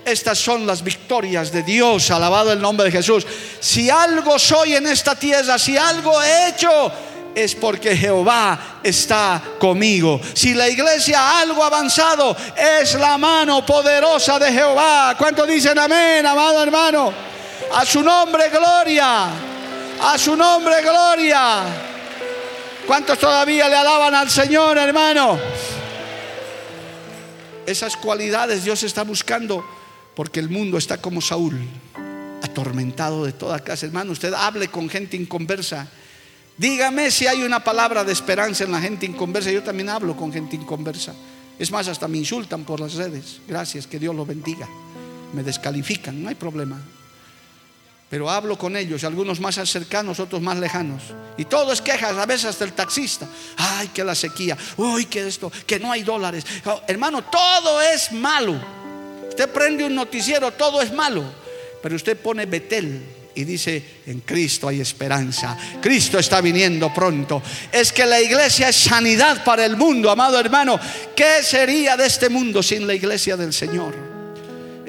Estas 0.06 0.38
son 0.38 0.66
las 0.66 0.82
victorias 0.82 1.52
de 1.52 1.62
Dios, 1.62 2.10
alabado 2.10 2.50
el 2.50 2.58
nombre 2.58 2.86
de 2.86 2.92
Jesús. 2.92 3.26
Si 3.60 3.90
algo 3.90 4.38
soy 4.38 4.74
en 4.74 4.86
esta 4.86 5.14
tierra, 5.14 5.58
si 5.58 5.76
algo 5.76 6.22
he 6.22 6.48
hecho, 6.48 6.90
es 7.34 7.54
porque 7.54 7.94
Jehová 7.94 8.78
está 8.82 9.42
conmigo. 9.58 10.18
Si 10.32 10.54
la 10.54 10.66
iglesia 10.66 11.20
ha 11.20 11.40
algo 11.42 11.62
avanzado, 11.62 12.34
es 12.56 12.94
la 12.94 13.18
mano 13.18 13.66
poderosa 13.66 14.38
de 14.38 14.50
Jehová. 14.50 15.14
¿Cuántos 15.18 15.46
dicen 15.46 15.78
amén, 15.78 16.24
amado 16.24 16.62
hermano? 16.62 17.12
A 17.74 17.84
su 17.84 18.02
nombre, 18.02 18.48
gloria. 18.48 19.26
A 20.00 20.16
su 20.16 20.34
nombre, 20.34 20.80
gloria. 20.80 21.89
¿Cuántos 22.90 23.20
todavía 23.20 23.68
le 23.68 23.76
alaban 23.76 24.16
al 24.16 24.28
Señor, 24.28 24.76
hermano? 24.76 25.38
Esas 27.64 27.96
cualidades 27.96 28.64
Dios 28.64 28.82
está 28.82 29.04
buscando 29.04 29.64
porque 30.16 30.40
el 30.40 30.50
mundo 30.50 30.76
está 30.76 31.00
como 31.00 31.20
Saúl, 31.20 31.56
atormentado 32.42 33.24
de 33.24 33.32
toda 33.32 33.60
clase. 33.60 33.86
Hermano, 33.86 34.10
usted 34.10 34.34
hable 34.34 34.66
con 34.66 34.88
gente 34.88 35.16
inconversa 35.16 35.86
Dígame 36.58 37.12
si 37.12 37.28
hay 37.28 37.44
una 37.44 37.62
palabra 37.62 38.02
de 38.02 38.12
esperanza 38.12 38.64
en 38.64 38.72
la 38.72 38.80
gente 38.80 39.06
inconversa. 39.06 39.52
Yo 39.52 39.62
también 39.62 39.88
hablo 39.88 40.16
con 40.16 40.32
gente 40.32 40.56
inconversa. 40.56 41.14
Es 41.60 41.70
más, 41.70 41.86
hasta 41.86 42.08
me 42.08 42.18
insultan 42.18 42.64
por 42.64 42.80
las 42.80 42.94
redes. 42.94 43.40
Gracias, 43.46 43.86
que 43.86 44.00
Dios 44.00 44.16
lo 44.16 44.26
bendiga. 44.26 44.68
Me 45.32 45.44
descalifican, 45.44 46.20
no 46.20 46.28
hay 46.28 46.34
problema. 46.34 46.82
Pero 48.10 48.28
hablo 48.28 48.58
con 48.58 48.76
ellos, 48.76 49.04
algunos 49.04 49.38
más 49.38 49.54
cercanos, 49.70 50.18
otros 50.18 50.42
más 50.42 50.58
lejanos. 50.58 51.00
Y 51.38 51.44
todo 51.44 51.72
es 51.72 51.80
quejas, 51.80 52.16
a 52.16 52.26
veces 52.26 52.46
hasta 52.46 52.64
el 52.64 52.72
taxista. 52.72 53.28
Ay, 53.56 53.86
que 53.94 54.02
la 54.02 54.16
sequía. 54.16 54.58
Uy, 54.76 55.06
que 55.06 55.28
esto, 55.28 55.50
que 55.64 55.78
no 55.78 55.92
hay 55.92 56.02
dólares. 56.02 56.44
Oh, 56.64 56.82
hermano, 56.88 57.22
todo 57.22 57.80
es 57.80 58.10
malo. 58.10 58.60
Usted 59.28 59.48
prende 59.50 59.84
un 59.84 59.94
noticiero, 59.94 60.50
todo 60.50 60.82
es 60.82 60.92
malo. 60.92 61.22
Pero 61.80 61.94
usted 61.94 62.18
pone 62.18 62.46
Betel 62.46 63.00
y 63.36 63.44
dice, 63.44 64.00
en 64.06 64.20
Cristo 64.22 64.66
hay 64.66 64.80
esperanza. 64.80 65.56
Cristo 65.80 66.18
está 66.18 66.40
viniendo 66.40 66.92
pronto. 66.92 67.40
Es 67.70 67.92
que 67.92 68.04
la 68.06 68.20
iglesia 68.20 68.70
es 68.70 68.76
sanidad 68.76 69.44
para 69.44 69.64
el 69.64 69.76
mundo, 69.76 70.10
amado 70.10 70.36
hermano. 70.40 70.80
¿Qué 71.14 71.44
sería 71.44 71.96
de 71.96 72.06
este 72.06 72.28
mundo 72.28 72.60
sin 72.60 72.88
la 72.88 72.94
iglesia 72.94 73.36
del 73.36 73.52
Señor? 73.52 74.19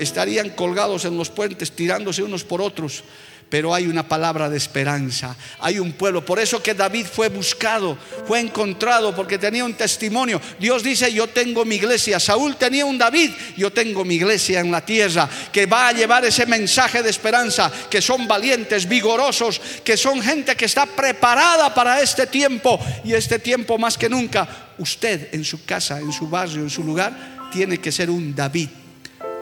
Estarían 0.02 0.50
colgados 0.50 1.06
en 1.06 1.18
los 1.18 1.30
puentes, 1.30 1.72
tirándose 1.72 2.24
unos 2.24 2.44
por 2.44 2.62
otros 2.62 3.04
pero 3.52 3.76
hay 3.76 3.86
una 3.86 4.08
palabra 4.08 4.50
de 4.50 4.56
esperanza, 4.56 5.36
hay 5.60 5.78
un 5.78 5.92
pueblo. 5.92 6.24
Por 6.24 6.40
eso 6.40 6.64
que 6.64 6.74
David 6.74 7.06
fue 7.06 7.28
buscado, 7.28 7.98
fue 8.26 8.40
encontrado, 8.40 9.14
porque 9.14 9.38
tenía 9.38 9.66
un 9.66 9.74
testimonio. 9.74 10.40
Dios 10.58 10.82
dice, 10.82 11.12
yo 11.12 11.28
tengo 11.28 11.66
mi 11.66 11.76
iglesia. 11.76 12.18
Saúl 12.18 12.56
tenía 12.56 12.86
un 12.86 12.98
David, 12.98 13.30
yo 13.58 13.70
tengo 13.74 14.06
mi 14.06 14.16
iglesia 14.16 14.62
en 14.62 14.72
la 14.72 14.86
tierra, 14.86 15.30
que 15.52 15.66
va 15.66 15.90
a 15.90 15.92
llevar 15.92 16.24
ese 16.24 16.46
mensaje 16.46 17.04
de 17.04 17.10
esperanza, 17.10 17.70
que 17.90 18.02
son 18.02 18.26
valientes, 18.26 18.88
vigorosos, 18.88 19.60
que 19.84 19.98
son 19.98 20.22
gente 20.22 20.56
que 20.56 20.66
está 20.66 20.86
preparada 20.86 21.74
para 21.74 22.02
este 22.02 22.28
tiempo. 22.28 22.80
Y 23.04 23.12
este 23.12 23.38
tiempo 23.38 23.78
más 23.78 23.98
que 23.98 24.08
nunca, 24.08 24.48
usted 24.78 25.28
en 25.34 25.44
su 25.44 25.66
casa, 25.66 26.00
en 26.00 26.14
su 26.14 26.30
barrio, 26.30 26.62
en 26.62 26.70
su 26.70 26.86
lugar, 26.86 27.50
tiene 27.52 27.80
que 27.80 27.92
ser 27.92 28.10
un 28.10 28.34
David 28.34 28.70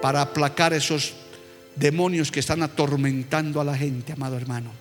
para 0.02 0.22
aplacar 0.22 0.74
esos 0.74 1.14
demonios 1.76 2.32
que 2.32 2.40
están 2.40 2.64
atormentando 2.64 3.62
a 3.62 3.64
la 3.64 3.78
gente, 3.78 4.14
amado 4.14 4.38
hermano. 4.38 4.72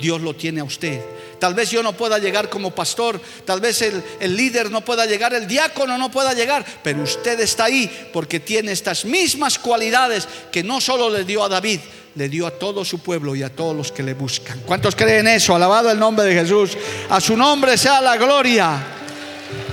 Dios 0.00 0.20
lo 0.20 0.34
tiene 0.34 0.60
a 0.60 0.64
usted. 0.64 1.00
Tal 1.38 1.54
vez 1.54 1.70
yo 1.70 1.82
no 1.82 1.92
pueda 1.92 2.18
llegar 2.18 2.48
como 2.48 2.72
pastor, 2.72 3.20
tal 3.44 3.60
vez 3.60 3.80
el, 3.82 4.02
el, 4.18 4.36
líder 4.36 4.70
no 4.70 4.84
pueda 4.84 5.06
llegar, 5.06 5.34
el 5.34 5.46
diácono 5.46 5.96
no 5.96 6.10
pueda 6.10 6.34
llegar, 6.34 6.64
pero 6.82 7.02
usted 7.02 7.38
está 7.38 7.64
ahí 7.64 8.08
porque 8.12 8.40
tiene 8.40 8.72
estas 8.72 9.04
mismas 9.04 9.58
cualidades 9.58 10.26
que 10.50 10.64
no 10.64 10.80
solo 10.80 11.10
le 11.10 11.24
dio 11.24 11.44
a 11.44 11.48
David, 11.48 11.78
le 12.16 12.28
dio 12.28 12.46
a 12.46 12.50
todo 12.50 12.84
su 12.84 12.98
pueblo 12.98 13.36
y 13.36 13.44
a 13.44 13.54
todos 13.54 13.76
los 13.76 13.92
que 13.92 14.02
le 14.02 14.14
buscan. 14.14 14.60
¿Cuántos 14.66 14.96
creen 14.96 15.28
eso? 15.28 15.54
Alabado 15.54 15.90
el 15.92 15.98
nombre 15.98 16.26
de 16.26 16.34
Jesús. 16.34 16.76
A 17.08 17.20
su 17.20 17.36
nombre 17.36 17.78
sea 17.78 18.00
la 18.00 18.16
gloria. 18.16 18.84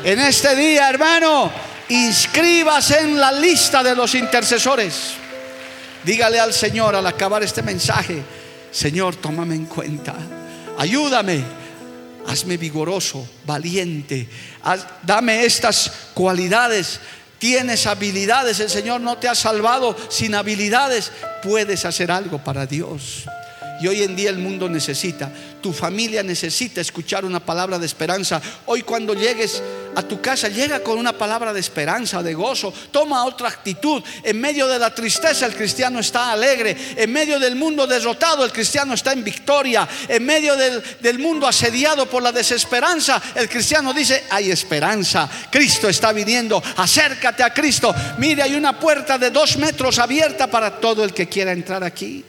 En 0.03 0.19
este 0.19 0.55
día, 0.55 0.87
hermano, 0.87 1.51
inscríbase 1.89 2.99
en 2.99 3.19
la 3.19 3.31
lista 3.31 3.83
de 3.83 3.95
los 3.95 4.15
intercesores. 4.15 5.13
Dígale 6.03 6.39
al 6.39 6.53
Señor 6.53 6.95
al 6.95 7.07
acabar 7.07 7.43
este 7.43 7.61
mensaje, 7.61 8.21
Señor, 8.71 9.15
tómame 9.15 9.55
en 9.55 9.65
cuenta, 9.65 10.15
ayúdame, 10.77 11.43
hazme 12.27 12.57
vigoroso, 12.57 13.27
valiente, 13.45 14.27
dame 15.03 15.45
estas 15.45 15.91
cualidades. 16.13 16.99
Tienes 17.39 17.85
habilidades, 17.85 18.59
el 18.59 18.69
Señor 18.69 19.01
no 19.01 19.17
te 19.17 19.27
ha 19.27 19.35
salvado 19.35 19.95
sin 20.09 20.35
habilidades, 20.35 21.11
puedes 21.43 21.85
hacer 21.85 22.09
algo 22.11 22.43
para 22.43 22.65
Dios. 22.65 23.25
Y 23.81 23.87
hoy 23.87 24.03
en 24.03 24.15
día 24.15 24.29
el 24.29 24.37
mundo 24.37 24.69
necesita, 24.69 25.29
tu 25.61 25.73
familia 25.73 26.23
necesita 26.23 26.81
escuchar 26.81 27.25
una 27.25 27.39
palabra 27.39 27.79
de 27.79 27.85
esperanza. 27.85 28.41
Hoy 28.67 28.83
cuando 28.83 29.13
llegues 29.13 29.61
a 29.95 30.03
tu 30.03 30.21
casa, 30.21 30.47
llega 30.47 30.81
con 30.81 30.97
una 30.97 31.13
palabra 31.13 31.53
de 31.53 31.59
esperanza, 31.59 32.21
de 32.21 32.33
gozo. 32.33 32.73
Toma 32.91 33.25
otra 33.25 33.49
actitud. 33.49 34.03
En 34.23 34.39
medio 34.39 34.67
de 34.67 34.77
la 34.77 34.93
tristeza 34.93 35.45
el 35.45 35.55
cristiano 35.55 35.99
está 35.99 36.31
alegre. 36.31 36.75
En 36.95 37.11
medio 37.11 37.39
del 37.39 37.55
mundo 37.55 37.87
derrotado 37.87 38.45
el 38.45 38.51
cristiano 38.51 38.93
está 38.93 39.13
en 39.13 39.23
victoria. 39.23 39.87
En 40.07 40.25
medio 40.25 40.55
del, 40.55 41.19
mundo 41.19 41.47
asediado 41.47 42.05
por 42.07 42.21
la 42.21 42.31
desesperanza 42.31 43.21
el 43.33 43.49
cristiano 43.49 43.93
dice, 43.93 44.25
hay 44.29 44.51
esperanza. 44.51 45.29
Cristo 45.49 45.89
está 45.89 46.11
viniendo. 46.11 46.61
Acércate 46.77 47.43
a 47.43 47.53
Cristo. 47.53 47.93
Mire, 48.17 48.43
hay 48.43 48.55
una 48.55 48.79
puerta 48.79 49.17
de 49.17 49.31
dos 49.31 49.57
metros 49.57 49.97
abierta 49.99 50.47
para 50.47 50.79
todo 50.79 51.03
el 51.03 51.13
que 51.13 51.27
quiera 51.27 51.51
entrar 51.51 51.83
aquí 51.83 52.23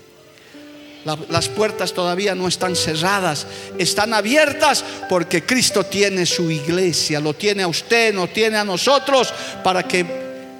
las 1.29 1.49
puertas 1.49 1.93
todavía 1.93 2.35
no 2.35 2.49
están 2.49 2.75
cerradas, 2.75 3.47
están 3.79 4.13
abiertas 4.13 4.85
porque 5.09 5.45
Cristo 5.45 5.85
tiene 5.85 6.27
su 6.27 6.51
iglesia, 6.51 7.21
lo 7.21 7.35
tiene 7.35 7.63
a 7.63 7.69
usted, 7.69 8.13
lo 8.13 8.27
tiene 8.27 8.57
a 8.57 8.65
nosotros, 8.65 9.33
para 9.63 9.85
que 9.85 10.05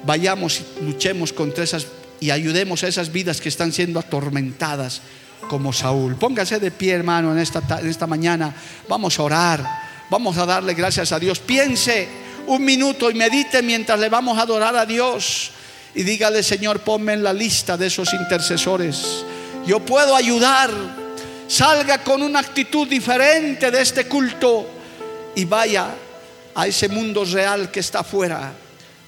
vayamos 0.05 0.61
y 0.61 0.85
luchemos 0.85 1.33
contra 1.33 1.65
esas 1.65 1.87
y 2.19 2.31
ayudemos 2.31 2.83
a 2.83 2.87
esas 2.87 3.11
vidas 3.11 3.41
que 3.41 3.49
están 3.49 3.71
siendo 3.71 3.99
atormentadas 3.99 5.01
como 5.49 5.73
Saúl. 5.73 6.15
Póngase 6.15 6.59
de 6.59 6.71
pie, 6.71 6.93
hermano, 6.93 7.31
en 7.31 7.39
esta, 7.39 7.61
en 7.79 7.87
esta 7.87 8.07
mañana. 8.07 8.55
Vamos 8.87 9.19
a 9.19 9.23
orar, 9.23 9.65
vamos 10.09 10.37
a 10.37 10.45
darle 10.45 10.73
gracias 10.73 11.11
a 11.11 11.19
Dios. 11.19 11.39
Piense 11.39 12.07
un 12.47 12.63
minuto 12.63 13.11
y 13.11 13.13
medite 13.13 13.61
mientras 13.61 13.99
le 13.99 14.09
vamos 14.09 14.37
a 14.37 14.43
adorar 14.43 14.75
a 14.75 14.85
Dios. 14.85 15.51
Y 15.93 16.03
dígale, 16.03 16.41
Señor, 16.41 16.79
ponme 16.79 17.13
en 17.13 17.23
la 17.23 17.33
lista 17.33 17.77
de 17.77 17.87
esos 17.87 18.13
intercesores 18.13 19.25
yo 19.67 19.81
puedo 19.81 20.15
ayudar. 20.15 20.71
Salga 21.47 22.03
con 22.03 22.21
una 22.21 22.39
actitud 22.39 22.87
diferente 22.87 23.69
de 23.69 23.81
este 23.81 24.07
culto 24.07 24.67
y 25.35 25.45
vaya 25.45 25.93
a 26.55 26.67
ese 26.67 26.89
mundo 26.89 27.23
real 27.23 27.69
que 27.71 27.79
está 27.79 27.99
afuera, 27.99 28.51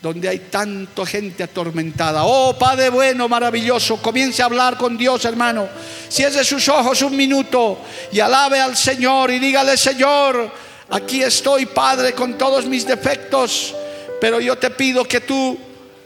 donde 0.02 0.30
hay 0.30 0.40
tanta 0.40 1.06
gente 1.06 1.44
atormentada. 1.44 2.24
Oh 2.24 2.58
Padre 2.58 2.90
bueno, 2.90 3.28
maravilloso, 3.28 3.98
comience 3.98 4.42
a 4.42 4.46
hablar 4.46 4.78
con 4.78 4.98
Dios, 4.98 5.26
hermano. 5.26 5.68
Cierre 6.08 6.46
sus 6.46 6.70
ojos 6.70 7.02
un 7.02 7.16
minuto 7.16 7.80
y 8.12 8.20
alabe 8.20 8.60
al 8.62 8.78
Señor 8.78 9.32
y 9.32 9.40
dígale, 9.40 9.76
Señor, 9.76 10.50
aquí 10.90 11.22
estoy, 11.22 11.66
Padre, 11.66 12.14
con 12.14 12.38
todos 12.38 12.66
mis 12.66 12.86
defectos, 12.86 13.76
pero 14.22 14.40
yo 14.40 14.58
te 14.58 14.70
pido 14.70 15.04
que 15.04 15.22
tú 15.22 15.58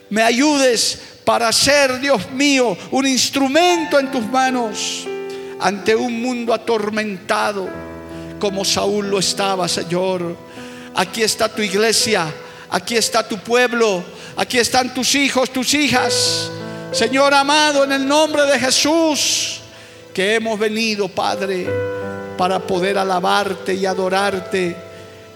me 0.10 0.24
ayudes 0.24 1.12
para 1.24 1.51
ser, 1.51 1.99
Dios 1.99 2.32
mío, 2.32 2.78
un 2.91 3.07
instrumento 3.07 3.99
en 3.99 4.11
tus 4.11 4.26
manos 4.26 5.07
ante 5.59 5.95
un 5.95 6.21
mundo 6.21 6.53
atormentado 6.53 7.69
como 8.39 8.65
Saúl 8.65 9.09
lo 9.09 9.19
estaba, 9.19 9.67
Señor. 9.69 10.36
Aquí 10.95 11.24
está 11.24 11.47
tu 11.47 11.61
iglesia, 11.61 12.28
aquí 12.69 12.97
está 12.97 13.26
tu 13.26 13.38
pueblo, 13.38 14.03
aquí 14.36 14.57
están 14.57 14.93
tus 14.93 15.15
hijos, 15.15 15.49
tus 15.49 15.74
hijas. 15.74 16.51
Señor 16.91 17.34
amado, 17.34 17.86
en 17.86 17.93
el 17.93 18.05
nombre 18.05 18.45
de 18.45 18.59
Jesús, 18.59 19.61
que 20.13 20.36
hemos 20.36 20.59
venido, 20.59 21.07
Padre, 21.07 21.67
para 22.38 22.59
poder 22.59 22.97
alabarte 22.97 23.74
y 23.74 23.86
adorarte 23.86 24.76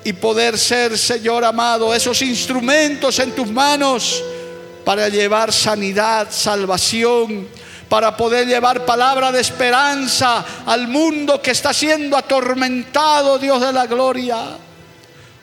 y 0.04 0.14
poder 0.14 0.58
ser, 0.58 0.98
Señor 0.98 1.46
amado, 1.46 1.94
esos 1.94 2.22
instrumentos 2.22 3.18
en 3.20 3.32
tus 3.32 3.50
manos 3.50 4.22
para 4.88 5.10
llevar 5.10 5.52
sanidad, 5.52 6.30
salvación, 6.32 7.46
para 7.90 8.16
poder 8.16 8.48
llevar 8.48 8.86
palabra 8.86 9.34
de 9.34 9.42
esperanza 9.42 10.46
al 10.66 10.88
mundo 10.88 11.42
que 11.42 11.52
está 11.52 11.74
siendo 11.74 12.16
atormentado, 12.16 13.38
Dios 13.38 13.60
de 13.60 13.74
la 13.74 13.86
gloria. 13.86 14.38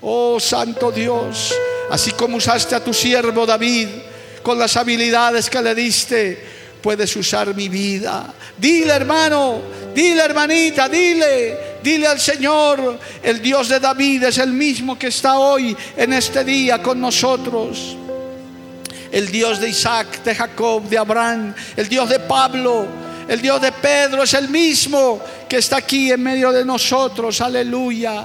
Oh 0.00 0.40
Santo 0.40 0.90
Dios, 0.90 1.54
Así 1.90 2.12
como 2.12 2.38
usaste 2.38 2.74
a 2.74 2.82
tu 2.82 2.94
siervo 2.94 3.44
David 3.44 3.88
con 4.42 4.58
las 4.58 4.78
habilidades 4.78 5.50
que 5.50 5.60
le 5.60 5.74
diste, 5.74 6.42
puedes 6.80 7.14
usar 7.14 7.54
mi 7.54 7.68
vida. 7.68 8.32
Dile 8.56 8.94
hermano, 8.94 9.60
dile 9.94 10.22
hermanita, 10.22 10.88
dile, 10.88 11.76
dile 11.82 12.06
al 12.06 12.18
Señor, 12.18 12.98
el 13.22 13.42
Dios 13.42 13.68
de 13.68 13.78
David 13.78 14.22
es 14.22 14.38
el 14.38 14.54
mismo 14.54 14.98
que 14.98 15.08
está 15.08 15.36
hoy 15.38 15.76
en 15.98 16.14
este 16.14 16.44
día 16.44 16.82
con 16.82 16.98
nosotros. 16.98 17.98
El 19.14 19.30
Dios 19.30 19.60
de 19.60 19.68
Isaac, 19.68 20.24
de 20.24 20.34
Jacob, 20.34 20.88
de 20.88 20.98
Abraham, 20.98 21.54
el 21.76 21.88
Dios 21.88 22.08
de 22.08 22.18
Pablo, 22.18 22.84
el 23.28 23.40
Dios 23.40 23.62
de 23.62 23.70
Pedro 23.70 24.24
es 24.24 24.34
el 24.34 24.48
mismo 24.48 25.20
que 25.48 25.58
está 25.58 25.76
aquí 25.76 26.10
en 26.10 26.20
medio 26.20 26.50
de 26.50 26.64
nosotros. 26.64 27.40
Aleluya. 27.40 28.24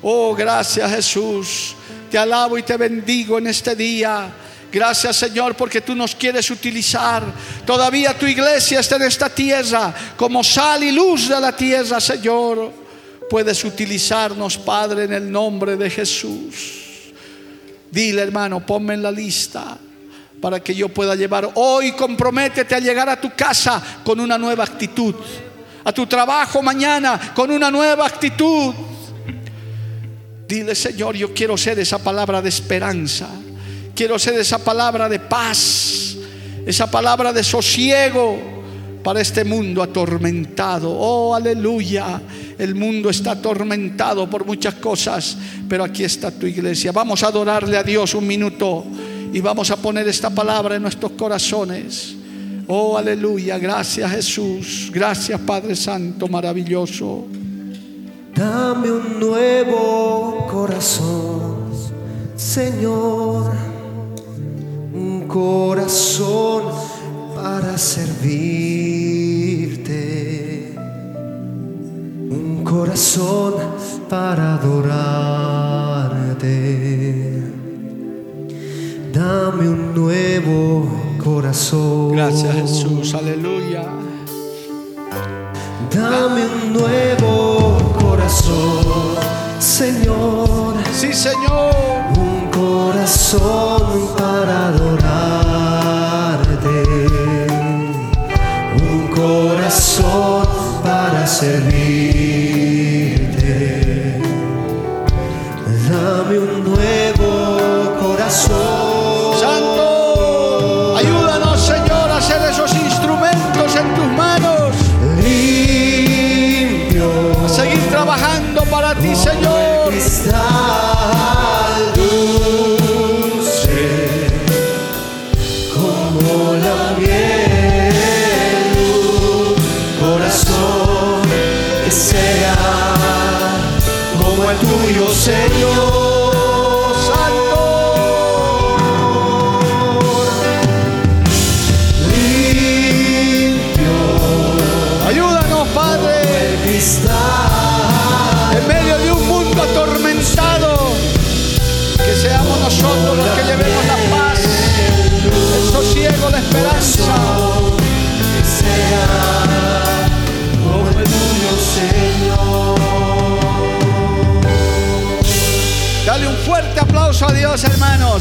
Oh, 0.00 0.34
gracias 0.34 0.90
Jesús. 0.90 1.74
Te 2.10 2.16
alabo 2.16 2.56
y 2.56 2.62
te 2.62 2.78
bendigo 2.78 3.36
en 3.36 3.48
este 3.48 3.76
día. 3.76 4.32
Gracias 4.72 5.14
Señor 5.14 5.54
porque 5.56 5.82
tú 5.82 5.94
nos 5.94 6.14
quieres 6.14 6.50
utilizar. 6.50 7.22
Todavía 7.66 8.16
tu 8.18 8.24
iglesia 8.24 8.80
está 8.80 8.96
en 8.96 9.02
esta 9.02 9.28
tierra 9.28 9.94
como 10.16 10.42
sal 10.42 10.84
y 10.84 10.90
luz 10.90 11.28
de 11.28 11.38
la 11.38 11.54
tierra, 11.54 12.00
Señor. 12.00 12.72
Puedes 13.28 13.62
utilizarnos, 13.62 14.56
Padre, 14.56 15.04
en 15.04 15.12
el 15.12 15.30
nombre 15.30 15.76
de 15.76 15.90
Jesús. 15.90 17.12
Dile, 17.90 18.22
hermano, 18.22 18.64
ponme 18.64 18.94
en 18.94 19.02
la 19.02 19.12
lista 19.12 19.76
para 20.44 20.60
que 20.60 20.74
yo 20.74 20.90
pueda 20.90 21.14
llevar. 21.14 21.52
Hoy 21.54 21.92
comprométete 21.92 22.74
a 22.74 22.78
llegar 22.78 23.08
a 23.08 23.18
tu 23.18 23.30
casa 23.34 23.82
con 24.04 24.20
una 24.20 24.36
nueva 24.36 24.62
actitud. 24.64 25.14
A 25.82 25.90
tu 25.90 26.06
trabajo 26.06 26.60
mañana 26.60 27.18
con 27.34 27.50
una 27.50 27.70
nueva 27.70 28.04
actitud. 28.06 28.74
Dile, 30.46 30.74
Señor, 30.74 31.16
yo 31.16 31.32
quiero 31.32 31.56
ser 31.56 31.78
esa 31.78 31.96
palabra 31.96 32.42
de 32.42 32.50
esperanza. 32.50 33.26
Quiero 33.94 34.18
ser 34.18 34.38
esa 34.38 34.58
palabra 34.58 35.08
de 35.08 35.18
paz. 35.18 36.14
Esa 36.66 36.90
palabra 36.90 37.32
de 37.32 37.42
sosiego 37.42 38.38
para 39.02 39.22
este 39.22 39.44
mundo 39.44 39.82
atormentado. 39.82 40.90
Oh, 40.92 41.34
aleluya. 41.34 42.20
El 42.58 42.74
mundo 42.74 43.08
está 43.08 43.30
atormentado 43.30 44.28
por 44.28 44.44
muchas 44.44 44.74
cosas, 44.74 45.38
pero 45.66 45.84
aquí 45.84 46.04
está 46.04 46.30
tu 46.30 46.46
iglesia. 46.46 46.92
Vamos 46.92 47.22
a 47.22 47.28
adorarle 47.28 47.78
a 47.78 47.82
Dios 47.82 48.12
un 48.12 48.26
minuto 48.26 48.84
y 49.34 49.40
vamos 49.40 49.68
a 49.72 49.76
poner 49.76 50.06
esta 50.06 50.30
palabra 50.30 50.76
en 50.76 50.82
nuestros 50.82 51.10
corazones. 51.12 52.14
Oh, 52.68 52.96
aleluya. 52.96 53.58
Gracias 53.58 54.08
Jesús. 54.12 54.92
Gracias 54.94 55.40
Padre 55.40 55.74
Santo, 55.74 56.28
maravilloso. 56.28 57.24
Dame 58.32 58.92
un 58.92 59.18
nuevo 59.18 60.46
corazón, 60.48 61.72
Señor. 62.36 63.50
Un 64.92 65.26
corazón 65.26 66.66
para 67.34 67.76
servirte. 67.76 68.34
Un 72.30 72.62
corazón 72.62 73.54
para 74.08 74.54
adorarte. 74.54 74.94
Dame 79.14 79.68
un 79.68 79.94
nuevo 79.94 80.88
corazón. 81.22 82.16
Gracias 82.16 82.52
Jesús. 82.52 83.14
Aleluya. 83.14 83.84
Dame 85.88 86.46
un 86.48 86.72
nuevo 86.72 87.94
corazón, 88.00 89.14
Señor. 89.60 90.74
Sí, 90.92 91.12
Señor. 91.12 91.72
Un 92.18 92.50
corazón 92.50 94.08
para 94.18 94.66
adorarte. 94.70 95.46
Un 98.82 99.06
corazón 99.14 100.48
para 100.82 101.24
servirte. 101.24 101.84
Dame 105.88 106.38
un 106.40 106.64
nuevo 106.64 107.94
corazón. 108.00 108.63